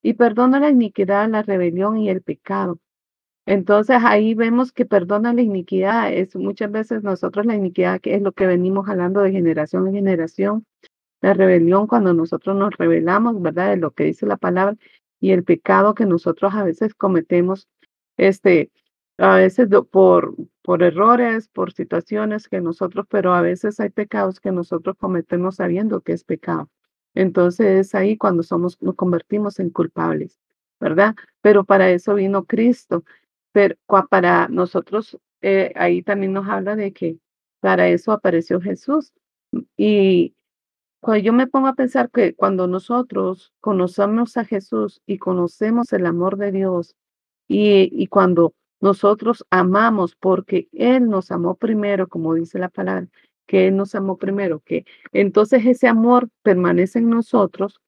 y 0.02 0.14
perdono 0.14 0.58
la 0.58 0.70
iniquidad, 0.70 1.28
la 1.30 1.42
rebelión 1.42 1.96
y 1.96 2.10
el 2.10 2.22
pecado. 2.22 2.78
Entonces 3.46 3.98
ahí 4.04 4.34
vemos 4.34 4.72
que 4.72 4.84
perdona 4.84 5.32
la 5.32 5.42
iniquidad. 5.42 6.12
Es 6.12 6.36
muchas 6.36 6.70
veces 6.70 7.02
nosotros 7.02 7.46
la 7.46 7.56
iniquidad, 7.56 8.00
que 8.00 8.14
es 8.14 8.22
lo 8.22 8.32
que 8.32 8.46
venimos 8.46 8.88
hablando 8.88 9.20
de 9.20 9.32
generación 9.32 9.88
en 9.88 9.94
generación. 9.94 10.66
La 11.20 11.34
rebelión 11.34 11.86
cuando 11.86 12.14
nosotros 12.14 12.56
nos 12.56 12.76
rebelamos, 12.76 13.40
¿verdad? 13.40 13.70
De 13.70 13.76
lo 13.76 13.92
que 13.92 14.04
dice 14.04 14.26
la 14.26 14.36
palabra 14.36 14.76
y 15.20 15.30
el 15.32 15.44
pecado 15.44 15.94
que 15.94 16.04
nosotros 16.04 16.54
a 16.54 16.64
veces 16.64 16.94
cometemos, 16.94 17.68
este, 18.16 18.70
a 19.18 19.36
veces 19.36 19.68
por, 19.90 20.34
por 20.62 20.82
errores, 20.82 21.48
por 21.48 21.72
situaciones 21.72 22.48
que 22.48 22.60
nosotros, 22.60 23.06
pero 23.08 23.34
a 23.34 23.42
veces 23.42 23.78
hay 23.80 23.90
pecados 23.90 24.40
que 24.40 24.52
nosotros 24.52 24.96
cometemos 24.98 25.56
sabiendo 25.56 26.00
que 26.00 26.12
es 26.12 26.24
pecado. 26.24 26.70
Entonces 27.14 27.86
es 27.88 27.94
ahí 27.94 28.16
cuando 28.16 28.42
somos, 28.42 28.80
nos 28.80 28.94
convertimos 28.94 29.58
en 29.60 29.70
culpables, 29.70 30.38
¿verdad? 30.80 31.14
Pero 31.42 31.64
para 31.64 31.90
eso 31.90 32.14
vino 32.14 32.44
Cristo. 32.44 33.04
Pero 33.52 33.76
para 34.08 34.48
nosotros, 34.48 35.18
eh, 35.42 35.72
ahí 35.76 36.02
también 36.02 36.32
nos 36.32 36.48
habla 36.48 36.74
de 36.74 36.92
que 36.92 37.18
para 37.60 37.88
eso 37.88 38.12
apareció 38.12 38.60
Jesús. 38.60 39.12
Y 39.76 40.34
cuando 41.00 41.24
yo 41.24 41.32
me 41.32 41.46
pongo 41.46 41.66
a 41.68 41.74
pensar 41.74 42.10
que 42.10 42.34
cuando 42.34 42.66
nosotros 42.66 43.52
conocemos 43.60 44.36
a 44.36 44.44
Jesús 44.44 45.02
y 45.06 45.18
conocemos 45.18 45.92
el 45.92 46.06
amor 46.06 46.38
de 46.38 46.52
Dios 46.52 46.96
y, 47.48 47.90
y 47.92 48.06
cuando 48.06 48.54
nosotros 48.82 49.46
amamos 49.48 50.16
porque 50.16 50.68
Él 50.72 51.08
nos 51.08 51.30
amó 51.30 51.54
primero, 51.54 52.08
como 52.08 52.34
dice 52.34 52.58
la 52.58 52.68
palabra, 52.68 53.08
que 53.46 53.68
Él 53.68 53.76
nos 53.76 53.94
amó 53.94 54.18
primero, 54.18 54.60
que 54.60 54.84
entonces 55.12 55.64
ese 55.64 55.86
amor 55.86 56.28
permanece 56.42 56.98
en 56.98 57.08
nosotros. 57.08 57.80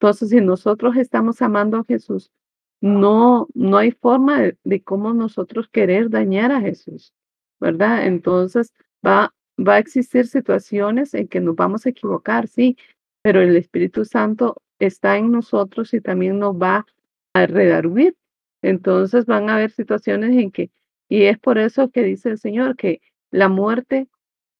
Entonces, 0.00 0.30
si 0.30 0.40
nosotros 0.40 0.96
estamos 0.96 1.42
amando 1.42 1.76
a 1.76 1.84
Jesús, 1.84 2.32
no, 2.80 3.48
no 3.52 3.76
hay 3.76 3.90
forma 3.90 4.54
de, 4.64 4.82
cómo 4.82 5.12
nosotros 5.12 5.68
querer 5.68 6.08
dañar 6.08 6.52
a 6.52 6.62
Jesús, 6.62 7.12
¿verdad? 7.60 8.06
Entonces, 8.06 8.72
va, 9.06 9.34
va 9.58 9.74
a 9.74 9.78
existir 9.78 10.26
situaciones 10.26 11.12
en 11.12 11.28
que 11.28 11.40
nos 11.40 11.54
vamos 11.54 11.84
a 11.84 11.90
equivocar, 11.90 12.48
sí, 12.48 12.78
pero 13.20 13.42
el 13.42 13.54
Espíritu 13.56 14.06
Santo 14.06 14.56
está 14.78 15.18
en 15.18 15.30
nosotros 15.30 15.92
y 15.92 16.00
también 16.00 16.38
nos 16.38 16.54
va 16.54 16.86
a 17.34 17.46
redarguir 17.46 18.16
entonces 18.62 19.26
van 19.26 19.50
a 19.50 19.56
haber 19.56 19.70
situaciones 19.70 20.36
en 20.36 20.50
que, 20.50 20.70
y 21.08 21.24
es 21.24 21.38
por 21.38 21.58
eso 21.58 21.90
que 21.90 22.02
dice 22.02 22.30
el 22.30 22.38
Señor, 22.38 22.76
que 22.76 23.00
la 23.30 23.48
muerte 23.48 24.08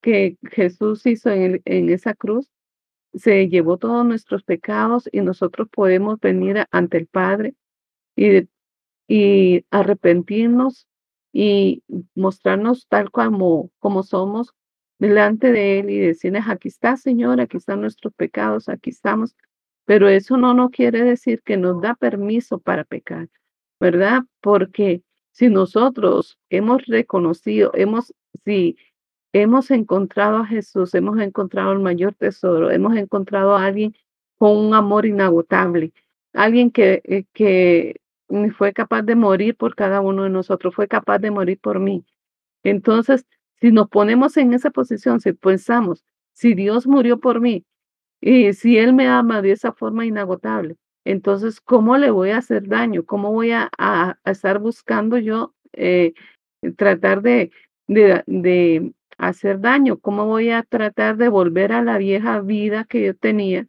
que 0.01 0.38
Jesús 0.51 1.07
hizo 1.07 1.30
en, 1.30 1.62
en 1.64 1.90
esa 1.90 2.14
cruz 2.14 2.51
se 3.14 3.48
llevó 3.48 3.76
todos 3.76 4.07
nuestros 4.07 4.42
pecados 4.44 5.09
y 5.12 5.20
nosotros 5.20 5.68
podemos 5.70 6.20
venir 6.20 6.64
ante 6.70 6.98
el 6.98 7.07
Padre 7.07 7.55
y, 8.16 8.48
y 9.09 9.64
arrepentirnos 9.70 10.86
y 11.32 11.82
mostrarnos 12.14 12.86
tal 12.88 13.11
como, 13.11 13.70
como 13.78 14.03
somos 14.03 14.55
delante 14.98 15.53
de 15.53 15.80
Él 15.80 15.90
y 15.90 15.98
decirles, 15.98 16.44
aquí 16.46 16.68
está 16.68 16.96
Señor, 16.96 17.40
aquí 17.40 17.57
están 17.57 17.80
nuestros 17.80 18.14
pecados, 18.14 18.68
aquí 18.68 18.90
estamos. 18.90 19.36
Pero 19.84 20.09
eso 20.09 20.36
no 20.36 20.55
nos 20.55 20.70
quiere 20.70 21.03
decir 21.03 21.42
que 21.42 21.57
nos 21.57 21.80
da 21.80 21.94
permiso 21.94 22.59
para 22.59 22.84
pecar. 22.84 23.28
¿Verdad? 23.80 24.22
Porque 24.40 25.02
si 25.32 25.48
nosotros 25.48 26.38
hemos 26.50 26.84
reconocido, 26.86 27.72
hemos, 27.74 28.14
si 28.44 28.76
hemos 29.32 29.70
encontrado 29.70 30.38
a 30.38 30.46
Jesús, 30.46 30.94
hemos 30.94 31.18
encontrado 31.20 31.72
el 31.72 31.80
mayor 31.80 32.14
tesoro, 32.14 32.70
hemos 32.70 32.96
encontrado 32.96 33.56
a 33.56 33.64
alguien 33.64 33.94
con 34.38 34.56
un 34.56 34.74
amor 34.74 35.06
inagotable, 35.06 35.92
alguien 36.32 36.70
que, 36.70 37.02
eh, 37.04 37.24
que 37.32 38.00
fue 38.56 38.72
capaz 38.72 39.02
de 39.02 39.16
morir 39.16 39.56
por 39.56 39.74
cada 39.74 40.00
uno 40.00 40.24
de 40.24 40.30
nosotros, 40.30 40.74
fue 40.74 40.88
capaz 40.88 41.18
de 41.18 41.30
morir 41.30 41.58
por 41.60 41.80
mí. 41.80 42.04
Entonces, 42.62 43.26
si 43.60 43.72
nos 43.72 43.88
ponemos 43.88 44.36
en 44.36 44.54
esa 44.54 44.70
posición, 44.70 45.20
si 45.20 45.32
pensamos, 45.32 46.04
si 46.32 46.54
Dios 46.54 46.86
murió 46.86 47.18
por 47.20 47.40
mí 47.40 47.64
y 48.20 48.52
si 48.54 48.78
Él 48.78 48.94
me 48.94 49.08
ama 49.08 49.42
de 49.42 49.52
esa 49.52 49.72
forma 49.72 50.06
inagotable, 50.06 50.76
entonces, 51.11 51.61
¿cómo 51.61 51.96
le 51.98 52.11
voy 52.11 52.30
a 52.30 52.38
hacer 52.38 52.68
daño? 52.68 53.04
¿Cómo 53.04 53.32
voy 53.32 53.50
a, 53.52 53.70
estar 54.24 54.58
buscando 54.61 55.18
yo 55.18 55.54
eh, 55.72 56.14
tratar 56.76 57.22
de, 57.22 57.50
de, 57.88 58.92
hacer 59.18 59.61
daño? 59.61 59.98
¿Cómo 59.98 60.26
voy 60.26 60.50
a 60.50 60.62
tratar 60.62 61.16
de 61.16 61.28
volver 61.28 61.72
a 61.72 61.82
la 61.82 61.98
vieja 61.98 62.40
vida 62.40 62.84
que 62.84 63.04
yo 63.04 63.16
tenía 63.16 63.66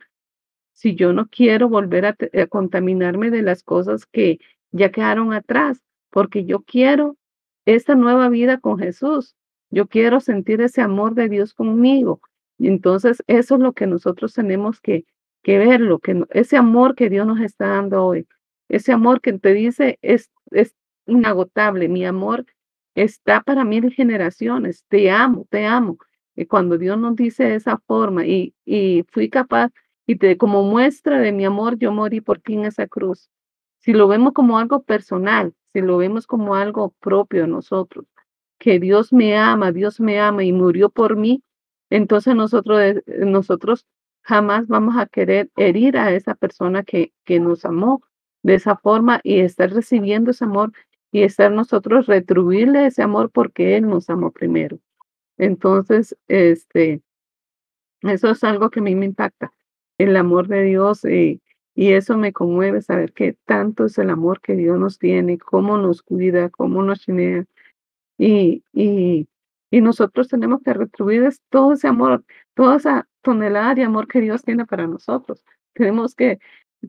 si 0.73 0.95
yo 0.95 1.13
no 1.13 1.27
quiero 1.29 1.67
volver 1.67 2.05
a, 2.05 2.15
a 2.41 2.47
contaminarme 2.47 3.31
de 3.31 3.41
las 3.41 3.63
cosas 3.63 4.05
que 4.05 4.39
ya 4.71 4.91
quedaron 4.91 5.33
atrás? 5.33 5.81
Porque 6.11 6.45
yo 6.45 6.61
quiero 6.61 7.17
esta 7.65 7.95
nueva 7.95 8.29
vida 8.29 8.59
con 8.59 8.77
Jesús. 8.77 9.35
Yo 9.71 9.87
quiero 9.87 10.19
sentir 10.19 10.61
ese 10.61 10.81
amor 10.81 11.15
de 11.15 11.29
Dios 11.29 11.53
conmigo. 11.53 12.21
Entonces 12.59 13.23
eso 13.27 13.55
es 13.55 13.61
lo 13.61 13.73
que 13.73 13.87
nosotros 13.87 14.33
tenemos 14.33 14.79
que, 14.79 15.05
que 15.43 15.57
verlo, 15.57 15.99
que 15.99 16.23
ese 16.31 16.57
amor 16.57 16.95
que 16.95 17.09
Dios 17.09 17.25
nos 17.25 17.39
está 17.39 17.67
dando 17.67 18.05
hoy, 18.05 18.27
ese 18.69 18.91
amor 18.91 19.21
que 19.21 19.33
te 19.33 19.53
dice 19.53 19.99
es, 20.01 20.29
es 20.51 20.75
inagotable, 21.05 21.87
mi 21.89 22.05
amor 22.05 22.45
está 22.95 23.41
para 23.41 23.63
mil 23.63 23.91
generaciones, 23.91 24.85
te 24.87 25.11
amo, 25.11 25.47
te 25.49 25.65
amo. 25.65 25.97
Y 26.35 26.45
cuando 26.45 26.77
Dios 26.77 26.97
nos 26.97 27.15
dice 27.15 27.43
de 27.43 27.55
esa 27.55 27.77
forma 27.77 28.25
y, 28.25 28.53
y 28.65 29.03
fui 29.11 29.29
capaz, 29.29 29.71
y 30.07 30.15
te, 30.15 30.37
como 30.37 30.63
muestra 30.63 31.19
de 31.19 31.31
mi 31.31 31.45
amor, 31.45 31.77
yo 31.77 31.91
morí 31.91 32.21
por 32.21 32.39
ti 32.39 32.53
en 32.53 32.65
esa 32.65 32.87
cruz. 32.87 33.29
Si 33.79 33.93
lo 33.93 34.07
vemos 34.07 34.33
como 34.33 34.57
algo 34.57 34.83
personal, 34.83 35.53
si 35.73 35.81
lo 35.81 35.97
vemos 35.97 36.27
como 36.27 36.55
algo 36.55 36.93
propio 36.99 37.41
de 37.41 37.47
nosotros, 37.47 38.05
que 38.59 38.79
Dios 38.79 39.11
me 39.11 39.37
ama, 39.37 39.71
Dios 39.71 39.99
me 39.99 40.19
ama 40.19 40.43
y 40.43 40.53
murió 40.53 40.89
por 40.89 41.15
mí, 41.15 41.43
entonces 41.89 42.35
nosotros, 42.35 42.79
eh, 42.81 43.03
nosotros 43.25 43.85
jamás 44.23 44.67
vamos 44.67 44.95
a 44.97 45.05
querer 45.05 45.49
herir 45.55 45.97
a 45.97 46.11
esa 46.13 46.35
persona 46.35 46.83
que, 46.83 47.13
que 47.25 47.39
nos 47.39 47.65
amó 47.65 48.01
de 48.43 48.55
esa 48.55 48.75
forma 48.75 49.21
y 49.23 49.39
estar 49.39 49.71
recibiendo 49.71 50.31
ese 50.31 50.45
amor 50.45 50.71
y 51.11 51.23
estar 51.23 51.51
nosotros 51.51 52.07
retribuirle 52.07 52.85
ese 52.85 53.03
amor 53.03 53.31
porque 53.31 53.75
Él 53.77 53.87
nos 53.87 54.09
amó 54.09 54.31
primero. 54.31 54.79
Entonces, 55.37 56.15
este, 56.27 57.01
eso 58.01 58.29
es 58.29 58.43
algo 58.43 58.69
que 58.69 58.79
a 58.79 58.83
mí 58.83 58.95
me 58.95 59.05
impacta, 59.05 59.51
el 59.97 60.15
amor 60.15 60.47
de 60.47 60.63
Dios 60.63 61.05
y, 61.05 61.41
y 61.75 61.93
eso 61.93 62.17
me 62.17 62.33
conmueve 62.33 62.81
saber 62.81 63.13
que 63.13 63.33
tanto 63.45 63.85
es 63.85 63.97
el 63.97 64.09
amor 64.09 64.41
que 64.41 64.55
Dios 64.55 64.79
nos 64.79 64.97
tiene, 64.97 65.37
cómo 65.37 65.77
nos 65.77 66.01
cuida, 66.01 66.49
cómo 66.49 66.83
nos 66.83 67.01
chinea. 67.01 67.45
Y, 68.17 68.63
y, 68.73 69.27
y 69.71 69.81
nosotros 69.81 70.27
tenemos 70.27 70.61
que 70.63 70.73
retribuir 70.73 71.29
todo 71.49 71.73
ese 71.73 71.87
amor, 71.87 72.23
toda 72.55 72.77
esa 72.77 73.07
tonelada 73.21 73.75
de 73.75 73.83
amor 73.83 74.07
que 74.07 74.21
Dios 74.21 74.43
tiene 74.43 74.65
para 74.65 74.87
nosotros. 74.87 75.43
Tenemos 75.73 76.15
que, 76.15 76.39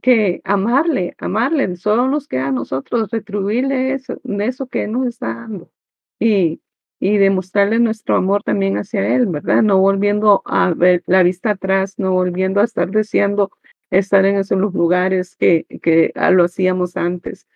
que 0.01 0.41
amarle, 0.45 1.15
amarle. 1.19 1.77
Solo 1.77 2.09
nos 2.09 2.29
queda 2.29 2.49
a 2.49 2.53
nosotros 2.53 3.11
retribuirle 3.11 3.93
eso, 3.93 4.21
eso 4.25 4.67
que 4.67 4.85
Él 4.85 4.93
nos 4.93 5.07
está 5.07 5.35
dando. 5.35 5.71
Y, 6.19 6.61
y 7.01 7.19
demostrarle 7.19 7.79
nuestro 7.81 8.17
amor 8.17 8.43
también 8.45 8.77
hacia 8.79 9.15
Él, 9.15 9.27
¿verdad? 9.27 9.63
No 9.63 9.79
volviendo 9.79 10.43
a 10.45 10.73
ver 10.73 11.03
la 11.07 11.23
vista 11.23 11.51
atrás, 11.51 11.99
no 11.99 12.13
volviendo 12.13 12.61
a 12.61 12.65
estar 12.65 12.91
deseando 12.91 13.51
estar 13.91 14.25
en 14.25 14.37
esos 14.37 14.59
lugares 14.59 15.37
que, 15.37 15.67
que 15.83 16.13
lo 16.33 16.45
hacíamos 16.45 16.97
antes, 16.97 17.47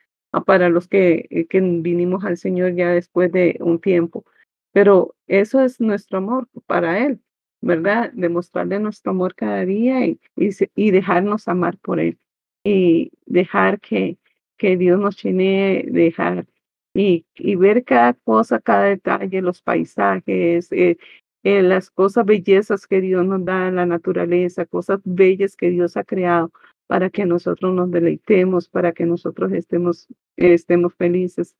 para 0.45 0.69
los 0.69 0.89
que, 0.89 1.27
eh, 1.31 1.47
que 1.47 1.61
vinimos 1.61 2.25
al 2.25 2.37
Señor 2.37 2.75
ya 2.75 2.91
después 2.91 3.33
de 3.33 3.57
un 3.61 3.81
tiempo. 3.81 4.25
Pero 4.73 5.15
eso 5.27 5.61
es 5.61 5.81
nuestro 5.81 6.19
amor 6.19 6.49
para 6.67 7.07
Él, 7.07 7.21
¿verdad? 7.61 8.13
Demostrarle 8.15 8.79
nuestro 8.79 9.13
amor 9.13 9.35
cada 9.35 9.65
día 9.65 10.07
y, 10.07 10.19
y, 10.37 10.91
dejarnos 10.91 11.49
amar 11.49 11.79
por 11.79 12.01
Él 12.01 12.19
y 12.65 13.13
dejar 13.27 13.81
que, 13.81 14.19
que 14.57 14.77
Dios 14.77 14.99
nos 15.01 15.23
llene, 15.23 15.85
dejar 15.89 16.47
y, 16.95 17.27
y, 17.35 17.57
ver 17.57 17.85
cada 17.85 18.15
cosa, 18.15 18.61
cada 18.61 18.85
detalle, 18.85 19.43
los 19.43 19.63
paisajes, 19.63 20.73
eh, 20.73 20.97
eh, 21.45 21.63
las 21.63 21.91
cosas 21.91 22.25
bellezas 22.27 22.87
que 22.87 23.01
Dios 23.01 23.25
nos 23.27 23.45
da 23.45 23.71
la 23.71 23.87
naturaleza, 23.87 24.67
cosas 24.67 25.01
bellas 25.05 25.57
que 25.57 25.71
Dios 25.71 25.97
ha 25.97 26.05
creado 26.05 26.51
para 26.87 27.11
que 27.11 27.27
nosotros 27.27 27.75
nos 27.75 27.91
deleitemos, 27.91 28.69
para 28.69 28.93
que 28.93 29.07
nosotros 29.07 29.53
estemos, 29.53 30.09
estemos 30.37 30.95
felices. 30.95 31.57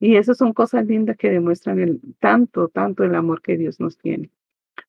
Y 0.00 0.16
esas 0.16 0.38
son 0.38 0.52
cosas 0.52 0.84
lindas 0.86 1.16
que 1.16 1.30
demuestran 1.30 1.78
el, 1.80 2.00
tanto, 2.18 2.68
tanto 2.68 3.04
el 3.04 3.14
amor 3.14 3.40
que 3.40 3.56
Dios 3.56 3.80
nos 3.80 3.96
tiene. 3.98 4.30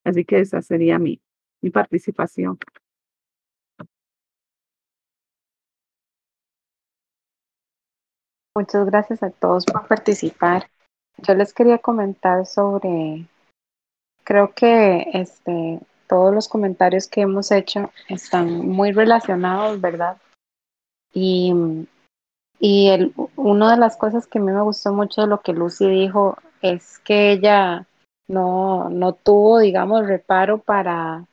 Así 0.04 0.26
que 0.26 0.40
esa 0.40 0.62
sería 0.62 1.00
mi, 1.00 1.22
mi 1.62 1.70
participación. 1.70 2.58
Muchas 8.56 8.86
gracias 8.86 9.24
a 9.24 9.32
todos 9.32 9.66
por 9.66 9.88
participar. 9.88 10.70
Yo 11.18 11.34
les 11.34 11.54
quería 11.54 11.80
comentar 11.80 12.46
sobre, 12.46 13.26
creo 14.24 14.54
que 14.54 15.08
este, 15.14 15.80
todos 16.08 16.34
los 16.34 16.48
comentarios 16.48 17.08
que 17.08 17.22
hemos 17.22 17.52
hecho 17.52 17.92
están 18.10 18.68
muy 18.68 18.92
relacionados, 18.92 19.82
¿verdad? 19.82 20.18
Y, 21.14 21.88
y 22.60 22.90
el, 22.90 23.14
una 23.36 23.72
de 23.72 23.78
las 23.78 23.98
cosas 23.98 24.28
que 24.28 24.38
a 24.38 24.42
mí 24.42 24.52
me 24.52 24.62
gustó 24.62 24.94
mucho 24.94 25.22
de 25.22 25.28
lo 25.28 25.42
que 25.42 25.54
Lucy 25.54 25.90
dijo 25.90 26.38
es 26.62 27.00
que 27.00 27.32
ella 27.32 27.88
no, 28.28 28.90
no 28.90 29.14
tuvo, 29.14 29.60
digamos, 29.60 30.08
reparo 30.08 30.60
para, 30.60 31.26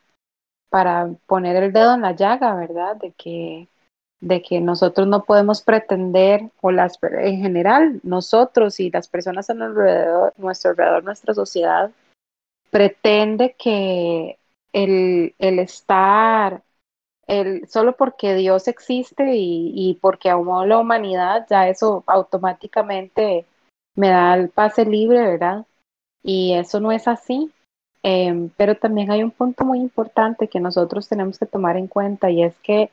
para 0.69 1.09
poner 1.25 1.61
el 1.63 1.73
dedo 1.73 1.93
en 1.95 2.01
la 2.01 2.15
llaga, 2.15 2.55
¿verdad? 2.55 2.95
De 2.97 3.11
que 3.11 3.67
de 4.21 4.43
que 4.43 4.61
nosotros 4.61 5.07
no 5.07 5.23
podemos 5.23 5.63
pretender, 5.63 6.51
o 6.61 6.71
las 6.71 6.99
en 7.01 7.41
general, 7.41 7.99
nosotros 8.03 8.79
y 8.79 8.91
las 8.91 9.07
personas 9.07 9.49
a 9.49 9.55
nuestro 9.55 10.71
alrededor, 10.71 11.03
nuestra 11.03 11.33
sociedad, 11.33 11.91
pretende 12.69 13.55
que 13.57 14.37
el, 14.73 15.33
el 15.39 15.59
estar, 15.59 16.61
el, 17.25 17.67
solo 17.67 17.97
porque 17.97 18.35
Dios 18.35 18.67
existe 18.67 19.35
y, 19.35 19.73
y 19.75 19.95
porque 19.95 20.29
amó 20.29 20.65
la 20.65 20.77
humanidad, 20.77 21.47
ya 21.49 21.67
eso 21.67 22.03
automáticamente 22.05 23.45
me 23.95 24.09
da 24.09 24.35
el 24.35 24.49
pase 24.49 24.85
libre, 24.85 25.19
¿verdad? 25.19 25.65
Y 26.23 26.53
eso 26.53 26.79
no 26.79 26.91
es 26.91 27.07
así. 27.07 27.51
Em, 28.03 28.49
pero 28.57 28.75
también 28.75 29.11
hay 29.11 29.23
un 29.23 29.31
punto 29.31 29.63
muy 29.63 29.79
importante 29.79 30.47
que 30.47 30.59
nosotros 30.59 31.07
tenemos 31.07 31.37
que 31.37 31.45
tomar 31.45 31.77
en 31.77 31.87
cuenta 31.87 32.31
y 32.31 32.43
es 32.43 32.55
que 32.63 32.89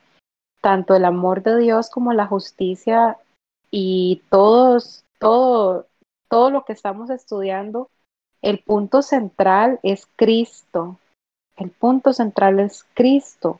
tanto 0.61 0.95
el 0.95 1.05
amor 1.05 1.41
de 1.41 1.57
Dios 1.57 1.89
como 1.89 2.13
la 2.13 2.27
justicia 2.27 3.17
y 3.71 4.21
todos, 4.29 5.03
todo, 5.19 5.87
todo 6.27 6.51
lo 6.51 6.63
que 6.63 6.73
estamos 6.73 7.09
estudiando, 7.09 7.89
el 8.41 8.59
punto 8.59 9.01
central 9.01 9.79
es 9.83 10.07
Cristo. 10.15 10.99
El 11.57 11.71
punto 11.71 12.13
central 12.13 12.59
es 12.59 12.85
Cristo. 12.93 13.59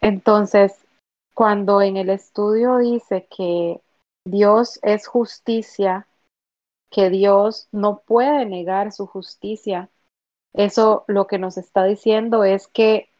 Entonces, 0.00 0.74
cuando 1.34 1.82
en 1.82 1.96
el 1.96 2.10
estudio 2.10 2.78
dice 2.78 3.26
que 3.34 3.80
Dios 4.24 4.80
es 4.82 5.06
justicia, 5.06 6.06
que 6.90 7.10
Dios 7.10 7.68
no 7.72 8.00
puede 8.00 8.44
negar 8.46 8.92
su 8.92 9.06
justicia, 9.06 9.90
eso 10.52 11.04
lo 11.06 11.26
que 11.26 11.38
nos 11.38 11.56
está 11.56 11.84
diciendo 11.84 12.44
es 12.44 12.66
que 12.66 13.10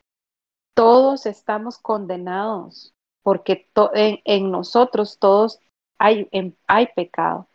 todos 0.75 1.27
estamos 1.27 1.79
condenados, 1.79 2.95
porque 3.23 3.69
en, 3.95 4.51
nosotros 4.51 5.19
todos 5.19 5.61
hay, 5.99 6.29
hay 6.67 6.87
pecado. 6.95 7.47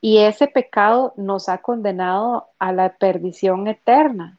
Y 0.00 0.18
ese 0.18 0.46
pecado 0.46 1.14
nos 1.16 1.48
ha 1.48 1.58
condenado 1.58 2.48
a 2.58 2.72
la 2.72 2.96
perdición 2.96 3.66
eterna. 3.66 4.38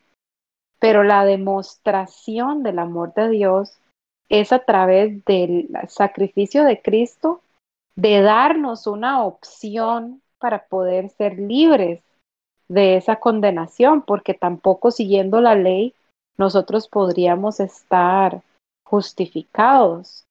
Pero 0.80 1.03
la 1.03 1.26
demostración 1.26 2.61
del 2.61 2.78
amor 2.78 3.13
de 3.15 3.30
Dios 3.30 3.80
es 4.30 4.51
a 4.51 4.59
través 4.59 5.26
del 5.26 5.70
sacrificio 5.88 6.63
de 6.63 6.82
Cristo 6.82 7.41
de 7.95 8.22
darnos 8.22 8.86
una 8.86 9.24
opción 9.24 10.22
para 10.39 10.65
poder 10.65 11.09
ser 11.09 11.39
libres 11.39 12.01
de 12.67 12.97
esa 12.97 13.17
condenación, 13.17 14.01
porque 14.01 14.33
tampoco 14.33 14.91
siguiendo 14.91 15.41
la 15.41 15.55
ley 15.55 15.93
nosotros 16.38 16.88
podríamos 16.88 17.59
estar 17.59 18.41
justificados. 18.83 20.25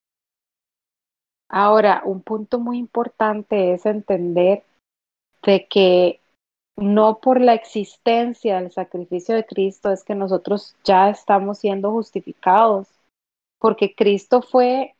Ahora, 1.49 2.01
un 2.05 2.21
punto 2.21 2.59
muy 2.59 2.77
importante 2.77 3.73
es 3.73 3.85
entender 3.85 4.63
de 5.43 5.67
que 5.67 6.19
no 6.75 7.19
por 7.19 7.41
la 7.41 7.53
existencia 7.53 8.59
del 8.59 8.71
sacrificio 8.71 9.35
de 9.35 9.45
Cristo 9.45 9.91
es 9.91 10.03
que 10.03 10.15
nosotros 10.15 10.75
ya 10.83 11.09
estamos 11.09 11.59
siendo 11.59 11.91
justificados, 11.91 12.87
porque 13.59 13.95
Cristo 13.95 14.41
fue, 14.41 14.95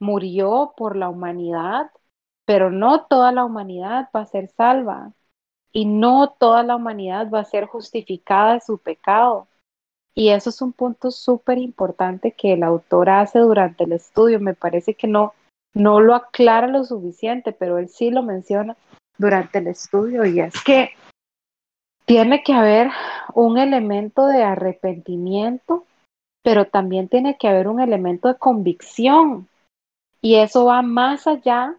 murió 0.00 0.72
por 0.76 0.96
la 0.96 1.08
humanidad, 1.08 1.90
pero 2.50 2.72
no 2.72 3.02
toda 3.04 3.30
la 3.30 3.44
humanidad 3.44 4.08
va 4.12 4.22
a 4.22 4.26
ser 4.26 4.48
salva 4.48 5.12
y 5.70 5.84
no 5.84 6.30
toda 6.36 6.64
la 6.64 6.74
humanidad 6.74 7.30
va 7.30 7.38
a 7.38 7.44
ser 7.44 7.66
justificada 7.66 8.54
de 8.54 8.60
su 8.60 8.78
pecado. 8.78 9.46
Y 10.16 10.30
eso 10.30 10.50
es 10.50 10.60
un 10.60 10.72
punto 10.72 11.12
súper 11.12 11.58
importante 11.58 12.32
que 12.32 12.54
el 12.54 12.64
autor 12.64 13.08
hace 13.08 13.38
durante 13.38 13.84
el 13.84 13.92
estudio. 13.92 14.40
Me 14.40 14.54
parece 14.54 14.94
que 14.94 15.06
no, 15.06 15.32
no 15.74 16.00
lo 16.00 16.16
aclara 16.16 16.66
lo 16.66 16.82
suficiente, 16.82 17.52
pero 17.52 17.78
él 17.78 17.88
sí 17.88 18.10
lo 18.10 18.24
menciona 18.24 18.76
durante 19.16 19.58
el 19.58 19.68
estudio 19.68 20.24
y 20.24 20.40
es 20.40 20.60
que 20.64 20.90
tiene 22.04 22.42
que 22.42 22.52
haber 22.52 22.90
un 23.32 23.58
elemento 23.58 24.26
de 24.26 24.42
arrepentimiento, 24.42 25.84
pero 26.42 26.64
también 26.64 27.06
tiene 27.06 27.38
que 27.38 27.46
haber 27.46 27.68
un 27.68 27.80
elemento 27.80 28.26
de 28.26 28.38
convicción. 28.38 29.46
Y 30.20 30.34
eso 30.34 30.64
va 30.64 30.82
más 30.82 31.28
allá 31.28 31.76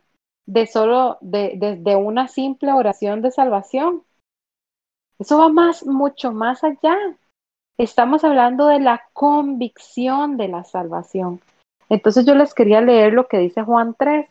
de 0.51 0.67
solo 0.67 1.17
de, 1.21 1.77
de 1.79 1.95
una 1.95 2.27
simple 2.27 2.73
oración 2.73 3.21
de 3.21 3.31
salvación. 3.31 4.03
Eso 5.17 5.37
va 5.37 5.47
más, 5.47 5.85
mucho 5.85 6.33
más 6.33 6.65
allá. 6.65 6.97
Estamos 7.77 8.25
hablando 8.25 8.67
de 8.67 8.81
la 8.81 9.01
convicción 9.13 10.35
de 10.35 10.49
la 10.49 10.65
salvación. 10.65 11.39
Entonces 11.87 12.25
yo 12.25 12.35
les 12.35 12.53
quería 12.53 12.81
leer 12.81 13.13
lo 13.13 13.29
que 13.29 13.37
dice 13.37 13.63
Juan 13.63 13.95
3. 13.97 14.27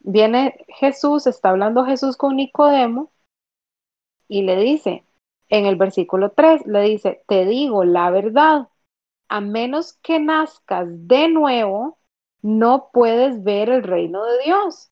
Viene 0.00 0.66
Jesús, 0.68 1.26
está 1.26 1.48
hablando 1.48 1.86
Jesús 1.86 2.18
con 2.18 2.36
Nicodemo 2.36 3.10
y 4.28 4.42
le 4.42 4.56
dice, 4.56 5.02
en 5.48 5.64
el 5.64 5.76
versículo 5.76 6.32
3, 6.32 6.66
le 6.66 6.82
dice, 6.82 7.24
te 7.26 7.46
digo 7.46 7.84
la 7.84 8.10
verdad, 8.10 8.68
a 9.28 9.40
menos 9.40 9.94
que 9.94 10.18
nazcas 10.18 10.86
de 10.88 11.28
nuevo, 11.28 11.98
no 12.42 12.90
puedes 12.92 13.42
ver 13.42 13.70
el 13.70 13.82
reino 13.82 14.24
de 14.24 14.42
Dios. 14.44 14.91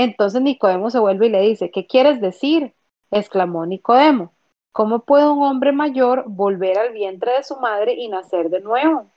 Entonces 0.00 0.40
Nicodemo 0.40 0.90
se 0.90 1.00
vuelve 1.00 1.26
y 1.26 1.30
le 1.30 1.40
dice, 1.40 1.72
¿qué 1.72 1.88
quieres 1.88 2.20
decir? 2.20 2.72
exclamó 3.10 3.66
Nicodemo. 3.66 4.32
¿Cómo 4.70 5.00
puede 5.00 5.28
un 5.28 5.42
hombre 5.42 5.72
mayor 5.72 6.22
volver 6.28 6.78
al 6.78 6.92
vientre 6.92 7.32
de 7.32 7.42
su 7.42 7.56
madre 7.56 7.94
y 7.94 8.06
nacer 8.06 8.48
de 8.48 8.60
nuevo? 8.60 9.10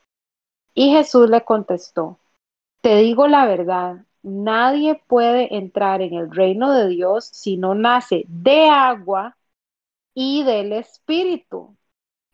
Y 0.74 0.90
Jesús 0.90 1.30
le 1.30 1.44
contestó, 1.44 2.18
te 2.80 2.96
digo 2.96 3.28
la 3.28 3.46
verdad, 3.46 3.98
nadie 4.24 5.00
puede 5.06 5.56
entrar 5.56 6.02
en 6.02 6.14
el 6.14 6.32
reino 6.32 6.72
de 6.72 6.88
Dios 6.88 7.26
si 7.26 7.56
no 7.56 7.76
nace 7.76 8.24
de 8.26 8.68
agua 8.68 9.36
y 10.14 10.42
del 10.42 10.72
Espíritu. 10.72 11.76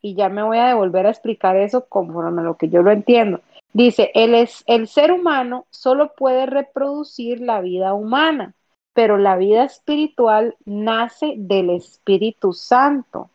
Y 0.01 0.15
ya 0.15 0.27
me 0.29 0.41
voy 0.41 0.57
a 0.57 0.69
devolver 0.69 1.05
a 1.05 1.11
explicar 1.11 1.55
eso 1.55 1.85
conforme 1.87 2.41
a 2.41 2.45
lo 2.45 2.57
que 2.57 2.69
yo 2.69 2.81
lo 2.81 2.89
entiendo. 2.89 3.41
Dice, 3.73 4.11
el, 4.15 4.35
es, 4.35 4.63
el 4.67 4.87
ser 4.87 5.11
humano 5.11 5.65
solo 5.69 6.13
puede 6.15 6.45
reproducir 6.45 7.41
la 7.41 7.61
vida 7.61 7.93
humana 7.93 8.55
pero 8.99 9.17
la 9.17 9.37
vida 9.37 9.63
espiritual 9.63 10.57
nace 10.65 11.35
del 11.37 11.69
Espíritu 11.69 12.51
Santo. 12.51 13.29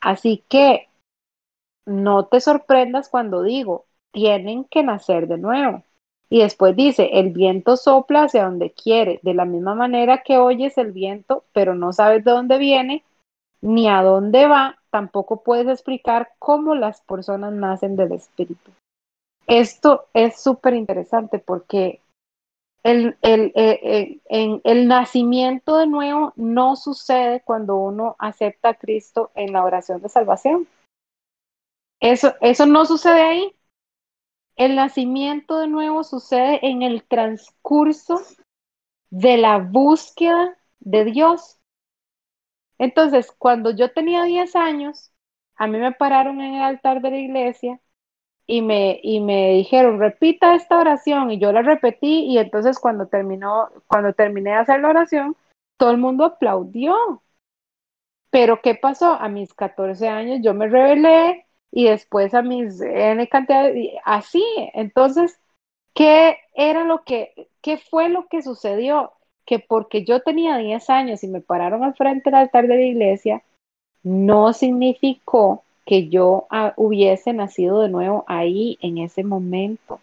Así 0.00 0.42
que 0.48 0.88
no 1.84 2.24
te 2.24 2.40
sorprendas 2.40 3.10
cuando 3.10 3.42
digo, 3.42 3.84
tienen 4.12 4.64
que 4.64 4.82
nacer 4.82 5.28
de 5.28 5.36
nuevo. 5.36 5.82
Y 6.30 6.40
después 6.40 6.74
dice, 6.74 7.10
el 7.12 7.34
viento 7.34 7.76
sopla 7.76 8.22
hacia 8.22 8.44
donde 8.44 8.70
quiere, 8.70 9.20
de 9.22 9.34
la 9.34 9.44
misma 9.44 9.74
manera 9.74 10.22
que 10.22 10.38
oyes 10.38 10.78
el 10.78 10.92
viento, 10.92 11.44
pero 11.52 11.74
no 11.74 11.92
sabes 11.92 12.24
de 12.24 12.30
dónde 12.30 12.56
viene 12.56 13.04
ni 13.60 13.90
a 13.90 14.02
dónde 14.02 14.46
va, 14.46 14.78
tampoco 14.88 15.42
puedes 15.42 15.68
explicar 15.68 16.30
cómo 16.38 16.74
las 16.74 17.02
personas 17.02 17.52
nacen 17.52 17.94
del 17.94 18.12
Espíritu. 18.12 18.70
Esto 19.50 20.06
es 20.14 20.40
súper 20.40 20.74
interesante 20.74 21.40
porque 21.40 22.00
el, 22.84 23.18
el, 23.20 23.50
el, 23.56 24.60
el, 24.62 24.86
nacimiento 24.86 25.76
de 25.76 25.88
nuevo 25.88 26.32
no 26.36 26.76
sucede 26.76 27.42
cuando 27.44 27.74
uno 27.74 28.14
acepta 28.20 28.68
a 28.68 28.74
Cristo 28.74 29.32
en 29.34 29.52
la 29.52 29.64
oración 29.64 30.00
de 30.02 30.08
salvación. 30.08 30.68
Eso, 31.98 32.36
eso 32.40 32.64
no 32.66 32.86
sucede 32.86 33.22
ahí. 33.22 33.56
El 34.54 34.76
nacimiento 34.76 35.58
de 35.58 35.66
nuevo 35.66 36.04
sucede 36.04 36.64
en 36.64 36.82
el 36.82 37.02
transcurso 37.02 38.20
de 39.10 39.36
la 39.36 39.58
búsqueda 39.58 40.56
de 40.78 41.06
Dios. 41.06 41.58
Entonces, 42.78 43.32
cuando 43.36 43.72
yo 43.72 43.92
tenía 43.92 44.22
10 44.22 44.54
años, 44.54 45.10
a 45.56 45.66
mí 45.66 45.76
me 45.78 45.90
pararon 45.90 46.40
en 46.40 46.54
el 46.54 46.62
altar 46.62 47.02
de 47.02 47.10
la 47.10 47.18
iglesia 47.18 47.80
y 48.50 48.62
me, 48.62 48.98
y 49.04 49.20
me 49.20 49.52
dijeron, 49.52 50.00
repita 50.00 50.56
esta 50.56 50.76
oración, 50.76 51.30
y 51.30 51.38
yo 51.38 51.52
la 51.52 51.62
repetí, 51.62 52.24
y 52.24 52.38
entonces 52.38 52.80
cuando 52.80 53.06
terminó, 53.06 53.68
cuando 53.86 54.12
terminé 54.12 54.50
de 54.50 54.56
hacer 54.56 54.80
la 54.80 54.88
oración, 54.88 55.36
todo 55.76 55.92
el 55.92 55.98
mundo 55.98 56.24
aplaudió. 56.24 57.22
Pero 58.30 58.60
¿qué 58.60 58.74
pasó? 58.74 59.12
A 59.12 59.28
mis 59.28 59.54
14 59.54 60.08
años 60.08 60.40
yo 60.42 60.52
me 60.52 60.66
rebelé 60.66 61.46
y 61.70 61.84
después 61.84 62.34
a 62.34 62.42
mis 62.42 62.80
N 62.80 63.28
cantidad, 63.28 63.70
así. 64.04 64.44
Entonces, 64.74 65.38
¿qué 65.94 66.38
era 66.54 66.82
lo 66.82 67.04
que, 67.04 67.48
qué 67.60 67.78
fue 67.78 68.08
lo 68.08 68.26
que 68.26 68.42
sucedió? 68.42 69.12
Que 69.44 69.60
porque 69.60 70.04
yo 70.04 70.22
tenía 70.22 70.56
10 70.58 70.90
años 70.90 71.22
y 71.22 71.28
me 71.28 71.40
pararon 71.40 71.84
al 71.84 71.94
frente 71.94 72.30
del 72.30 72.40
altar 72.40 72.66
de 72.66 72.74
la 72.74 72.82
iglesia, 72.82 73.44
no 74.02 74.52
significó 74.52 75.62
que 75.90 76.08
yo 76.08 76.46
ah, 76.50 76.72
hubiese 76.76 77.32
nacido 77.32 77.80
de 77.80 77.88
nuevo 77.88 78.22
ahí 78.28 78.78
en 78.80 78.98
ese 78.98 79.24
momento. 79.24 80.00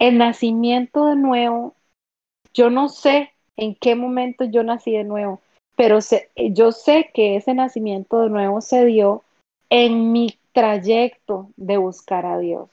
El 0.00 0.18
nacimiento 0.18 1.06
de 1.06 1.14
nuevo, 1.14 1.74
yo 2.52 2.70
no 2.70 2.88
sé 2.88 3.30
en 3.56 3.76
qué 3.76 3.94
momento 3.94 4.44
yo 4.44 4.64
nací 4.64 4.90
de 4.90 5.04
nuevo, 5.04 5.40
pero 5.76 6.00
yo 6.50 6.72
sé 6.72 7.12
que 7.14 7.36
ese 7.36 7.54
nacimiento 7.54 8.20
de 8.22 8.30
nuevo 8.30 8.60
se 8.60 8.84
dio 8.84 9.22
en 9.70 10.10
mi 10.10 10.36
trayecto 10.52 11.50
de 11.54 11.76
buscar 11.76 12.26
a 12.26 12.40
Dios, 12.40 12.68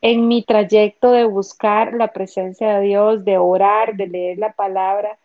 en 0.00 0.28
mi 0.28 0.42
trayecto 0.42 1.10
de 1.10 1.26
buscar 1.26 1.92
la 1.92 2.14
presencia 2.14 2.78
de 2.78 2.86
Dios, 2.86 3.26
de 3.26 3.36
orar, 3.36 3.96
de 3.96 4.06
leer 4.06 4.38
la 4.38 4.54
palabra. 4.54 5.18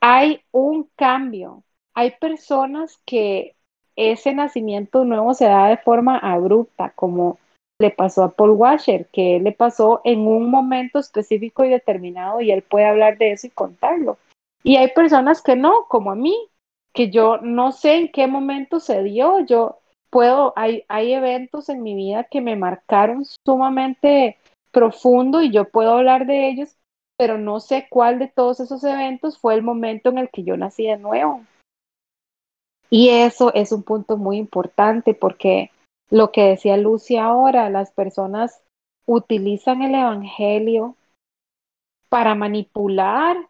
Hay 0.00 0.40
un 0.52 0.88
cambio. 0.96 1.64
Hay 1.92 2.12
personas 2.12 2.98
que 3.04 3.54
ese 3.96 4.34
nacimiento 4.34 5.04
nuevo 5.04 5.34
se 5.34 5.46
da 5.46 5.68
de 5.68 5.76
forma 5.76 6.18
abrupta, 6.18 6.92
como 6.94 7.38
le 7.80 7.90
pasó 7.90 8.24
a 8.24 8.30
Paul 8.30 8.50
Washer, 8.50 9.06
que 9.12 9.40
le 9.40 9.52
pasó 9.52 10.00
en 10.04 10.26
un 10.26 10.50
momento 10.50 10.98
específico 10.98 11.64
y 11.64 11.70
determinado 11.70 12.40
y 12.40 12.50
él 12.50 12.62
puede 12.62 12.86
hablar 12.86 13.18
de 13.18 13.32
eso 13.32 13.46
y 13.46 13.50
contarlo. 13.50 14.18
Y 14.62 14.76
hay 14.76 14.88
personas 14.88 15.42
que 15.42 15.56
no, 15.56 15.86
como 15.88 16.10
a 16.10 16.14
mí, 16.14 16.34
que 16.92 17.10
yo 17.10 17.38
no 17.38 17.72
sé 17.72 17.96
en 17.96 18.12
qué 18.12 18.26
momento 18.26 18.80
se 18.80 19.02
dio, 19.02 19.40
yo 19.40 19.80
puedo, 20.10 20.52
hay, 20.56 20.84
hay 20.88 21.12
eventos 21.12 21.68
en 21.68 21.82
mi 21.82 21.94
vida 21.94 22.24
que 22.24 22.40
me 22.40 22.56
marcaron 22.56 23.24
sumamente 23.44 24.38
profundo 24.70 25.42
y 25.42 25.50
yo 25.50 25.68
puedo 25.68 25.92
hablar 25.92 26.26
de 26.26 26.48
ellos, 26.48 26.76
pero 27.16 27.36
no 27.36 27.60
sé 27.60 27.86
cuál 27.90 28.18
de 28.18 28.28
todos 28.28 28.60
esos 28.60 28.82
eventos 28.84 29.38
fue 29.38 29.54
el 29.54 29.62
momento 29.62 30.10
en 30.10 30.18
el 30.18 30.30
que 30.30 30.44
yo 30.44 30.56
nací 30.56 30.86
de 30.86 30.96
nuevo. 30.96 31.42
Y 32.96 33.08
eso 33.08 33.52
es 33.54 33.72
un 33.72 33.82
punto 33.82 34.16
muy 34.16 34.36
importante 34.36 35.14
porque 35.14 35.72
lo 36.10 36.30
que 36.30 36.42
decía 36.42 36.76
Lucy 36.76 37.16
ahora, 37.16 37.68
las 37.68 37.90
personas 37.90 38.62
utilizan 39.04 39.82
el 39.82 39.96
Evangelio 39.96 40.94
para 42.08 42.36
manipular 42.36 43.48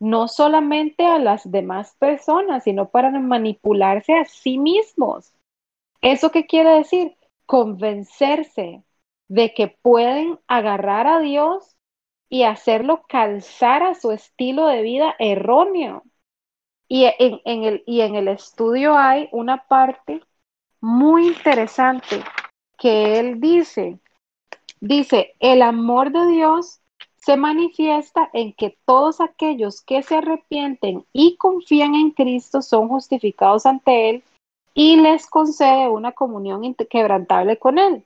no 0.00 0.28
solamente 0.28 1.04
a 1.04 1.18
las 1.18 1.50
demás 1.50 1.94
personas, 1.98 2.64
sino 2.64 2.88
para 2.88 3.10
manipularse 3.10 4.14
a 4.14 4.24
sí 4.24 4.56
mismos. 4.56 5.34
¿Eso 6.00 6.30
qué 6.30 6.46
quiere 6.46 6.70
decir? 6.70 7.18
Convencerse 7.44 8.82
de 9.28 9.52
que 9.52 9.76
pueden 9.82 10.38
agarrar 10.46 11.06
a 11.06 11.20
Dios 11.20 11.76
y 12.30 12.44
hacerlo 12.44 13.02
calzar 13.10 13.82
a 13.82 13.94
su 13.94 14.10
estilo 14.10 14.68
de 14.68 14.80
vida 14.80 15.14
erróneo. 15.18 16.02
Y 16.88 17.04
en, 17.18 17.64
el, 17.64 17.82
y 17.86 18.00
en 18.02 18.14
el 18.14 18.28
estudio 18.28 18.96
hay 18.96 19.28
una 19.32 19.66
parte 19.66 20.22
muy 20.80 21.28
interesante 21.28 22.22
que 22.76 23.18
él 23.18 23.40
dice, 23.40 23.98
dice, 24.80 25.34
el 25.40 25.62
amor 25.62 26.12
de 26.12 26.26
Dios 26.26 26.80
se 27.16 27.38
manifiesta 27.38 28.28
en 28.34 28.52
que 28.52 28.76
todos 28.84 29.20
aquellos 29.22 29.80
que 29.80 30.02
se 30.02 30.16
arrepienten 30.16 31.06
y 31.14 31.36
confían 31.36 31.94
en 31.94 32.10
Cristo 32.10 32.60
son 32.60 32.88
justificados 32.88 33.64
ante 33.64 34.10
Él 34.10 34.24
y 34.74 34.96
les 34.96 35.26
concede 35.26 35.88
una 35.88 36.12
comunión 36.12 36.64
inquebrantable 36.64 37.58
con 37.58 37.78
Él. 37.78 38.04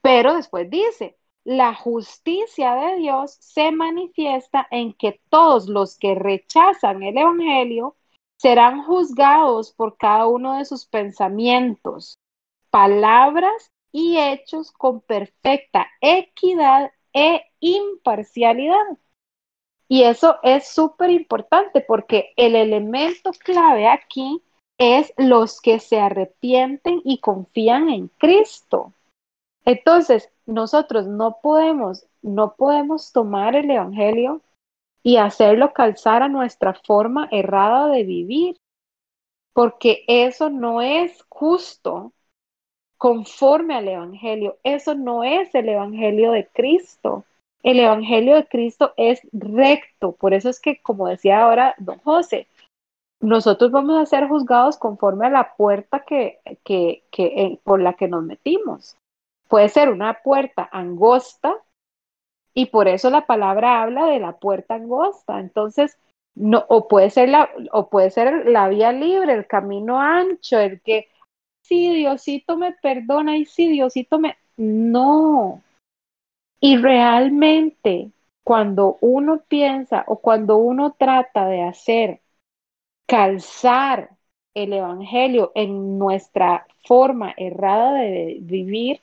Pero 0.00 0.34
después 0.34 0.70
dice, 0.70 1.18
la 1.44 1.74
justicia 1.74 2.74
de 2.74 2.96
Dios 2.96 3.36
se 3.40 3.70
manifiesta 3.70 4.66
en 4.70 4.94
que 4.94 5.20
todos 5.28 5.68
los 5.68 5.98
que 5.98 6.14
rechazan 6.14 7.02
el 7.02 7.18
Evangelio 7.18 7.96
serán 8.44 8.84
juzgados 8.84 9.72
por 9.72 9.96
cada 9.96 10.26
uno 10.26 10.58
de 10.58 10.66
sus 10.66 10.84
pensamientos, 10.84 12.18
palabras 12.68 13.70
y 13.90 14.18
hechos 14.18 14.70
con 14.70 15.00
perfecta 15.00 15.86
equidad 16.02 16.92
e 17.14 17.40
imparcialidad. 17.60 18.98
Y 19.88 20.02
eso 20.02 20.36
es 20.42 20.68
súper 20.68 21.08
importante 21.08 21.80
porque 21.80 22.34
el 22.36 22.54
elemento 22.54 23.30
clave 23.32 23.88
aquí 23.88 24.42
es 24.76 25.14
los 25.16 25.62
que 25.62 25.80
se 25.80 25.98
arrepienten 25.98 27.00
y 27.02 27.20
confían 27.20 27.88
en 27.88 28.08
Cristo. 28.18 28.92
Entonces, 29.64 30.30
nosotros 30.44 31.06
no 31.06 31.38
podemos, 31.42 32.06
no 32.20 32.56
podemos 32.56 33.10
tomar 33.10 33.56
el 33.56 33.70
Evangelio 33.70 34.42
y 35.04 35.18
hacerlo 35.18 35.72
calzar 35.72 36.22
a 36.22 36.28
nuestra 36.28 36.72
forma 36.72 37.28
errada 37.30 37.88
de 37.88 38.04
vivir, 38.04 38.56
porque 39.52 40.02
eso 40.08 40.50
no 40.50 40.80
es 40.82 41.24
justo 41.28 42.12
conforme 42.96 43.74
al 43.74 43.86
Evangelio, 43.86 44.56
eso 44.64 44.94
no 44.94 45.22
es 45.22 45.54
el 45.54 45.68
Evangelio 45.68 46.32
de 46.32 46.48
Cristo. 46.48 47.24
El 47.62 47.78
Evangelio 47.80 48.34
de 48.34 48.46
Cristo 48.46 48.94
es 48.96 49.20
recto, 49.32 50.12
por 50.12 50.32
eso 50.32 50.48
es 50.48 50.58
que, 50.58 50.80
como 50.80 51.06
decía 51.06 51.42
ahora 51.42 51.74
don 51.78 51.98
José, 51.98 52.46
nosotros 53.20 53.70
vamos 53.70 54.00
a 54.00 54.06
ser 54.06 54.26
juzgados 54.26 54.78
conforme 54.78 55.26
a 55.26 55.30
la 55.30 55.54
puerta 55.54 56.00
que, 56.00 56.40
que, 56.64 57.04
que 57.10 57.24
eh, 57.26 57.60
por 57.62 57.80
la 57.80 57.92
que 57.92 58.08
nos 58.08 58.24
metimos. 58.24 58.96
Puede 59.48 59.68
ser 59.68 59.90
una 59.90 60.22
puerta 60.22 60.68
angosta 60.72 61.56
y 62.54 62.66
por 62.66 62.88
eso 62.88 63.10
la 63.10 63.26
palabra 63.26 63.82
habla 63.82 64.06
de 64.06 64.20
la 64.20 64.38
puerta 64.38 64.76
angosta. 64.76 65.40
Entonces, 65.40 65.98
no, 66.34 66.64
o 66.68 66.88
puede 66.88 67.10
ser 67.10 67.28
la, 67.28 67.50
o 67.72 67.88
puede 67.88 68.10
ser 68.10 68.46
la 68.46 68.68
vía 68.68 68.92
libre, 68.92 69.34
el 69.34 69.46
camino 69.46 70.00
ancho, 70.00 70.58
el 70.58 70.80
que 70.80 71.08
sí, 71.62 71.94
Diosito 71.94 72.56
me 72.56 72.72
perdona 72.72 73.36
y 73.36 73.44
sí, 73.44 73.68
Diosito 73.68 74.18
me. 74.18 74.36
No. 74.56 75.62
Y 76.60 76.76
realmente, 76.76 78.10
cuando 78.44 78.98
uno 79.00 79.42
piensa 79.48 80.04
o 80.06 80.18
cuando 80.18 80.56
uno 80.56 80.94
trata 80.96 81.46
de 81.46 81.62
hacer 81.62 82.20
calzar 83.06 84.10
el 84.54 84.72
Evangelio 84.72 85.50
en 85.54 85.98
nuestra 85.98 86.66
forma 86.84 87.34
errada 87.36 87.94
de 87.94 88.38
vivir, 88.40 89.00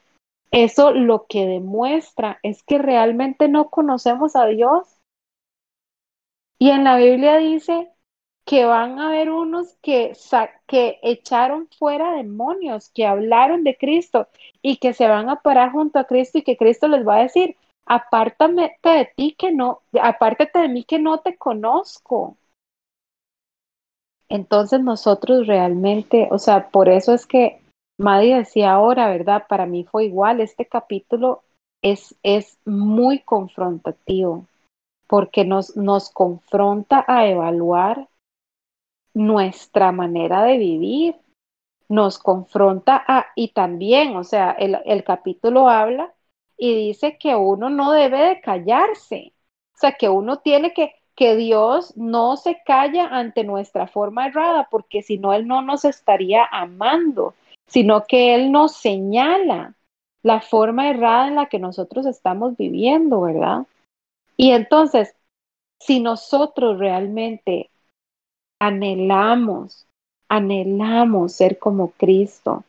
eso 0.51 0.91
lo 0.91 1.25
que 1.27 1.45
demuestra 1.45 2.39
es 2.43 2.63
que 2.63 2.77
realmente 2.77 3.47
no 3.47 3.69
conocemos 3.69 4.35
a 4.35 4.45
Dios. 4.47 4.87
Y 6.59 6.69
en 6.71 6.83
la 6.83 6.97
Biblia 6.97 7.37
dice 7.37 7.89
que 8.45 8.65
van 8.65 8.99
a 8.99 9.07
haber 9.09 9.31
unos 9.31 9.75
que, 9.81 10.13
que 10.67 10.99
echaron 11.03 11.69
fuera 11.77 12.13
demonios, 12.13 12.89
que 12.89 13.05
hablaron 13.05 13.63
de 13.63 13.77
Cristo 13.77 14.27
y 14.61 14.77
que 14.77 14.93
se 14.93 15.07
van 15.07 15.29
a 15.29 15.41
parar 15.41 15.71
junto 15.71 15.99
a 15.99 16.05
Cristo 16.05 16.39
y 16.39 16.43
que 16.43 16.57
Cristo 16.57 16.87
les 16.87 17.07
va 17.07 17.17
a 17.17 17.23
decir, 17.23 17.55
apártate 17.85 18.71
de 18.83 19.11
ti 19.15 19.35
que 19.37 19.51
no, 19.51 19.81
apártate 20.01 20.59
de 20.59 20.69
mí 20.69 20.83
que 20.83 20.99
no 20.99 21.19
te 21.19 21.37
conozco. 21.37 22.37
Entonces 24.29 24.81
nosotros 24.81 25.45
realmente, 25.45 26.27
o 26.31 26.39
sea, 26.39 26.69
por 26.69 26.89
eso 26.89 27.13
es 27.13 27.27
que 27.27 27.60
Maddy 28.01 28.33
decía 28.33 28.73
ahora, 28.73 29.09
¿verdad? 29.09 29.45
Para 29.47 29.67
mí 29.67 29.83
fue 29.83 30.05
igual, 30.05 30.41
este 30.41 30.65
capítulo 30.65 31.43
es, 31.83 32.15
es 32.23 32.57
muy 32.65 33.19
confrontativo 33.19 34.47
porque 35.07 35.45
nos, 35.45 35.75
nos 35.75 36.09
confronta 36.09 37.05
a 37.07 37.27
evaluar 37.27 38.07
nuestra 39.13 39.91
manera 39.91 40.43
de 40.43 40.57
vivir, 40.57 41.15
nos 41.89 42.17
confronta 42.17 43.03
a, 43.07 43.27
y 43.35 43.49
también, 43.49 44.15
o 44.15 44.23
sea, 44.23 44.51
el, 44.51 44.79
el 44.85 45.03
capítulo 45.03 45.69
habla 45.69 46.11
y 46.57 46.73
dice 46.87 47.17
que 47.19 47.35
uno 47.35 47.69
no 47.69 47.91
debe 47.91 48.19
de 48.19 48.41
callarse, 48.41 49.33
o 49.75 49.77
sea, 49.77 49.91
que 49.93 50.09
uno 50.09 50.37
tiene 50.39 50.73
que, 50.73 50.95
que 51.15 51.35
Dios 51.35 51.95
no 51.97 52.37
se 52.37 52.61
calla 52.65 53.07
ante 53.07 53.43
nuestra 53.43 53.85
forma 53.85 54.27
errada, 54.27 54.69
porque 54.71 55.03
si 55.03 55.17
no, 55.17 55.33
Él 55.33 55.45
no 55.45 55.61
nos 55.61 55.85
estaría 55.85 56.45
amando, 56.51 57.35
sino 57.71 58.03
que 58.03 58.35
Él 58.35 58.51
nos 58.51 58.75
señala 58.75 59.75
la 60.23 60.41
forma 60.41 60.89
errada 60.89 61.29
en 61.29 61.35
la 61.35 61.45
que 61.47 61.57
nosotros 61.57 62.05
estamos 62.05 62.57
viviendo, 62.57 63.21
¿verdad? 63.21 63.65
Y 64.35 64.51
entonces, 64.51 65.15
si 65.79 66.01
nosotros 66.01 66.79
realmente 66.79 67.69
anhelamos, 68.59 69.87
anhelamos 70.27 71.31
ser 71.31 71.59
como 71.59 71.91
Cristo, 71.91 72.65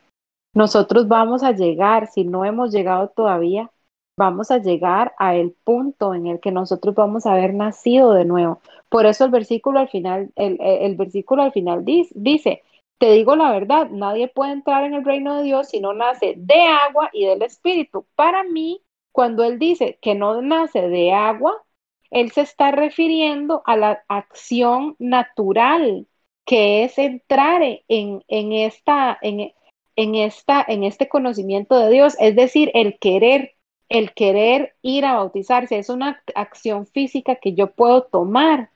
nosotros 0.54 1.08
vamos 1.08 1.42
a 1.42 1.50
llegar, 1.50 2.06
si 2.06 2.22
no 2.22 2.44
hemos 2.44 2.70
llegado 2.70 3.08
todavía, 3.08 3.72
vamos 4.16 4.52
a 4.52 4.58
llegar 4.58 5.14
a 5.18 5.34
el 5.34 5.50
punto 5.64 6.14
en 6.14 6.28
el 6.28 6.38
que 6.38 6.52
nosotros 6.52 6.94
vamos 6.94 7.26
a 7.26 7.32
haber 7.32 7.54
nacido 7.54 8.12
de 8.12 8.24
nuevo. 8.24 8.60
Por 8.88 9.06
eso 9.06 9.24
el 9.24 9.32
versículo 9.32 9.80
al 9.80 9.88
final, 9.88 10.30
el, 10.36 10.58
el 10.60 10.94
versículo 10.94 11.42
al 11.42 11.52
final 11.52 11.84
dice, 11.84 12.62
te 13.02 13.10
digo 13.10 13.34
la 13.34 13.50
verdad, 13.50 13.90
nadie 13.90 14.28
puede 14.28 14.52
entrar 14.52 14.84
en 14.84 14.94
el 14.94 15.04
reino 15.04 15.36
de 15.36 15.42
Dios 15.42 15.70
si 15.70 15.80
no 15.80 15.92
nace 15.92 16.34
de 16.36 16.60
agua 16.62 17.10
y 17.12 17.26
del 17.26 17.42
Espíritu. 17.42 18.06
Para 18.14 18.44
mí, 18.44 18.80
cuando 19.10 19.42
él 19.42 19.58
dice 19.58 19.98
que 20.00 20.14
no 20.14 20.40
nace 20.40 20.82
de 20.88 21.10
agua, 21.10 21.64
él 22.12 22.30
se 22.30 22.42
está 22.42 22.70
refiriendo 22.70 23.64
a 23.66 23.76
la 23.76 24.04
acción 24.06 24.94
natural, 25.00 26.06
que 26.44 26.84
es 26.84 26.96
entrar 26.96 27.60
en, 27.88 28.22
en, 28.28 28.52
esta, 28.52 29.18
en, 29.20 29.52
en, 29.96 30.14
esta, 30.14 30.64
en 30.68 30.84
este 30.84 31.08
conocimiento 31.08 31.76
de 31.80 31.90
Dios, 31.90 32.14
es 32.20 32.36
decir, 32.36 32.70
el 32.72 33.00
querer, 33.00 33.56
el 33.88 34.14
querer 34.14 34.76
ir 34.80 35.06
a 35.06 35.14
bautizarse, 35.14 35.76
es 35.76 35.88
una 35.88 36.22
acción 36.36 36.86
física 36.86 37.34
que 37.34 37.54
yo 37.54 37.72
puedo 37.72 38.04
tomar, 38.04 38.70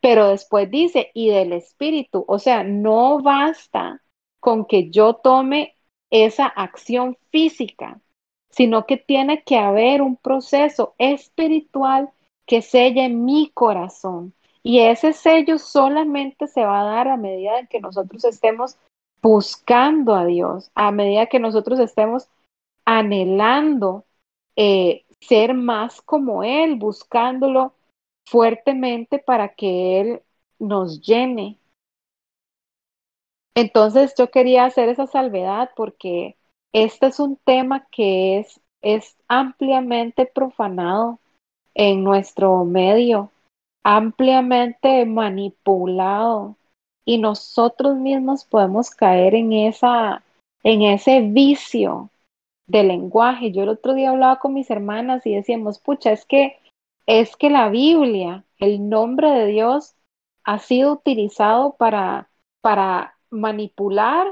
pero 0.00 0.28
después 0.28 0.70
dice, 0.70 1.10
y 1.14 1.30
del 1.30 1.52
Espíritu, 1.52 2.24
o 2.26 2.38
sea, 2.38 2.64
no 2.64 3.20
basta 3.20 4.02
con 4.40 4.64
que 4.64 4.90
yo 4.90 5.14
tome 5.14 5.76
esa 6.10 6.46
acción 6.46 7.16
física, 7.30 8.00
sino 8.50 8.86
que 8.86 8.96
tiene 8.96 9.42
que 9.44 9.58
haber 9.58 10.02
un 10.02 10.16
proceso 10.16 10.94
espiritual 10.98 12.10
que 12.46 12.62
selle 12.62 13.08
mi 13.08 13.50
corazón. 13.54 14.32
Y 14.62 14.80
ese 14.80 15.12
sello 15.12 15.58
solamente 15.58 16.46
se 16.48 16.64
va 16.64 16.80
a 16.80 16.84
dar 16.84 17.08
a 17.08 17.16
medida 17.16 17.66
que 17.66 17.80
nosotros 17.80 18.24
estemos 18.24 18.76
buscando 19.22 20.14
a 20.14 20.24
Dios, 20.24 20.70
a 20.74 20.90
medida 20.90 21.26
que 21.26 21.38
nosotros 21.38 21.78
estemos 21.78 22.28
anhelando 22.84 24.04
eh, 24.56 25.04
ser 25.20 25.54
más 25.54 26.00
como 26.02 26.42
Él, 26.42 26.76
buscándolo 26.76 27.74
fuertemente 28.30 29.18
para 29.18 29.48
que 29.48 30.00
Él 30.00 30.22
nos 30.60 31.00
llene. 31.00 31.58
Entonces 33.56 34.14
yo 34.16 34.30
quería 34.30 34.64
hacer 34.64 34.88
esa 34.88 35.08
salvedad 35.08 35.70
porque 35.74 36.36
este 36.72 37.06
es 37.06 37.18
un 37.18 37.36
tema 37.36 37.86
que 37.90 38.38
es, 38.38 38.60
es 38.82 39.16
ampliamente 39.26 40.26
profanado 40.26 41.18
en 41.74 42.04
nuestro 42.04 42.64
medio, 42.64 43.32
ampliamente 43.82 45.04
manipulado 45.06 46.54
y 47.04 47.18
nosotros 47.18 47.96
mismos 47.96 48.44
podemos 48.44 48.90
caer 48.90 49.34
en 49.34 49.52
esa 49.52 50.22
en 50.62 50.82
ese 50.82 51.22
vicio 51.22 52.10
de 52.68 52.84
lenguaje. 52.84 53.50
Yo 53.50 53.64
el 53.64 53.70
otro 53.70 53.94
día 53.94 54.10
hablaba 54.10 54.38
con 54.38 54.54
mis 54.54 54.70
hermanas 54.70 55.26
y 55.26 55.34
decíamos, 55.34 55.80
pucha, 55.80 56.12
es 56.12 56.24
que 56.24 56.59
es 57.18 57.36
que 57.36 57.50
la 57.50 57.68
Biblia, 57.70 58.44
el 58.58 58.88
nombre 58.88 59.30
de 59.30 59.46
Dios 59.46 59.94
ha 60.44 60.58
sido 60.58 60.92
utilizado 60.94 61.76
para 61.76 62.30
para 62.60 63.16
manipular 63.30 64.26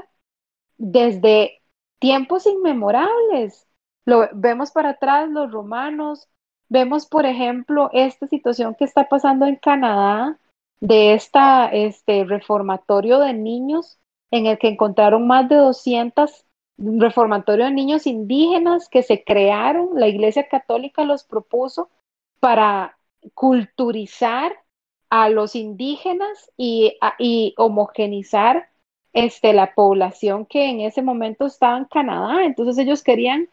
desde 0.77 1.61
tiempos 1.99 2.45
inmemorables. 2.45 3.67
Lo 4.05 4.29
vemos 4.33 4.71
para 4.71 4.91
atrás 4.91 5.29
los 5.29 5.51
romanos, 5.51 6.29
Vemos, 6.69 7.07
por 7.07 7.25
ejemplo, 7.25 7.89
esta 7.93 8.27
situación 8.27 8.75
que 8.75 8.85
está 8.85 9.09
pasando 9.09 9.47
en 9.47 9.55
Canadá 9.55 10.37
de 10.79 11.15
esta, 11.15 11.65
este 11.65 12.25
reformatorio 12.25 13.17
de 13.19 13.33
niños 13.33 13.97
en 14.29 14.45
el 14.45 14.59
que 14.59 14.67
encontraron 14.67 15.25
más 15.25 15.49
de 15.49 15.55
200 15.55 16.45
reformatorios 16.77 17.69
de 17.69 17.73
niños 17.73 18.05
indígenas 18.05 18.87
que 18.87 19.01
se 19.01 19.23
crearon, 19.23 19.89
la 19.95 20.07
Iglesia 20.07 20.47
Católica 20.47 21.03
los 21.03 21.23
propuso 21.23 21.89
para 22.39 22.97
culturizar 23.33 24.55
a 25.09 25.29
los 25.29 25.55
indígenas 25.55 26.51
y, 26.57 26.97
y 27.17 27.53
homogenizar 27.57 28.69
este, 29.13 29.53
la 29.53 29.73
población 29.73 30.45
que 30.45 30.69
en 30.69 30.81
ese 30.81 31.01
momento 31.01 31.47
estaba 31.47 31.77
en 31.77 31.85
Canadá. 31.85 32.43
Entonces 32.43 32.77
ellos 32.77 33.03
querían 33.03 33.49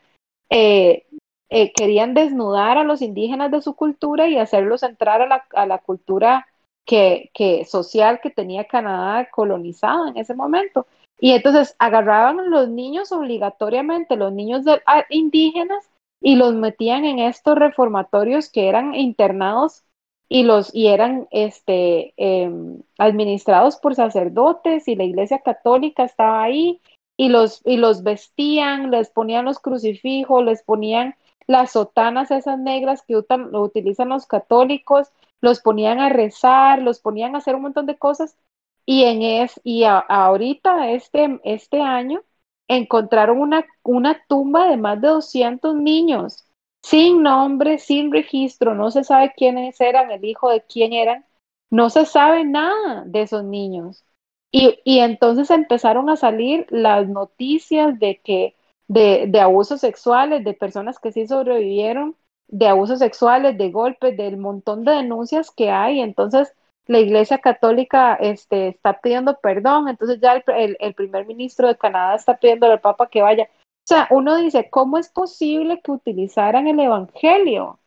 eh, 0.50 1.06
eh, 1.48 1.72
querían 1.72 2.14
desnudar 2.14 2.76
a 2.76 2.84
los 2.84 3.02
indígenas 3.02 3.50
de 3.52 3.62
su 3.62 3.74
cultura 3.74 4.28
y 4.28 4.36
hacerlos 4.36 4.82
entrar 4.82 5.22
a 5.22 5.26
la, 5.26 5.44
a 5.54 5.66
la 5.66 5.78
cultura 5.78 6.46
que, 6.84 7.30
que, 7.34 7.64
social 7.64 8.20
que 8.20 8.30
tenía 8.30 8.64
Canadá 8.64 9.28
colonizada 9.30 10.08
en 10.08 10.16
ese 10.16 10.34
momento. 10.34 10.86
Y 11.20 11.32
entonces 11.32 11.76
agarraban 11.78 12.40
a 12.40 12.46
los 12.46 12.68
niños 12.68 13.12
obligatoriamente, 13.12 14.16
los 14.16 14.32
niños 14.32 14.64
de, 14.64 14.80
indígenas, 15.08 15.88
y 16.20 16.36
los 16.36 16.54
metían 16.54 17.04
en 17.04 17.18
estos 17.18 17.56
reformatorios 17.56 18.50
que 18.50 18.68
eran 18.68 18.94
internados 18.94 19.84
y 20.28 20.42
los 20.42 20.74
y 20.74 20.88
eran 20.88 21.28
este, 21.30 22.12
em, 22.16 22.82
administrados 22.98 23.76
por 23.76 23.94
sacerdotes 23.94 24.88
y 24.88 24.96
la 24.96 25.04
iglesia 25.04 25.40
católica 25.40 26.04
estaba 26.04 26.42
ahí 26.42 26.80
y 27.16 27.28
los, 27.28 27.62
y 27.64 27.76
los 27.76 28.02
vestían, 28.02 28.90
les 28.90 29.10
ponían 29.10 29.44
los 29.44 29.58
crucifijos, 29.58 30.44
les 30.44 30.62
ponían 30.62 31.14
las 31.46 31.72
sotanas 31.72 32.30
esas 32.30 32.58
negras 32.58 33.02
que 33.02 33.14
lo 33.14 33.62
utilizan 33.62 34.08
los 34.08 34.26
católicos, 34.26 35.12
los 35.40 35.60
ponían 35.60 36.00
a 36.00 36.08
rezar, 36.08 36.82
los 36.82 36.98
ponían 37.00 37.34
a 37.34 37.38
hacer 37.38 37.54
un 37.54 37.62
montón 37.62 37.86
de 37.86 37.96
cosas. 37.96 38.36
Y 38.84 39.04
en 39.04 39.22
es 39.22 39.60
y 39.64 39.84
ahorita 39.84 40.90
este 40.90 41.40
este 41.44 41.80
año 41.80 42.22
encontraron 42.68 43.40
una, 43.40 43.66
una 43.82 44.20
tumba 44.28 44.68
de 44.68 44.76
más 44.76 45.00
de 45.00 45.08
200 45.08 45.76
niños 45.76 46.46
sin 46.82 47.22
nombre, 47.22 47.78
sin 47.78 48.12
registro, 48.12 48.74
no 48.74 48.90
se 48.92 49.02
sabe 49.02 49.32
quiénes 49.36 49.80
eran, 49.80 50.10
el 50.12 50.24
hijo 50.24 50.50
de 50.50 50.62
quién 50.62 50.92
eran, 50.92 51.24
no 51.70 51.90
se 51.90 52.06
sabe 52.06 52.44
nada 52.44 53.02
de 53.06 53.22
esos 53.22 53.42
niños. 53.44 54.04
Y, 54.52 54.78
y 54.84 55.00
entonces 55.00 55.50
empezaron 55.50 56.08
a 56.10 56.16
salir 56.16 56.66
las 56.70 57.08
noticias 57.08 57.98
de 57.98 58.20
que 58.22 58.54
de, 58.88 59.40
abusos 59.40 59.80
sexuales, 59.80 60.44
de 60.44 60.54
personas 60.54 60.98
que 60.98 61.12
sí 61.12 61.26
sobrevivieron, 61.26 62.16
de 62.48 62.68
abusos 62.68 63.00
sexuales, 63.00 63.58
de 63.58 63.70
golpes, 63.70 64.16
del 64.16 64.36
montón 64.36 64.84
de 64.84 64.92
denuncias 64.92 65.50
que 65.50 65.70
hay. 65.70 66.00
Entonces, 66.00 66.54
la 66.86 67.00
Iglesia 67.00 67.38
Católica 67.38 68.14
este, 68.14 68.68
está 68.68 69.00
pidiendo 69.00 69.38
perdón, 69.40 69.88
entonces 69.88 70.20
ya 70.20 70.34
el, 70.34 70.76
el, 70.80 70.94
primer 70.94 71.26
ministro 71.26 71.68
de 71.68 71.76
Canadá 71.76 72.14
está 72.14 72.36
pidiendo 72.36 72.66
al 72.66 72.80
Papa 72.80 73.08
que 73.08 73.22
vaya. 73.22 73.44
O 73.44 73.88
sea, 73.88 74.08
uno 74.10 74.36
dice, 74.36 74.68
¿cómo 74.70 74.98
es 74.98 75.08
posible 75.08 75.80
que 75.80 75.92
utilizaran 75.92 76.66
el 76.66 76.80
Evangelio? 76.80 77.78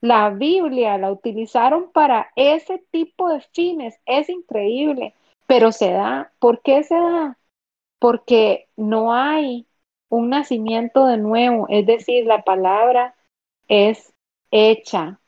La 0.00 0.30
Biblia 0.30 0.98
la 0.98 1.10
utilizaron 1.10 1.90
para 1.92 2.30
ese 2.36 2.78
tipo 2.90 3.28
de 3.28 3.40
fines. 3.52 3.98
Es 4.06 4.28
increíble, 4.28 5.14
pero 5.46 5.72
se 5.72 5.92
da. 5.92 6.32
¿Por 6.38 6.62
qué 6.62 6.84
se 6.84 6.94
da? 6.94 7.38
Porque 7.98 8.68
no 8.76 9.12
hay 9.12 9.66
un 10.08 10.30
nacimiento 10.30 11.06
de 11.06 11.18
nuevo, 11.18 11.66
es 11.68 11.86
decir, 11.86 12.26
la 12.26 12.42
palabra 12.42 13.14
es 13.68 14.14
hecha 14.50 15.20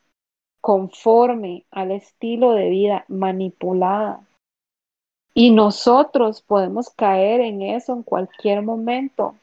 conforme 0.61 1.65
al 1.71 1.91
estilo 1.91 2.53
de 2.53 2.69
vida 2.69 3.05
manipulada. 3.07 4.21
Y 5.33 5.51
nosotros 5.51 6.41
podemos 6.41 6.89
caer 6.89 7.41
en 7.41 7.61
eso 7.61 7.93
en 7.93 8.03
cualquier 8.03 8.61
momento. 8.61 9.35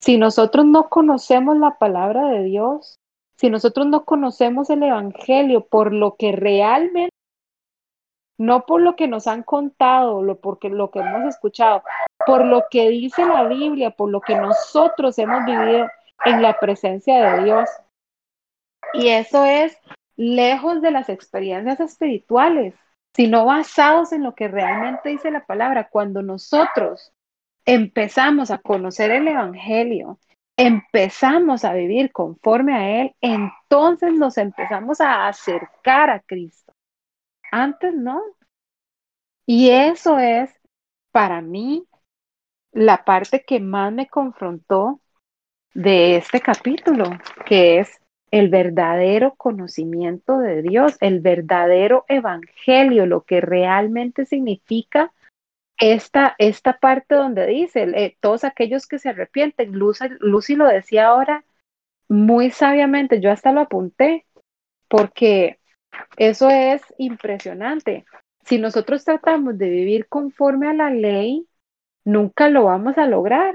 Si 0.00 0.16
nosotros 0.16 0.66
no 0.66 0.88
conocemos 0.88 1.56
la 1.56 1.78
palabra 1.78 2.28
de 2.28 2.44
Dios, 2.44 2.98
si 3.36 3.50
nosotros 3.50 3.86
no 3.86 4.04
conocemos 4.04 4.68
el 4.70 4.82
Evangelio 4.82 5.64
por 5.64 5.92
lo 5.92 6.16
que 6.16 6.32
realmente, 6.32 7.14
no 8.36 8.66
por 8.66 8.80
lo 8.80 8.94
que 8.94 9.08
nos 9.08 9.26
han 9.26 9.42
contado, 9.42 10.22
lo, 10.22 10.36
porque, 10.40 10.68
lo 10.68 10.90
que 10.90 11.00
hemos 11.00 11.24
escuchado, 11.34 11.82
por 12.26 12.44
lo 12.44 12.64
que 12.70 12.88
dice 12.88 13.24
la 13.24 13.44
Biblia, 13.44 13.90
por 13.90 14.10
lo 14.10 14.20
que 14.20 14.36
nosotros 14.36 15.18
hemos 15.18 15.44
vivido 15.44 15.88
en 16.24 16.42
la 16.42 16.58
presencia 16.58 17.36
de 17.36 17.44
Dios. 17.44 17.68
Y 18.94 19.08
eso 19.08 19.44
es 19.44 19.78
lejos 20.18 20.82
de 20.82 20.90
las 20.90 21.08
experiencias 21.08 21.80
espirituales. 21.80 22.74
sino 23.14 23.46
basados 23.46 24.12
en 24.12 24.22
lo 24.22 24.34
que 24.34 24.46
realmente 24.48 25.08
dice 25.08 25.30
la 25.30 25.44
palabra. 25.44 25.88
Cuando 25.88 26.22
nosotros 26.22 27.12
empezamos 27.64 28.50
a 28.50 28.58
conocer 28.58 29.10
el 29.10 29.26
Evangelio, 29.26 30.20
empezamos 30.56 31.64
a 31.64 31.72
vivir 31.72 32.12
conforme 32.12 32.74
a 32.74 33.00
Él, 33.00 33.14
entonces 33.20 34.12
nos 34.12 34.38
empezamos 34.38 35.00
a 35.00 35.26
acercar 35.26 36.10
a 36.10 36.20
Cristo. 36.20 36.72
Antes 37.50 37.94
no. 37.94 38.22
Y 39.46 39.70
eso 39.70 40.18
es, 40.18 40.50
para 41.10 41.40
mí, 41.40 41.88
la 42.72 43.04
parte 43.04 43.44
que 43.44 43.58
más 43.58 43.92
me 43.92 44.06
confrontó 44.06 45.00
de 45.74 46.16
este 46.16 46.40
capítulo, 46.40 47.04
que 47.46 47.80
es 47.80 48.00
el 48.30 48.48
verdadero 48.48 49.34
conocimiento 49.34 50.38
de 50.38 50.62
Dios, 50.62 50.96
el 51.00 51.20
verdadero 51.20 52.04
evangelio, 52.08 53.06
lo 53.06 53.22
que 53.22 53.40
realmente 53.40 54.26
significa 54.26 55.12
esta, 55.78 56.34
esta 56.38 56.78
parte 56.78 57.14
donde 57.14 57.46
dice, 57.46 57.84
eh, 57.94 58.16
todos 58.20 58.44
aquellos 58.44 58.86
que 58.86 58.98
se 58.98 59.10
arrepienten, 59.10 59.72
Lucy, 59.72 60.06
Lucy 60.20 60.56
lo 60.56 60.66
decía 60.66 61.06
ahora 61.06 61.44
muy 62.08 62.50
sabiamente, 62.50 63.20
yo 63.20 63.30
hasta 63.30 63.52
lo 63.52 63.60
apunté, 63.60 64.26
porque 64.88 65.58
eso 66.16 66.50
es 66.50 66.82
impresionante. 66.98 68.04
Si 68.44 68.58
nosotros 68.58 69.04
tratamos 69.04 69.58
de 69.58 69.68
vivir 69.68 70.08
conforme 70.08 70.68
a 70.68 70.74
la 70.74 70.90
ley, 70.90 71.46
nunca 72.04 72.48
lo 72.48 72.64
vamos 72.64 72.96
a 72.98 73.06
lograr. 73.06 73.54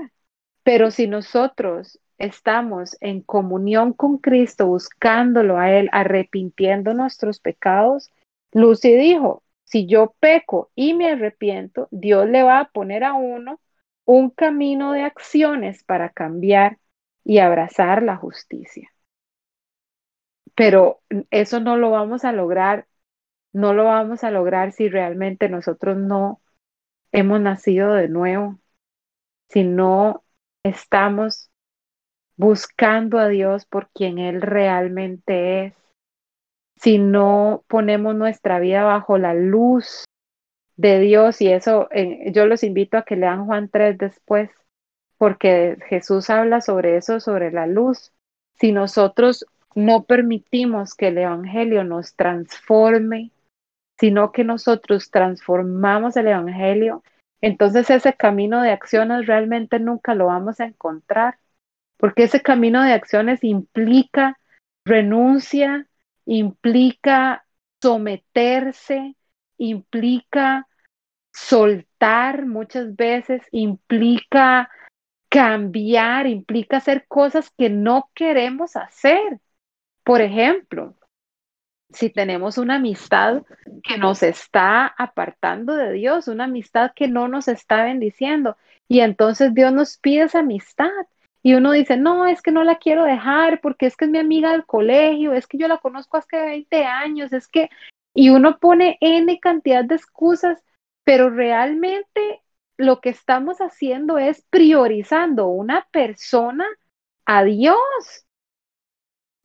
Pero 0.64 0.92
si 0.92 1.08
nosotros 1.08 2.00
estamos 2.24 2.96
en 3.02 3.22
comunión 3.22 3.92
con 3.92 4.18
Cristo, 4.18 4.68
buscándolo 4.68 5.58
a 5.58 5.72
Él, 5.72 5.90
arrepintiendo 5.92 6.94
nuestros 6.94 7.40
pecados, 7.40 8.12
Lucy 8.54 8.96
dijo, 8.96 9.44
si 9.66 9.88
yo 9.88 10.16
peco 10.20 10.72
y 10.74 10.94
me 10.94 11.10
arrepiento, 11.12 11.90
Dios 11.92 12.30
le 12.30 12.44
va 12.44 12.60
a 12.60 12.70
poner 12.70 13.04
a 13.04 13.14
uno 13.14 13.60
un 14.06 14.30
camino 14.30 14.94
de 14.94 15.02
acciones 15.02 15.84
para 15.84 16.10
cambiar 16.10 16.78
y 17.26 17.40
abrazar 17.40 18.04
la 18.04 18.16
justicia. 18.16 18.90
Pero 20.56 21.02
eso 21.30 21.60
no 21.60 21.78
lo 21.78 21.92
vamos 21.92 22.24
a 22.24 22.32
lograr, 22.32 22.88
no 23.52 23.74
lo 23.74 23.86
vamos 23.86 24.24
a 24.24 24.32
lograr 24.32 24.72
si 24.72 24.88
realmente 24.88 25.50
nosotros 25.50 25.98
no 25.98 26.42
hemos 27.12 27.42
nacido 27.42 27.94
de 27.94 28.08
nuevo, 28.08 28.60
si 29.50 29.64
no 29.64 30.24
estamos 30.64 31.50
buscando 32.38 33.20
a 33.20 33.28
Dios 33.28 33.66
por 33.66 33.90
quien 33.90 34.20
Él 34.20 34.42
realmente 34.42 35.66
es, 35.66 35.74
si 36.76 36.98
no 36.98 37.64
ponemos 37.68 38.16
nuestra 38.16 38.60
vida 38.60 38.84
bajo 38.84 39.18
la 39.18 39.34
luz 39.34 40.06
de 40.76 41.00
Dios, 41.00 41.42
y 41.42 41.48
eso 41.50 41.88
eh, 41.92 42.32
yo 42.32 42.46
los 42.46 42.64
invito 42.64 42.98
a 42.98 43.04
que 43.04 43.16
lean 43.16 43.46
Juan 43.46 43.70
3 43.70 43.98
después, 43.98 44.50
porque 45.18 45.78
Jesús 45.88 46.30
habla 46.30 46.60
sobre 46.60 46.98
eso, 46.98 47.20
sobre 47.20 47.52
la 47.52 47.68
luz. 47.68 48.12
Si 48.60 48.72
nosotros 48.72 49.46
no 49.76 50.04
permitimos 50.04 50.96
que 50.96 51.08
el 51.08 51.20
Evangelio 51.20 51.84
nos 51.84 52.16
transforme, 52.16 53.32
sino 54.00 54.32
que 54.32 54.44
nosotros 54.44 55.12
transformamos 55.12 56.18
el 56.18 56.28
Evangelio, 56.28 57.04
entonces 57.42 57.90
ese 57.90 58.14
camino 58.14 58.62
de 58.62 58.72
acciones 58.72 59.28
realmente 59.28 59.80
nunca 59.80 60.16
lo 60.16 60.26
vamos 60.26 60.60
a 60.60 60.66
encontrar, 60.66 61.38
porque 62.04 62.24
ese 62.24 62.42
camino 62.42 62.84
de 62.84 62.92
acciones 62.92 63.46
implica 63.46 64.38
renuncia, 64.84 65.88
implica 66.26 67.46
someterse, 67.82 69.16
implica 69.58 70.68
soltar 71.32 72.46
muchas 72.46 72.98
veces, 72.98 73.42
implica 73.52 74.70
cambiar, 75.30 76.28
implica 76.28 76.76
hacer 76.76 77.06
cosas 77.08 77.50
que 77.58 77.70
no 77.70 78.10
queremos 78.14 78.76
hacer. 78.76 79.40
Por 80.04 80.20
ejemplo, 80.20 80.98
si 81.90 82.10
tenemos 82.10 82.58
una 82.58 82.76
amistad 82.76 83.44
que 83.82 83.98
nos 83.98 84.24
está 84.24 84.88
apartando 84.88 85.74
de 85.74 85.94
Dios, 85.94 86.28
una 86.28 86.44
amistad 86.44 86.92
que 86.94 87.08
no 87.08 87.30
nos 87.30 87.48
está 87.48 87.86
bendiciendo, 87.86 88.58
y 88.90 89.00
entonces 89.00 89.54
Dios 89.54 89.72
nos 89.72 89.98
pide 90.00 90.24
esa 90.24 90.40
amistad. 90.40 90.90
Y 91.46 91.56
uno 91.56 91.74
dice, 91.74 91.98
no, 91.98 92.26
es 92.26 92.42
que 92.42 92.52
no 92.52 92.64
la 92.64 92.78
quiero 92.78 93.04
dejar 93.04 93.60
porque 93.60 93.86
es 93.86 93.98
que 93.98 94.06
es 94.06 94.12
mi 94.12 94.18
amiga 94.18 94.54
del 94.54 94.66
colegio, 94.66 95.34
es 95.34 95.46
que 95.46 95.58
yo 95.58 95.68
la 95.68 95.78
conozco 95.78 96.16
hace 96.16 96.38
20 96.40 96.86
años, 96.86 97.34
es 97.34 97.50
que, 97.50 97.70
y 98.14 98.30
uno 98.30 98.60
pone 98.60 98.98
N 99.02 99.40
cantidad 99.42 99.84
de 99.84 99.96
excusas, 99.96 100.64
pero 101.04 101.30
realmente 101.30 102.42
lo 102.78 103.02
que 103.02 103.10
estamos 103.10 103.60
haciendo 103.60 104.18
es 104.18 104.42
priorizando 104.50 105.48
una 105.48 105.86
persona 105.92 106.66
a 107.26 107.44
Dios. 107.44 107.78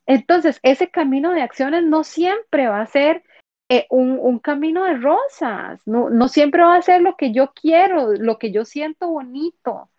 Entonces, 0.07 0.61
ese 0.63 0.91
camino 0.91 1.33
de 1.33 1.43
acciones 1.43 1.83
no 1.83 2.05
siempre 2.05 2.69
va 2.69 2.81
a 2.81 2.87
ser 2.87 3.25
eh, 3.69 3.87
un, 3.91 4.19
un, 4.21 4.39
camino 4.39 4.85
de 4.85 4.95
rosas, 4.95 5.83
no, 5.85 6.11
no 6.11 6.29
siempre 6.29 6.63
va 6.63 6.77
a 6.77 6.83
ser 6.83 7.03
lo 7.03 7.17
que 7.17 7.33
yo 7.33 7.53
quiero, 7.55 8.13
lo 8.15 8.39
que 8.39 8.53
yo 8.53 8.65
siento 8.65 9.09
bonito. 9.09 9.91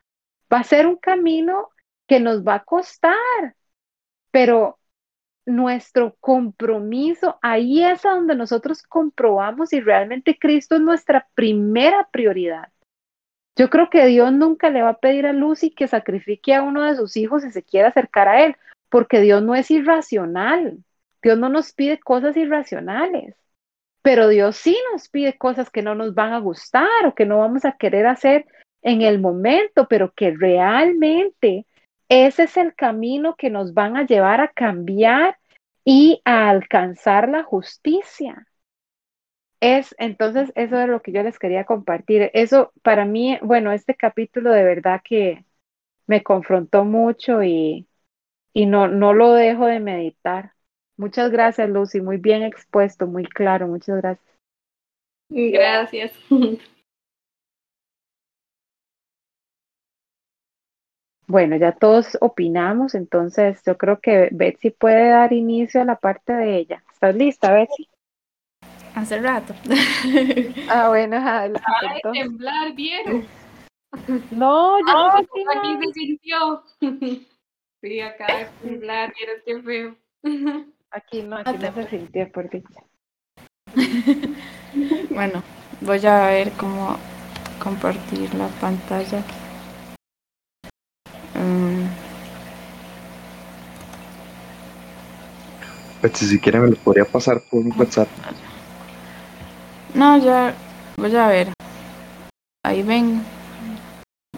Va 0.52 0.60
a 0.60 0.64
ser 0.64 0.88
un 0.88 0.96
camino 0.96 1.70
que 2.10 2.20
nos 2.20 2.44
va 2.44 2.56
a 2.56 2.64
costar, 2.66 3.56
pero 4.32 4.80
nuestro 5.46 6.16
compromiso, 6.20 7.38
ahí 7.42 7.84
es 7.84 8.02
donde 8.02 8.36
nosotros 8.36 8.82
comprobamos 8.84 9.70
si 9.70 9.80
realmente 9.80 10.38
Cristo 10.38 10.76
es 10.76 10.82
nuestra 10.82 11.28
primera 11.36 12.10
prioridad. 12.12 12.70
Yo 13.56 13.70
creo 13.70 13.90
que 13.90 14.06
Dios 14.08 14.32
nunca 14.34 14.70
le 14.72 14.82
va 14.82 14.90
a 14.90 15.00
pedir 15.00 15.28
a 15.28 15.34
Lucy 15.34 15.70
que 15.70 15.88
sacrifique 15.88 16.56
a 16.56 16.64
uno 16.64 16.84
de 16.84 16.96
sus 16.96 17.16
hijos 17.16 17.44
si 17.44 17.52
se 17.52 17.64
quiere 17.64 17.88
acercar 17.88 18.28
a 18.28 18.44
él 18.44 18.56
porque 18.90 19.22
Dios 19.22 19.44
no 19.44 19.54
es 19.54 19.70
irracional. 19.70 20.84
Dios 21.22 21.38
no 21.38 21.50
nos 21.50 21.74
pide 21.74 22.00
cosas 22.00 22.36
irracionales, 22.38 23.36
pero 24.02 24.30
Dios 24.30 24.56
sí 24.56 24.78
nos 24.92 25.10
pide 25.10 25.38
cosas 25.38 25.70
que 25.70 25.84
no 25.84 25.94
nos 25.94 26.16
van 26.16 26.34
a 26.34 26.40
gustar 26.40 27.06
o 27.06 27.14
que 27.14 27.26
no 27.26 27.40
vamos 27.40 27.66
a 27.66 27.74
querer 27.74 28.08
hacer 28.08 28.48
en 28.82 29.02
el 29.02 29.20
momento, 29.20 29.88
pero 29.88 30.14
que 30.14 30.32
realmente 30.32 31.68
ese 32.10 32.44
es 32.44 32.58
el 32.58 32.76
camino 32.76 33.36
que 33.36 33.50
nos 33.50 33.74
van 33.74 33.96
a 33.96 34.06
llevar 34.06 34.42
a 34.42 34.50
cambiar 34.50 35.38
y 35.86 36.22
a 36.26 36.50
alcanzar 36.50 37.30
la 37.30 37.44
justicia. 37.44 38.48
Es 39.62 39.94
entonces 39.98 40.52
eso 40.56 40.80
es 40.80 40.88
lo 40.88 41.02
que 41.02 41.12
yo 41.12 41.22
les 41.24 41.38
quería 41.38 41.66
compartir. 41.66 42.32
Eso 42.34 42.72
para 42.82 43.06
mí, 43.06 43.38
bueno, 43.42 43.72
este 43.72 43.96
capítulo 43.96 44.52
de 44.52 44.64
verdad 44.64 45.02
que 45.04 45.46
me 46.08 46.24
confrontó 46.24 46.86
mucho 46.86 47.44
y, 47.44 47.88
y 48.54 48.66
no, 48.66 48.88
no 48.88 49.14
lo 49.14 49.34
dejo 49.34 49.66
de 49.68 49.80
meditar. 49.80 50.54
Muchas 50.98 51.32
gracias, 51.32 51.70
Lucy. 51.70 52.02
Muy 52.02 52.18
bien 52.18 52.44
expuesto, 52.44 53.08
muy 53.08 53.26
claro. 53.26 53.68
Muchas 53.68 53.98
gracias. 53.98 54.30
Gracias. 55.30 56.12
Bueno, 61.30 61.58
ya 61.58 61.74
todos 61.74 62.18
opinamos, 62.22 62.96
entonces 62.96 63.62
yo 63.64 63.78
creo 63.78 64.00
que 64.00 64.30
Betsy 64.32 64.72
puede 64.72 65.10
dar 65.10 65.32
inicio 65.32 65.80
a 65.80 65.86
la 65.86 65.96
parte 65.96 66.34
de 66.34 66.58
ella. 66.58 66.84
¿Estás 66.92 67.16
lista, 67.16 67.54
Betsy? 67.54 67.88
Hace 68.96 69.20
rato. 69.22 69.54
Ah, 70.72 70.90
bueno, 70.90 71.18
adelante. 71.18 71.62
Ay, 71.82 72.02
temblar, 72.14 72.74
¿vieron? 72.74 73.28
No, 74.32 74.80
yo 74.80 74.86
no 74.86 75.08
Ah, 75.08 75.18
sentí 75.18 75.44
aquí 75.56 75.78
se 75.86 75.94
sintió. 75.94 76.64
Sí, 77.82 78.02
acá 78.02 78.26
de 78.36 78.48
temblar, 78.68 79.14
vieron 79.16 79.36
qué 79.46 79.62
feo. 79.62 79.96
Aquí 80.92 81.22
no, 81.22 81.38
aquí 81.38 81.56
no 81.60 81.74
se 81.76 81.88
sintió 81.88 82.32
por 82.32 82.50
dicha. 82.50 82.82
Bueno, 85.12 85.44
voy 85.82 86.04
a 86.08 86.26
ver 86.28 86.52
cómo 86.54 86.98
compartir 87.64 88.34
la 88.34 88.48
pantalla. 88.60 89.20
Mm, 89.20 89.39
Betsy, 96.02 96.28
si 96.28 96.40
quiere 96.40 96.60
me 96.60 96.70
lo 96.70 96.76
podría 96.78 97.06
pasar 97.06 97.42
por 97.50 97.62
un 97.62 97.74
WhatsApp. 97.78 98.08
no, 99.94 100.18
ya 100.18 100.56
voy 100.98 101.16
a 101.16 101.28
ver. 101.28 101.54
Ahí 102.64 102.84
ven. 102.84 103.22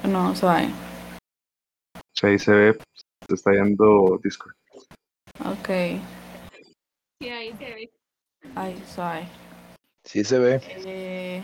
No. 0.07 0.31
O 0.31 0.35
sea, 0.35 0.67
ahí 2.23 2.39
se 2.39 2.51
ve, 2.51 2.77
se 3.27 3.35
está 3.35 3.51
yendo 3.51 4.19
Discord. 4.23 4.53
Ok. 5.45 5.69
Sí, 7.19 7.29
ahí 7.29 7.53
se 7.57 7.65
ve. 7.65 7.91
Ahí, 8.55 8.83
suave. 8.87 9.27
Sí 10.03 10.23
se 10.23 10.39
ve. 10.39 10.61
Eh, 10.85 11.43